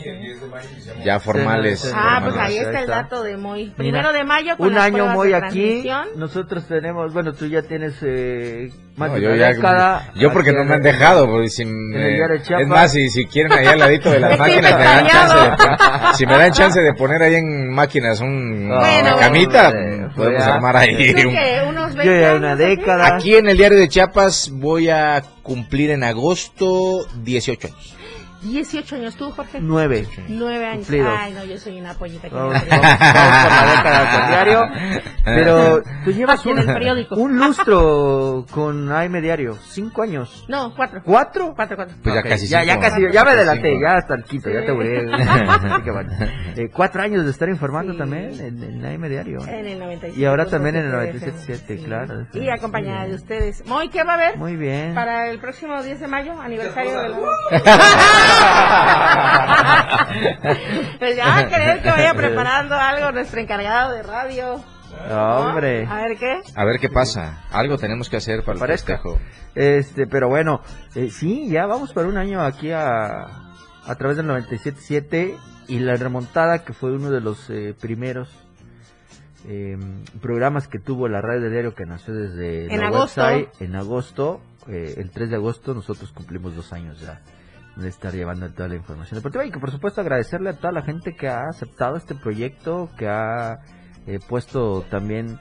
Y 0.61 0.65
el 0.67 0.73
10 0.73 0.85
de 0.85 0.93
mayo 0.93 0.99
iniciamos 0.99 1.05
ya 1.05 1.19
formales. 1.19 1.79
Sí, 1.81 1.87
sí. 1.87 1.93
Ah, 1.95 2.19
pues 2.23 2.35
ahí 2.37 2.57
está 2.57 2.79
el 2.81 2.87
dato 2.87 3.23
de 3.23 3.37
Moy. 3.37 3.73
Primero 3.77 4.13
de 4.13 4.23
mayo 4.23 4.57
con 4.57 4.67
Un 4.67 4.75
las 4.75 4.85
año 4.85 5.21
de 5.23 5.35
aquí. 5.35 5.89
Nosotros 6.15 6.65
tenemos, 6.67 7.13
bueno, 7.13 7.33
tú 7.33 7.45
ya 7.47 7.61
tienes 7.61 7.95
eh, 8.01 8.71
más 8.95 9.09
No, 9.09 9.15
de 9.15 9.21
yo, 9.21 9.27
una 9.29 9.37
ya- 9.37 9.47
década. 9.53 10.11
yo 10.15 10.31
porque 10.33 10.51
no 10.51 10.63
me 10.65 10.75
han 10.75 10.81
dejado, 10.81 11.27
porque 11.27 11.49
si, 11.49 11.65
me- 11.65 12.17
es 12.17 12.67
más, 12.67 12.91
si, 12.91 13.09
si 13.09 13.25
quieren 13.25 13.51
ahí 13.53 13.65
al 13.67 13.79
ladito 13.79 14.11
de 14.11 14.19
las 14.19 14.37
máquinas, 14.39 14.77
me 14.77 14.83
dan 14.83 15.07
chance 15.07 15.35
de, 15.37 16.13
si 16.15 16.25
me 16.25 16.37
dan 16.37 16.51
chance 16.51 16.79
de 16.81 16.93
poner 16.93 17.21
ahí 17.23 17.35
en 17.35 17.69
máquinas 17.73 18.19
un, 18.21 18.67
Bueno, 18.69 18.79
una 19.13 19.15
camita, 19.17 19.71
podemos 20.15 20.43
ya. 20.43 20.53
armar 20.55 20.77
ahí. 20.77 21.13
¿Tú 21.13 21.29
un- 21.29 21.35
qué? 21.35 21.61
¿Unos 21.67 21.95
20 21.95 22.05
Yo 22.15 22.21
ya 22.21 22.35
una 22.35 22.55
década. 22.55 23.15
Aquí 23.15 23.35
en 23.35 23.47
el 23.49 23.57
diario 23.57 23.77
de 23.77 23.87
Chiapas 23.87 24.49
voy 24.53 24.89
a 24.89 25.23
cumplir 25.43 25.91
en 25.91 26.03
agosto 26.03 27.05
18 27.23 27.67
años. 27.67 27.95
18 28.41 28.95
años 28.95 29.15
tú, 29.15 29.31
Jorge. 29.31 29.59
Nueve. 29.61 30.07
9 30.27 30.65
años. 30.65 30.87
Cumplidos. 30.87 31.13
Ay, 31.17 31.33
no, 31.33 31.43
yo 31.45 31.57
soy 31.57 31.79
una 31.79 31.93
pollita 31.93 32.29
que 32.29 32.35
por 32.35 32.53
la 32.53 32.59
década 32.59 34.11
con 34.11 34.27
diario. 34.29 34.61
Pero 35.25 35.81
tú 36.05 36.11
llevas 36.11 36.45
un, 36.45 37.37
lustro 37.37 38.45
con 38.51 38.91
AM 38.91 39.21
Diario. 39.21 39.57
Cinco 39.67 40.03
años. 40.03 40.45
No, 40.47 40.73
4. 40.75 41.01
¿Cuatro? 41.03 41.53
4, 41.55 41.75
4. 41.75 41.95
Pues 42.03 42.15
ya 42.15 42.23
casi 42.23 42.47
ya, 42.47 42.63
ya 42.63 42.79
casi, 42.79 43.01
ya 43.11 43.23
me 43.23 43.31
adelanté, 43.31 43.69
cinco. 43.69 43.81
ya 43.81 43.95
hasta 43.97 44.15
el 44.15 44.23
quinto, 44.23 44.49
ya 44.49 44.65
te 44.65 44.71
voy. 44.71 44.87
Así 45.11 45.83
que 45.83 45.91
bueno. 45.91 46.11
Eh, 46.55 46.69
cuatro 46.73 47.01
años 47.01 47.25
de 47.25 47.31
estar 47.31 47.49
informando 47.49 47.93
Sí. 47.93 47.97
también 47.97 48.39
en, 48.39 48.63
en 48.63 48.85
AM 48.85 49.09
Diario. 49.09 49.39
En 49.47 49.65
el 49.65 49.79
97. 49.79 50.19
Y 50.19 50.25
ahora 50.25 50.45
también 50.45 50.75
en 50.75 50.85
el 50.85 50.91
97, 50.91 51.63
97.7, 51.65 51.85
claro. 51.85 52.27
Y 52.33 52.49
acompañada 52.49 53.07
de 53.07 53.15
ustedes. 53.15 53.65
Moy, 53.65 53.89
¿qué 53.89 54.03
va 54.03 54.13
a 54.13 54.15
haber? 54.15 54.37
Muy 54.37 54.55
bien. 54.55 54.93
Para 54.93 55.29
el 55.29 55.39
próximo 55.39 55.81
10 55.81 55.99
de 55.99 56.07
mayo, 56.07 56.39
aniversario 56.39 56.99
de 57.01 57.09
la... 57.09 57.17
pues 60.99 61.15
ya, 61.15 61.47
querer 61.47 61.81
que 61.81 61.89
vaya 61.89 62.13
preparando 62.13 62.75
algo 62.75 63.11
nuestro 63.11 63.39
encargado 63.39 63.93
de 63.93 64.03
radio. 64.03 64.63
¿no? 65.09 65.37
Hombre. 65.37 65.85
A 65.85 65.95
ver 66.01 66.17
qué. 66.17 66.41
A 66.55 66.65
ver 66.65 66.79
qué 66.79 66.89
pasa. 66.89 67.43
Algo 67.51 67.77
tenemos 67.77 68.09
que 68.09 68.17
hacer 68.17 68.41
para 68.43 68.53
el 68.55 68.59
Parezca. 68.59 68.93
festejo. 68.97 69.19
Este, 69.55 70.07
pero 70.07 70.27
bueno, 70.29 70.61
eh, 70.95 71.09
sí, 71.09 71.49
ya 71.49 71.65
vamos 71.65 71.93
por 71.93 72.05
un 72.05 72.17
año 72.17 72.41
aquí 72.41 72.71
a, 72.71 73.23
a 73.85 73.95
través 73.97 74.17
del 74.17 74.27
97.7 74.27 75.37
y 75.67 75.79
la 75.79 75.95
remontada 75.95 76.63
que 76.63 76.73
fue 76.73 76.91
uno 76.91 77.11
de 77.11 77.21
los 77.21 77.49
eh, 77.49 77.75
primeros 77.79 78.29
eh, 79.47 79.77
programas 80.21 80.67
que 80.67 80.79
tuvo 80.79 81.07
la 81.07 81.21
radio 81.21 81.41
de 81.41 81.49
diario 81.51 81.73
que 81.75 81.85
nació 81.85 82.13
desde 82.13 82.73
En 82.73 82.81
la 82.81 82.87
agosto. 82.87 83.21
website 83.21 83.49
en 83.61 83.75
agosto, 83.75 84.41
eh, 84.67 84.95
el 84.97 85.11
3 85.11 85.29
de 85.29 85.35
agosto 85.37 85.73
nosotros 85.73 86.11
cumplimos 86.11 86.55
dos 86.55 86.73
años 86.73 86.99
ya 86.99 87.21
de 87.79 87.89
estar 87.89 88.13
llevando 88.13 88.51
toda 88.53 88.69
la 88.69 88.75
información 88.75 89.19
deportiva 89.19 89.45
y 89.45 89.51
que 89.51 89.59
por 89.59 89.71
supuesto 89.71 90.01
agradecerle 90.01 90.51
a 90.51 90.57
toda 90.57 90.71
la 90.71 90.81
gente 90.81 91.15
que 91.15 91.27
ha 91.27 91.47
aceptado 91.49 91.95
este 91.95 92.15
proyecto, 92.15 92.89
que 92.97 93.07
ha 93.07 93.59
eh, 94.05 94.19
puesto 94.27 94.83
también 94.89 95.39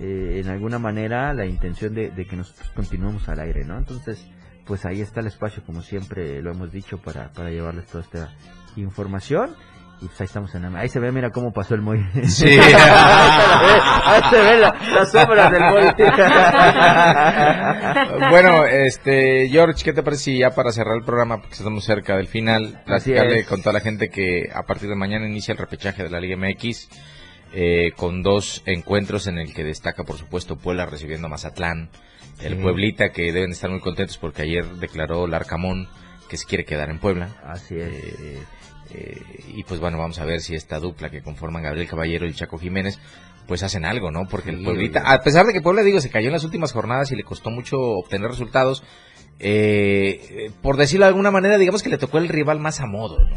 eh, 0.00 0.40
en 0.44 0.48
alguna 0.48 0.78
manera 0.78 1.32
la 1.34 1.46
intención 1.46 1.94
de, 1.94 2.10
que 2.12 2.36
nosotros 2.36 2.70
continuemos 2.70 3.28
al 3.28 3.40
aire, 3.40 3.64
¿no? 3.64 3.78
Entonces, 3.78 4.28
pues 4.66 4.84
ahí 4.86 5.00
está 5.00 5.20
el 5.20 5.26
espacio, 5.26 5.64
como 5.64 5.82
siempre 5.82 6.40
lo 6.42 6.52
hemos 6.52 6.70
dicho, 6.70 6.98
para, 6.98 7.32
para 7.32 7.50
llevarles 7.50 7.86
toda 7.86 8.04
esta 8.04 8.32
información. 8.76 9.56
Y 10.00 10.06
pues 10.06 10.20
ahí 10.20 10.26
estamos 10.26 10.54
en 10.54 10.62
la- 10.72 10.78
Ahí 10.80 10.88
se 10.88 11.00
ve, 11.00 11.10
mira 11.10 11.30
cómo 11.30 11.52
pasó 11.52 11.74
el 11.74 11.82
Moy. 11.82 11.98
Sí. 12.28 12.46
ahí 12.48 14.22
se 14.30 14.40
ve 14.40 14.58
la, 14.58 14.72
las 14.94 15.10
sombras 15.10 15.50
del 15.50 15.60
Moy. 15.60 15.88
bueno, 18.30 18.64
este, 18.66 19.48
George, 19.48 19.82
¿qué 19.84 19.92
te 19.92 20.02
parece 20.02 20.22
si 20.24 20.38
ya 20.38 20.50
para 20.50 20.72
cerrar 20.72 20.96
el 20.96 21.04
programa, 21.04 21.38
porque 21.40 21.54
estamos 21.56 21.84
cerca 21.84 22.16
del 22.16 22.28
final, 22.28 22.80
platicarle 22.86 23.44
con 23.44 23.60
toda 23.60 23.72
la 23.72 23.80
gente 23.80 24.08
que 24.08 24.48
a 24.54 24.62
partir 24.62 24.88
de 24.88 24.94
mañana 24.96 25.26
inicia 25.26 25.52
el 25.52 25.58
repechaje 25.58 26.02
de 26.04 26.10
la 26.10 26.20
Liga 26.20 26.36
MX, 26.36 26.88
eh, 27.54 27.92
con 27.96 28.22
dos 28.22 28.62
encuentros 28.66 29.26
en 29.26 29.38
el 29.38 29.52
que 29.54 29.64
destaca, 29.64 30.04
por 30.04 30.16
supuesto, 30.16 30.56
Puebla 30.56 30.86
recibiendo 30.86 31.26
a 31.26 31.30
Mazatlán, 31.30 31.90
el 32.40 32.56
Sí. 32.56 32.62
Pueblita, 32.62 33.08
que 33.10 33.32
deben 33.32 33.50
estar 33.50 33.70
muy 33.70 33.80
contentos 33.80 34.16
porque 34.18 34.42
ayer 34.42 34.64
declaró 34.76 35.26
Larcamón 35.26 35.88
que 36.28 36.36
se 36.36 36.46
quiere 36.46 36.64
quedar 36.64 36.90
en 36.90 36.98
Puebla. 37.00 37.28
Así 37.44 37.76
es. 37.76 37.88
Eh, 37.88 38.42
eh, 38.94 39.20
y 39.54 39.64
pues 39.64 39.80
bueno, 39.80 39.98
vamos 39.98 40.18
a 40.18 40.24
ver 40.24 40.40
si 40.40 40.54
esta 40.54 40.78
dupla 40.78 41.10
que 41.10 41.22
conforman 41.22 41.62
Gabriel 41.62 41.88
Caballero 41.88 42.26
y 42.26 42.32
Chaco 42.32 42.58
Jiménez, 42.58 42.98
pues 43.46 43.62
hacen 43.62 43.84
algo, 43.84 44.10
¿no? 44.10 44.28
Porque 44.28 44.50
el 44.50 44.62
Pueblita, 44.62 45.00
a 45.10 45.20
pesar 45.22 45.46
de 45.46 45.52
que 45.52 45.60
Puebla, 45.60 45.82
digo, 45.82 46.00
se 46.00 46.10
cayó 46.10 46.26
en 46.26 46.34
las 46.34 46.44
últimas 46.44 46.72
jornadas 46.72 47.10
y 47.12 47.16
le 47.16 47.24
costó 47.24 47.50
mucho 47.50 47.78
obtener 47.78 48.28
resultados, 48.30 48.82
eh, 49.38 50.20
eh, 50.30 50.50
por 50.62 50.76
decirlo 50.76 51.06
de 51.06 51.10
alguna 51.10 51.30
manera, 51.30 51.58
digamos 51.58 51.82
que 51.82 51.90
le 51.90 51.98
tocó 51.98 52.18
el 52.18 52.28
rival 52.28 52.60
más 52.60 52.80
a 52.80 52.86
modo, 52.86 53.18
¿no? 53.18 53.36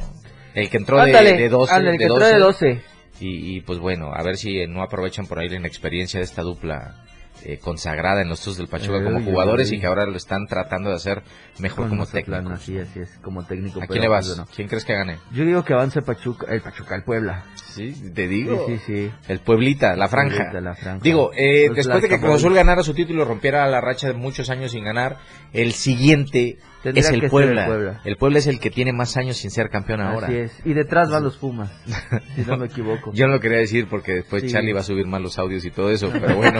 El 0.53 0.69
que 0.69 0.77
entró 0.77 0.97
de, 0.97 1.03
Ándale, 1.03 1.37
de 1.37 1.49
12. 1.49 1.73
ándale, 1.73 1.97
que 1.97 2.03
de 2.05 2.09
entró 2.09 2.25
de 2.25 2.39
12. 2.39 2.65
12. 2.67 2.81
Y, 3.21 3.55
y, 3.55 3.61
pues 3.61 3.79
bueno, 3.79 4.11
a 4.13 4.23
ver 4.23 4.35
si 4.35 4.65
no 4.67 4.81
aprovechan 4.81 5.27
por 5.27 5.39
ahí 5.39 5.47
la 5.47 5.57
inexperiencia 5.57 6.19
de 6.19 6.25
esta 6.25 6.41
dupla 6.41 7.05
eh, 7.45 7.59
consagrada 7.59 8.21
en 8.21 8.29
los 8.29 8.39
Tuzos 8.39 8.57
del 8.57 8.67
Pachuca 8.67 9.03
como 9.03 9.23
jugadores 9.23 9.71
y 9.71 9.79
que 9.79 9.87
ahora 9.87 10.05
lo 10.05 10.17
están 10.17 10.47
tratando 10.47 10.89
de 10.89 10.95
hacer 10.95 11.23
mejor 11.59 11.87
Con 11.87 11.89
como 11.89 12.05
técnicos. 12.05 12.51
Así, 12.51 12.77
así 12.77 12.99
es, 12.99 13.17
como 13.21 13.43
técnico. 13.43 13.81
¿A 13.81 13.87
quién 13.87 14.01
le 14.01 14.07
vas? 14.07 14.41
¿Quién 14.55 14.67
crees 14.67 14.85
que 14.85 14.93
gane? 14.93 15.17
Yo 15.31 15.45
digo 15.45 15.63
que 15.63 15.73
avance 15.73 16.01
Pachuca, 16.01 16.47
el 16.53 16.61
Pachuca, 16.61 16.95
el 16.95 17.03
Puebla. 17.03 17.43
Sí, 17.71 18.11
te 18.13 18.27
digo. 18.27 18.65
Sí, 18.67 18.77
sí, 18.85 19.07
sí. 19.07 19.11
El 19.27 19.39
Pueblita, 19.39 19.95
la 19.95 20.07
franja. 20.07 20.35
Pueblita, 20.37 20.61
la 20.61 20.75
franja. 20.75 20.99
Digo, 21.03 21.31
eh, 21.35 21.69
después 21.73 22.01
de 22.01 22.09
que 22.09 22.19
Cruz 22.19 22.35
Azul 22.35 22.53
ganara 22.53 22.83
su 22.83 22.93
título 22.93 23.23
y 23.23 23.25
rompiera 23.25 23.67
la 23.67 23.81
racha 23.81 24.07
de 24.07 24.13
muchos 24.13 24.49
años 24.49 24.71
sin 24.71 24.83
ganar, 24.83 25.17
el 25.53 25.71
siguiente 25.73 26.57
Tendría 26.83 27.03
es 27.03 27.09
el 27.11 27.29
Puebla. 27.29 27.61
el 27.61 27.67
Puebla. 27.67 28.01
El 28.05 28.17
Puebla 28.17 28.39
es 28.39 28.47
el 28.47 28.59
que 28.59 28.71
tiene 28.71 28.91
más 28.91 29.15
años 29.15 29.37
sin 29.37 29.51
ser 29.51 29.69
campeón 29.69 30.01
ahora. 30.01 30.27
Así 30.27 30.37
es. 30.37 30.61
Y 30.65 30.73
detrás 30.73 31.11
van 31.11 31.23
los 31.23 31.37
Pumas, 31.37 31.71
si 32.35 32.41
no 32.41 32.57
me 32.57 32.65
equivoco. 32.65 33.11
Yo 33.13 33.27
no 33.27 33.33
lo 33.33 33.39
quería 33.39 33.59
decir 33.59 33.87
porque 33.89 34.13
después 34.15 34.41
Sí. 34.41 34.49
Charlie 34.49 34.73
va 34.73 34.79
a 34.79 34.83
subir 34.83 35.05
más 35.05 35.21
los 35.21 35.37
audios 35.37 35.63
y 35.65 35.69
todo 35.71 35.91
eso, 35.91 36.09
pero 36.11 36.35
bueno, 36.35 36.59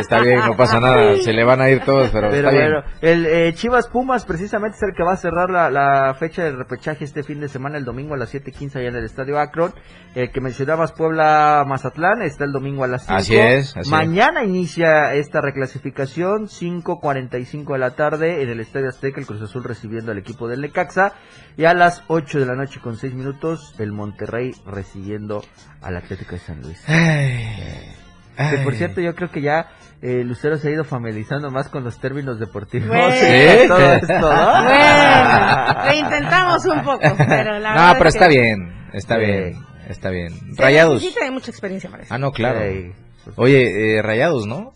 está 0.00 0.20
bien, 0.20 0.40
no 0.40 0.56
pasa 0.56 0.80
nada, 0.80 1.16
se 1.18 1.32
le 1.34 1.44
van 1.44 1.60
a 1.60 1.68
ir 1.68 1.80
todos, 1.84 2.08
pero, 2.10 2.30
Pero 2.30 2.48
está 2.48 2.50
bien. 2.50 2.72
bueno, 2.72 2.86
el 3.02 3.26
eh, 3.26 3.52
Chivas 3.54 3.88
Pumas 3.88 4.24
precisamente 4.24 4.76
es 4.78 4.82
el 4.82 4.94
que 4.96 5.02
va 5.02 5.12
a 5.12 5.16
cerrar 5.18 5.50
la, 5.50 5.70
la 5.70 6.14
fecha 6.14 6.42
del 6.44 6.56
repechaje 6.56 7.04
este 7.04 7.22
fin 7.22 7.38
de 7.40 7.48
semana, 7.48 7.76
el 7.76 7.84
domingo 7.84 8.14
a 8.14 8.16
las 8.16 8.34
7.15 8.34 8.76
allá 8.76 8.88
en 8.88 8.96
el 8.96 9.04
Estadio 9.04 9.38
Akron. 9.38 9.74
El 10.16 10.30
que 10.30 10.40
mencionabas 10.40 10.92
Puebla 10.92 11.62
Mazatlán 11.66 12.22
está 12.22 12.44
el 12.44 12.52
domingo 12.52 12.84
a 12.84 12.86
las 12.88 13.02
5. 13.02 13.14
Así 13.16 13.36
es, 13.36 13.76
así 13.76 13.90
Mañana 13.90 14.44
inicia 14.44 15.12
esta 15.12 15.42
reclasificación, 15.42 16.46
5.45 16.48 17.74
de 17.74 17.78
la 17.78 17.90
tarde 17.90 18.42
en 18.42 18.48
el 18.48 18.60
Estadio 18.60 18.88
Azteca, 18.88 19.20
el 19.20 19.26
Cruz 19.26 19.42
Azul 19.42 19.62
recibiendo 19.62 20.12
al 20.12 20.18
equipo 20.18 20.48
del 20.48 20.62
Necaxa. 20.62 21.12
Y 21.58 21.66
a 21.66 21.74
las 21.74 22.02
8 22.08 22.38
de 22.40 22.46
la 22.46 22.54
noche 22.54 22.80
con 22.80 22.96
6 22.96 23.12
minutos, 23.12 23.74
el 23.78 23.92
Monterrey 23.92 24.52
recibiendo 24.64 25.44
al 25.82 25.98
Atlético 25.98 26.30
de 26.32 26.38
San 26.38 26.62
Luis. 26.62 26.82
Que 26.86 28.58
por 28.64 28.74
cierto, 28.74 29.02
yo 29.02 29.14
creo 29.14 29.30
que 29.30 29.42
ya 29.42 29.68
eh, 30.00 30.24
Lucero 30.24 30.56
se 30.56 30.68
ha 30.68 30.70
ido 30.70 30.84
familiarizando 30.84 31.50
más 31.50 31.68
con 31.68 31.84
los 31.84 31.98
términos 32.00 32.40
deportivos. 32.40 32.88
Bueno. 32.88 33.10
¿Sí? 33.12 33.68
Todo 33.68 33.92
esto, 33.92 34.12
¿no? 34.18 34.62
Bueno, 34.62 35.84
lo 35.84 35.92
intentamos 35.94 36.64
un 36.64 36.82
poco, 36.82 37.16
pero 37.18 37.58
la 37.58 37.68
No, 37.74 37.74
verdad 37.80 37.94
pero 37.98 38.08
es 38.08 38.14
está 38.14 38.28
que- 38.28 38.34
bien, 38.34 38.88
está 38.94 39.14
Sí. 39.16 39.20
bien, 39.20 39.66
está 39.88 40.10
bien. 40.10 40.32
Rayados. 40.56 41.02
necesita 41.02 41.24
de 41.24 41.30
mucha 41.30 41.50
experiencia 41.50 41.90
para 41.90 42.02
eso. 42.04 42.14
Ah, 42.14 42.18
no, 42.18 42.32
claro. 42.32 42.60
Ey, 42.60 42.92
pues, 43.24 43.36
Oye, 43.38 43.96
eh, 43.98 44.02
Rayados, 44.02 44.46
¿no? 44.46 44.72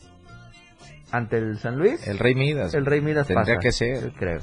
ante 1.12 1.38
el 1.38 1.58
San 1.58 1.76
Luis, 1.76 2.06
El 2.06 2.18
Rey 2.18 2.34
Midas. 2.34 2.72
el 2.74 2.86
Rey 2.86 3.00
Midas 3.00 3.26
Tendría 3.26 3.56
pasa, 3.56 3.61
que 3.61 3.72
ser. 3.72 4.02
yo 4.04 4.12
creo. 4.12 4.38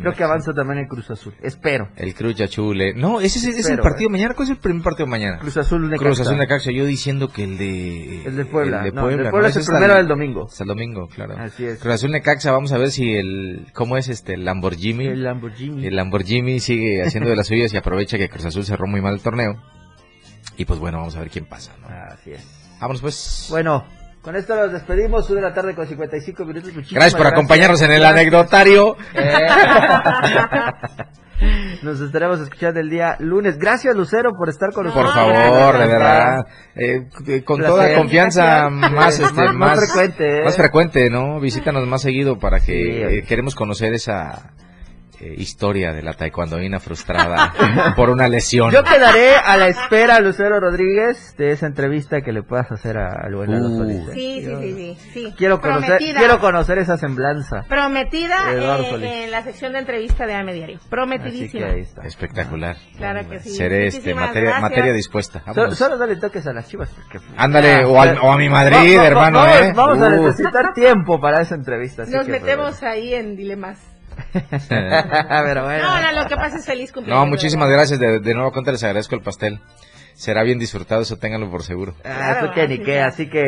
Creo 0.00 0.14
que 0.14 0.24
avanza 0.24 0.54
también 0.54 0.78
el 0.78 0.88
Cruz 0.88 1.10
Azul. 1.10 1.34
Espero. 1.42 1.88
El 1.96 2.14
Cruz 2.14 2.36
Chule. 2.48 2.94
No, 2.94 3.20
ese 3.20 3.38
es, 3.38 3.58
es 3.58 3.68
el 3.68 3.78
partido 3.78 4.08
eh. 4.08 4.12
mañana. 4.12 4.32
¿Cuál 4.34 4.48
es 4.48 4.52
el 4.52 4.56
primer 4.56 4.82
partido 4.82 5.06
mañana? 5.06 5.38
Cruz 5.38 5.56
Azul 5.58 5.82
Necaxa. 5.82 6.04
Cruz 6.04 6.20
Azul 6.20 6.38
Necaxa. 6.38 6.70
Yo 6.72 6.86
diciendo 6.86 7.28
que 7.28 7.44
el 7.44 7.58
de... 7.58 8.24
El 8.24 8.36
de 8.36 8.44
Puebla. 8.46 8.78
El 8.78 8.84
de 8.84 8.92
No, 8.92 9.02
Puebla, 9.02 9.10
el 9.12 9.18
de 9.18 9.24
¿no? 9.24 9.30
Puebla 9.30 9.48
es 9.48 9.56
Ese 9.56 9.70
el 9.70 9.76
primero 9.76 9.94
del 9.96 10.08
domingo. 10.08 10.46
Hasta 10.46 10.64
el 10.64 10.68
domingo, 10.68 11.08
claro. 11.08 11.34
Así 11.38 11.66
es. 11.66 11.78
Cruz 11.78 11.94
Azul 11.94 12.10
Necaxa, 12.10 12.52
vamos 12.52 12.72
a 12.72 12.78
ver 12.78 12.90
si 12.90 13.12
el... 13.14 13.66
¿Cómo 13.74 13.98
es 13.98 14.08
este? 14.08 14.34
El 14.34 14.46
Lamborghini. 14.46 15.08
El 15.08 15.24
Lamborghini. 15.24 15.86
El 15.86 15.96
Lamborghini 15.96 16.60
sigue 16.60 17.02
haciendo 17.02 17.28
de 17.28 17.36
las 17.36 17.48
suyas 17.48 17.74
y 17.74 17.76
aprovecha 17.76 18.16
que 18.16 18.30
Cruz 18.30 18.46
Azul 18.46 18.64
cerró 18.64 18.86
muy 18.86 19.02
mal 19.02 19.12
el 19.12 19.20
torneo. 19.20 19.56
Y 20.56 20.64
pues 20.64 20.78
bueno, 20.78 20.98
vamos 20.98 21.16
a 21.16 21.20
ver 21.20 21.30
quién 21.30 21.46
pasa, 21.46 21.72
¿no? 21.80 21.88
Así 21.88 22.32
es. 22.32 22.44
Vámonos 22.80 23.00
pues. 23.00 23.46
Bueno, 23.50 23.84
con 24.22 24.36
esto 24.36 24.54
nos 24.56 24.72
despedimos. 24.72 25.28
Una 25.30 25.40
de 25.42 25.48
la 25.48 25.54
tarde 25.54 25.74
con 25.74 25.86
55 25.86 26.44
minutos. 26.44 26.72
Muchísimas 26.74 27.00
gracias 27.02 27.14
por 27.18 27.26
acompañarnos 27.26 27.80
en 27.82 27.92
el 27.92 28.04
anecdotario. 28.04 28.96
Eh. 29.14 29.32
Nos 31.82 32.00
estaremos 32.00 32.40
escuchando 32.40 32.78
el 32.78 32.88
día 32.88 33.16
lunes. 33.18 33.58
Gracias, 33.58 33.96
Lucero, 33.96 34.30
por 34.38 34.48
estar 34.48 34.70
con 34.72 34.86
nosotros. 34.86 35.12
Por 35.12 35.14
favor, 35.14 35.76
de 35.78 35.86
verdad. 35.86 36.46
Eh, 36.76 37.08
con 37.44 37.58
Placer. 37.58 37.74
toda 37.74 37.94
confianza, 37.96 38.70
más, 38.70 39.18
este, 39.18 39.42
más- 39.42 39.54
más, 39.54 39.78
frecuente, 39.80 40.38
¿eh? 40.38 40.44
Más 40.44 40.56
frecuente, 40.56 41.10
¿no? 41.10 41.40
Visítanos 41.40 41.84
más 41.88 42.02
seguido 42.02 42.38
para 42.38 42.60
que 42.60 42.66
Sí. 42.66 42.72
eh, 43.18 43.24
queremos 43.26 43.56
conocer 43.56 43.92
esa 43.92 44.52
eh, 45.20 45.34
historia 45.36 45.92
de 45.92 46.02
la 46.02 46.14
taekwondoína 46.14 46.80
frustrada 46.80 47.52
por 47.96 48.10
una 48.10 48.28
lesión. 48.28 48.70
Yo 48.70 48.82
quedaré 48.82 49.36
a 49.36 49.56
la 49.56 49.68
espera, 49.68 50.18
Lucero 50.20 50.58
Rodríguez, 50.60 51.34
de 51.36 51.52
esa 51.52 51.66
entrevista 51.66 52.20
que 52.22 52.32
le 52.32 52.42
puedas 52.42 52.70
hacer 52.72 52.96
a 52.98 53.28
Luela 53.28 53.58
Uh. 53.60 53.76
Solís. 53.78 54.02
Sí, 54.12 54.42
sí, 54.44 54.56
sí, 54.60 54.72
sí, 54.74 55.10
sí. 55.12 55.34
Quiero 55.36 55.60
conocer, 55.60 55.84
Prometida. 55.98 56.18
quiero 56.18 56.38
conocer 56.40 56.78
esa 56.78 56.96
semblanza. 56.96 57.62
Prometida 57.68 58.36
eh, 58.52 59.24
en 59.24 59.30
la 59.30 59.42
sección 59.42 59.72
de 59.72 59.80
entrevista 59.80 60.26
de 60.26 60.34
AM 60.34 60.46
Diario. 60.52 60.76
Así 60.76 60.84
que 60.84 60.90
Prometidísima. 60.90 61.66
ahí 61.66 61.80
está. 61.80 62.02
Espectacular. 62.02 62.76
Claro 62.96 63.28
que 63.28 63.38
sí. 63.40 63.50
Seré 63.50 63.86
este, 63.86 64.14
materia, 64.14 64.60
materia 64.60 64.92
dispuesta. 64.92 65.40
So- 65.40 65.46
Vámonos. 65.54 65.78
solo 65.78 65.98
dale 65.98 66.16
toques 66.16 66.46
a 66.46 66.52
las 66.52 66.68
chivas. 66.68 66.90
Porque... 66.90 67.24
Ándale, 67.36 67.84
o, 67.84 68.00
al- 68.00 68.18
o 68.18 68.32
a 68.32 68.36
mi 68.36 68.48
Madrid, 68.48 68.96
Va- 68.96 69.02
va- 69.02 69.06
hermano, 69.06 69.38
vamos, 69.40 69.60
¿eh? 69.60 69.72
Vamos 69.74 70.02
a 70.02 70.06
Uh. 70.08 70.10
necesitar 70.26 70.72
tiempo 70.74 71.20
para 71.20 71.40
esa 71.42 71.54
entrevista. 71.54 72.02
así 72.02 72.12
Nos 72.12 72.26
que, 72.26 72.32
metemos 72.32 72.82
ahí 72.82 73.14
en 73.14 73.36
dilemas. 73.36 73.78
Pero 74.68 75.64
bueno. 75.64 75.84
No, 75.84 76.00
no, 76.00 76.22
lo 76.22 76.26
que 76.28 76.36
pasa 76.36 76.56
es 76.56 76.66
feliz 76.66 76.92
cumpleaños. 76.92 77.24
No, 77.24 77.30
muchísimas 77.30 77.68
gracias. 77.68 77.98
De, 78.00 78.20
de 78.20 78.34
nuevo 78.34 78.50
cuenta 78.52 78.72
les 78.72 78.82
agradezco 78.84 79.14
el 79.14 79.22
pastel. 79.22 79.60
Será 80.14 80.42
bien 80.42 80.58
disfrutado, 80.58 81.02
eso 81.02 81.16
ténganlo 81.16 81.50
por 81.50 81.62
seguro. 81.62 81.94
Ah, 82.04 82.36
eso 82.38 82.52
que 82.54 82.68
ni 82.68 82.78
qué, 82.78 83.00
así 83.00 83.28
que 83.28 83.42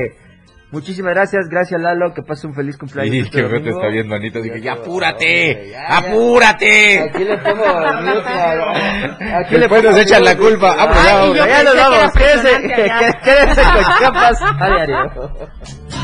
muchísimas 0.70 1.12
gracias, 1.14 1.46
gracias 1.48 1.80
Lalo, 1.80 2.14
que 2.14 2.22
pase 2.22 2.46
un 2.46 2.54
feliz 2.54 2.76
cumpleaños. 2.78 3.14
Y 3.14 3.18
este 3.20 3.42
que 3.48 3.60
te 3.60 3.68
está 3.70 3.86
viendo, 3.88 4.14
Anita. 4.14 4.40
Dije, 4.40 4.60
ya 4.60 4.74
Ya, 4.74 4.80
apúrate, 4.80 5.70
ya, 5.70 5.88
ya. 5.88 5.98
apúrate. 5.98 7.00
Aquí 7.02 7.24
le 7.24 7.38
pongo 7.38 7.64
aquí 7.68 9.54
le 9.54 9.60
Después 9.60 9.82
pongo 9.82 9.92
nos 9.92 10.00
echan 10.00 10.24
la 10.24 10.36
culpa. 10.36 10.74
Ah, 10.78 10.88
pues 10.88 11.04
ya, 11.04 11.46
ya 11.46 11.48
ya 11.48 11.62
nos 11.64 11.74
que 11.74 11.80
vamos. 11.80 12.12
Quédense, 13.22 13.62
con 13.74 13.98
Chiapas 13.98 14.42
a 14.42 16.03